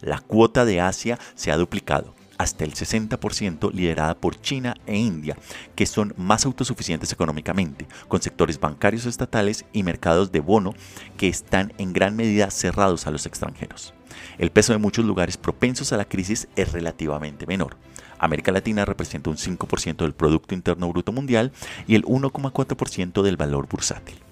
La 0.00 0.18
cuota 0.18 0.64
de 0.64 0.80
Asia 0.80 1.18
se 1.34 1.52
ha 1.52 1.56
duplicado 1.56 2.14
hasta 2.40 2.64
el 2.64 2.72
60% 2.72 3.70
liderada 3.70 4.14
por 4.14 4.40
China 4.40 4.74
e 4.86 4.96
India, 4.96 5.36
que 5.74 5.84
son 5.84 6.14
más 6.16 6.46
autosuficientes 6.46 7.12
económicamente, 7.12 7.86
con 8.08 8.22
sectores 8.22 8.58
bancarios 8.58 9.04
estatales 9.04 9.66
y 9.74 9.82
mercados 9.82 10.32
de 10.32 10.40
bono 10.40 10.72
que 11.18 11.28
están 11.28 11.74
en 11.76 11.92
gran 11.92 12.16
medida 12.16 12.50
cerrados 12.50 13.06
a 13.06 13.10
los 13.10 13.26
extranjeros. 13.26 13.92
El 14.38 14.50
peso 14.50 14.72
de 14.72 14.78
muchos 14.78 15.04
lugares 15.04 15.36
propensos 15.36 15.92
a 15.92 15.98
la 15.98 16.06
crisis 16.06 16.48
es 16.56 16.72
relativamente 16.72 17.46
menor. 17.46 17.76
América 18.18 18.52
Latina 18.52 18.86
representa 18.86 19.28
un 19.28 19.36
5% 19.36 19.96
del 19.96 20.14
Producto 20.14 20.54
Interno 20.54 20.88
Bruto 20.88 21.12
Mundial 21.12 21.52
y 21.86 21.94
el 21.94 22.04
1,4% 22.04 23.20
del 23.20 23.36
valor 23.36 23.68
bursátil. 23.68 24.29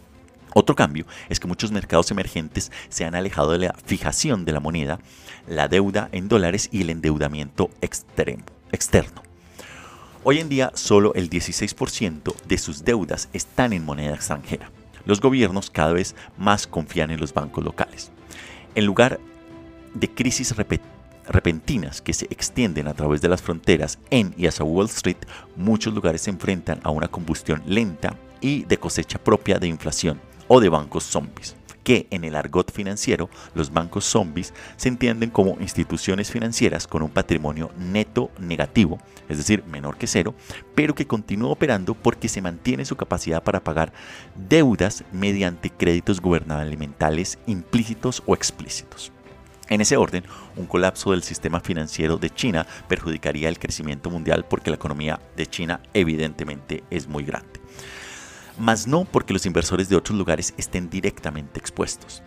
Otro 0.58 0.74
cambio 0.74 1.06
es 1.28 1.38
que 1.38 1.46
muchos 1.46 1.70
mercados 1.70 2.10
emergentes 2.10 2.72
se 2.88 3.04
han 3.04 3.14
alejado 3.14 3.52
de 3.52 3.58
la 3.58 3.76
fijación 3.86 4.44
de 4.44 4.50
la 4.50 4.58
moneda, 4.58 4.98
la 5.46 5.68
deuda 5.68 6.08
en 6.10 6.26
dólares 6.26 6.68
y 6.72 6.82
el 6.82 6.90
endeudamiento 6.90 7.70
extremo, 7.80 8.42
externo. 8.72 9.22
Hoy 10.24 10.40
en 10.40 10.48
día 10.48 10.72
solo 10.74 11.14
el 11.14 11.30
16% 11.30 12.34
de 12.48 12.58
sus 12.58 12.84
deudas 12.84 13.28
están 13.32 13.72
en 13.72 13.84
moneda 13.84 14.16
extranjera. 14.16 14.68
Los 15.04 15.20
gobiernos 15.20 15.70
cada 15.70 15.92
vez 15.92 16.16
más 16.36 16.66
confían 16.66 17.12
en 17.12 17.20
los 17.20 17.32
bancos 17.32 17.62
locales. 17.62 18.10
En 18.74 18.84
lugar 18.84 19.20
de 19.94 20.10
crisis 20.10 20.52
repentinas 21.28 22.02
que 22.02 22.14
se 22.14 22.24
extienden 22.30 22.88
a 22.88 22.94
través 22.94 23.20
de 23.20 23.28
las 23.28 23.42
fronteras 23.42 24.00
en 24.10 24.34
y 24.36 24.48
hacia 24.48 24.64
Wall 24.64 24.86
Street, 24.86 25.18
muchos 25.54 25.94
lugares 25.94 26.22
se 26.22 26.30
enfrentan 26.30 26.80
a 26.82 26.90
una 26.90 27.06
combustión 27.06 27.62
lenta 27.64 28.16
y 28.40 28.64
de 28.64 28.78
cosecha 28.78 29.22
propia 29.22 29.60
de 29.60 29.68
inflación 29.68 30.20
o 30.48 30.60
de 30.60 30.68
bancos 30.68 31.04
zombies, 31.04 31.54
que 31.88 32.06
en 32.10 32.24
el 32.24 32.34
argot 32.34 32.70
financiero 32.70 33.30
los 33.54 33.72
bancos 33.72 34.04
zombies 34.04 34.52
se 34.76 34.88
entienden 34.88 35.30
como 35.30 35.56
instituciones 35.60 36.30
financieras 36.30 36.86
con 36.86 37.02
un 37.02 37.08
patrimonio 37.08 37.70
neto 37.78 38.30
negativo, 38.38 38.98
es 39.26 39.38
decir, 39.38 39.64
menor 39.64 39.96
que 39.96 40.06
cero, 40.06 40.34
pero 40.74 40.94
que 40.94 41.06
continúa 41.06 41.50
operando 41.50 41.94
porque 41.94 42.28
se 42.28 42.42
mantiene 42.42 42.84
su 42.84 42.96
capacidad 42.96 43.42
para 43.42 43.64
pagar 43.64 43.92
deudas 44.34 45.02
mediante 45.12 45.70
créditos 45.70 46.20
gubernamentales 46.20 47.38
implícitos 47.46 48.22
o 48.26 48.34
explícitos. 48.34 49.10
En 49.70 49.80
ese 49.80 49.96
orden, 49.96 50.24
un 50.56 50.66
colapso 50.66 51.12
del 51.12 51.22
sistema 51.22 51.60
financiero 51.60 52.18
de 52.18 52.28
China 52.28 52.66
perjudicaría 52.86 53.48
el 53.48 53.58
crecimiento 53.58 54.10
mundial 54.10 54.44
porque 54.44 54.68
la 54.68 54.76
economía 54.76 55.20
de 55.36 55.46
China 55.46 55.80
evidentemente 55.94 56.84
es 56.90 57.06
muy 57.06 57.24
grande 57.24 57.57
mas 58.58 58.86
no 58.86 59.04
porque 59.04 59.32
los 59.32 59.46
inversores 59.46 59.88
de 59.88 59.96
otros 59.96 60.16
lugares 60.18 60.54
estén 60.56 60.90
directamente 60.90 61.58
expuestos. 61.58 62.22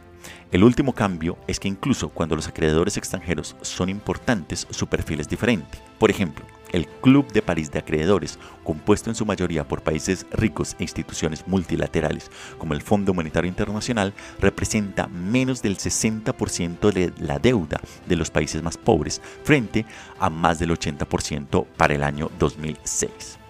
El 0.52 0.64
último 0.64 0.94
cambio 0.94 1.38
es 1.48 1.60
que 1.60 1.68
incluso 1.68 2.10
cuando 2.10 2.36
los 2.36 2.48
acreedores 2.48 2.98
extranjeros 2.98 3.56
son 3.62 3.90
importantes, 3.90 4.68
su 4.70 4.88
perfil 4.88 5.22
es 5.22 5.30
diferente. 5.30 5.80
Por 5.98 6.10
ejemplo, 6.12 6.46
el 6.72 6.88
Club 6.88 7.32
de 7.32 7.42
París 7.42 7.72
de 7.72 7.80
Acreedores, 7.80 8.40
compuesto 8.64 9.10
en 9.10 9.16
su 9.16 9.26
mayoría 9.26 9.68
por 9.68 9.82
países 9.82 10.26
ricos 10.32 10.76
e 10.80 10.84
instituciones 10.84 11.48
multilaterales 11.48 12.30
como 12.58 12.74
el 12.74 12.82
Fondo 12.82 13.14
Monetario 13.14 13.50
Internacional, 13.50 14.14
representa 14.40 15.08
menos 15.08 15.62
del 15.62 15.78
60% 15.78 16.92
de 16.92 17.14
la 17.20 17.40
deuda 17.40 17.80
de 18.08 18.16
los 18.16 18.30
países 18.30 18.62
más 18.62 18.78
pobres 18.78 19.22
frente 19.44 19.86
a 20.20 20.30
más 20.30 20.60
del 20.60 20.72
80% 20.72 21.66
para 21.78 21.96
el 21.96 22.04
año 22.04 22.30
2006. 22.40 23.41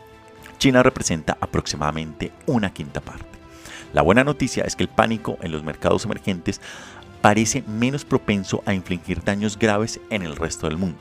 China 0.61 0.83
representa 0.83 1.39
aproximadamente 1.41 2.31
una 2.45 2.71
quinta 2.71 3.01
parte. 3.01 3.25
La 3.93 4.03
buena 4.03 4.23
noticia 4.23 4.63
es 4.63 4.75
que 4.75 4.83
el 4.83 4.89
pánico 4.89 5.39
en 5.41 5.51
los 5.51 5.63
mercados 5.63 6.05
emergentes 6.05 6.61
parece 7.19 7.63
menos 7.63 8.05
propenso 8.05 8.61
a 8.67 8.75
infligir 8.75 9.23
daños 9.23 9.57
graves 9.57 9.99
en 10.11 10.21
el 10.21 10.35
resto 10.35 10.67
del 10.67 10.77
mundo. 10.77 10.99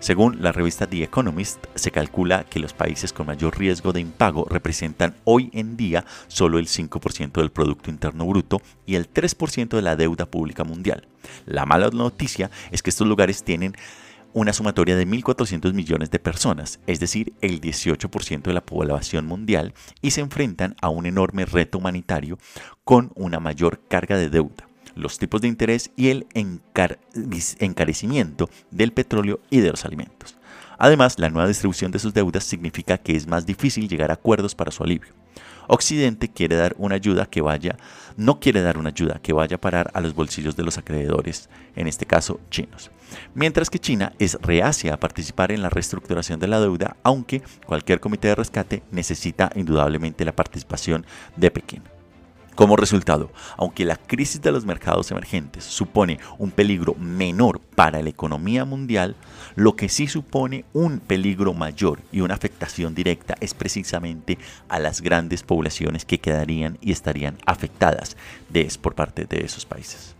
Según 0.00 0.42
la 0.42 0.50
revista 0.50 0.88
The 0.88 1.04
Economist, 1.04 1.64
se 1.76 1.92
calcula 1.92 2.42
que 2.42 2.58
los 2.58 2.72
países 2.72 3.12
con 3.12 3.28
mayor 3.28 3.56
riesgo 3.56 3.92
de 3.92 4.00
impago 4.00 4.44
representan 4.50 5.14
hoy 5.22 5.50
en 5.52 5.76
día 5.76 6.04
solo 6.26 6.58
el 6.58 6.66
5% 6.66 7.30
del 7.30 7.52
Producto 7.52 7.90
Interno 7.90 8.26
Bruto 8.26 8.60
y 8.86 8.96
el 8.96 9.08
3% 9.08 9.68
de 9.68 9.82
la 9.82 9.94
deuda 9.94 10.26
pública 10.26 10.64
mundial. 10.64 11.06
La 11.46 11.64
mala 11.64 11.90
noticia 11.90 12.50
es 12.72 12.82
que 12.82 12.90
estos 12.90 13.06
lugares 13.06 13.44
tienen 13.44 13.76
una 14.32 14.52
sumatoria 14.52 14.96
de 14.96 15.06
1.400 15.06 15.72
millones 15.72 16.10
de 16.10 16.18
personas, 16.18 16.80
es 16.86 17.00
decir, 17.00 17.32
el 17.40 17.60
18% 17.60 18.42
de 18.42 18.52
la 18.52 18.64
población 18.64 19.26
mundial, 19.26 19.74
y 20.00 20.12
se 20.12 20.20
enfrentan 20.20 20.76
a 20.80 20.88
un 20.88 21.06
enorme 21.06 21.44
reto 21.44 21.78
humanitario 21.78 22.38
con 22.84 23.12
una 23.14 23.40
mayor 23.40 23.80
carga 23.88 24.16
de 24.16 24.30
deuda, 24.30 24.68
los 24.94 25.18
tipos 25.18 25.40
de 25.40 25.48
interés 25.48 25.90
y 25.96 26.08
el 26.08 26.26
encarecimiento 27.58 28.50
del 28.70 28.92
petróleo 28.92 29.40
y 29.50 29.60
de 29.60 29.70
los 29.70 29.84
alimentos. 29.84 30.36
Además, 30.78 31.18
la 31.18 31.28
nueva 31.28 31.48
distribución 31.48 31.90
de 31.90 31.98
sus 31.98 32.14
deudas 32.14 32.44
significa 32.44 32.96
que 32.98 33.14
es 33.14 33.26
más 33.26 33.44
difícil 33.44 33.88
llegar 33.88 34.10
a 34.10 34.14
acuerdos 34.14 34.54
para 34.54 34.70
su 34.70 34.82
alivio. 34.82 35.12
Occidente 35.68 36.28
quiere 36.28 36.56
dar 36.56 36.74
una 36.78 36.96
ayuda 36.96 37.26
que 37.26 37.42
vaya, 37.42 37.76
no 38.16 38.40
quiere 38.40 38.62
dar 38.62 38.78
una 38.78 38.88
ayuda 38.88 39.20
que 39.22 39.32
vaya 39.32 39.56
a 39.56 39.60
parar 39.60 39.90
a 39.94 40.00
los 40.00 40.14
bolsillos 40.14 40.56
de 40.56 40.64
los 40.64 40.78
acreedores, 40.78 41.48
en 41.76 41.86
este 41.86 42.06
caso 42.06 42.40
chinos. 42.50 42.90
Mientras 43.34 43.70
que 43.70 43.78
China 43.78 44.12
es 44.18 44.38
reacia 44.40 44.94
a 44.94 45.00
participar 45.00 45.52
en 45.52 45.62
la 45.62 45.70
reestructuración 45.70 46.40
de 46.40 46.48
la 46.48 46.60
deuda, 46.60 46.96
aunque 47.02 47.42
cualquier 47.66 48.00
comité 48.00 48.28
de 48.28 48.34
rescate 48.34 48.82
necesita 48.90 49.50
indudablemente 49.54 50.24
la 50.24 50.36
participación 50.36 51.06
de 51.36 51.50
Pekín. 51.50 51.82
Como 52.60 52.76
resultado, 52.76 53.30
aunque 53.56 53.86
la 53.86 53.96
crisis 53.96 54.42
de 54.42 54.52
los 54.52 54.66
mercados 54.66 55.10
emergentes 55.10 55.64
supone 55.64 56.18
un 56.36 56.50
peligro 56.50 56.94
menor 56.94 57.60
para 57.60 58.02
la 58.02 58.10
economía 58.10 58.66
mundial, 58.66 59.16
lo 59.54 59.76
que 59.76 59.88
sí 59.88 60.08
supone 60.08 60.66
un 60.74 60.98
peligro 60.98 61.54
mayor 61.54 62.00
y 62.12 62.20
una 62.20 62.34
afectación 62.34 62.94
directa 62.94 63.34
es 63.40 63.54
precisamente 63.54 64.36
a 64.68 64.78
las 64.78 65.00
grandes 65.00 65.42
poblaciones 65.42 66.04
que 66.04 66.18
quedarían 66.18 66.76
y 66.82 66.92
estarían 66.92 67.38
afectadas 67.46 68.18
de, 68.50 68.70
por 68.82 68.94
parte 68.94 69.24
de 69.24 69.44
esos 69.44 69.64
países. 69.64 70.19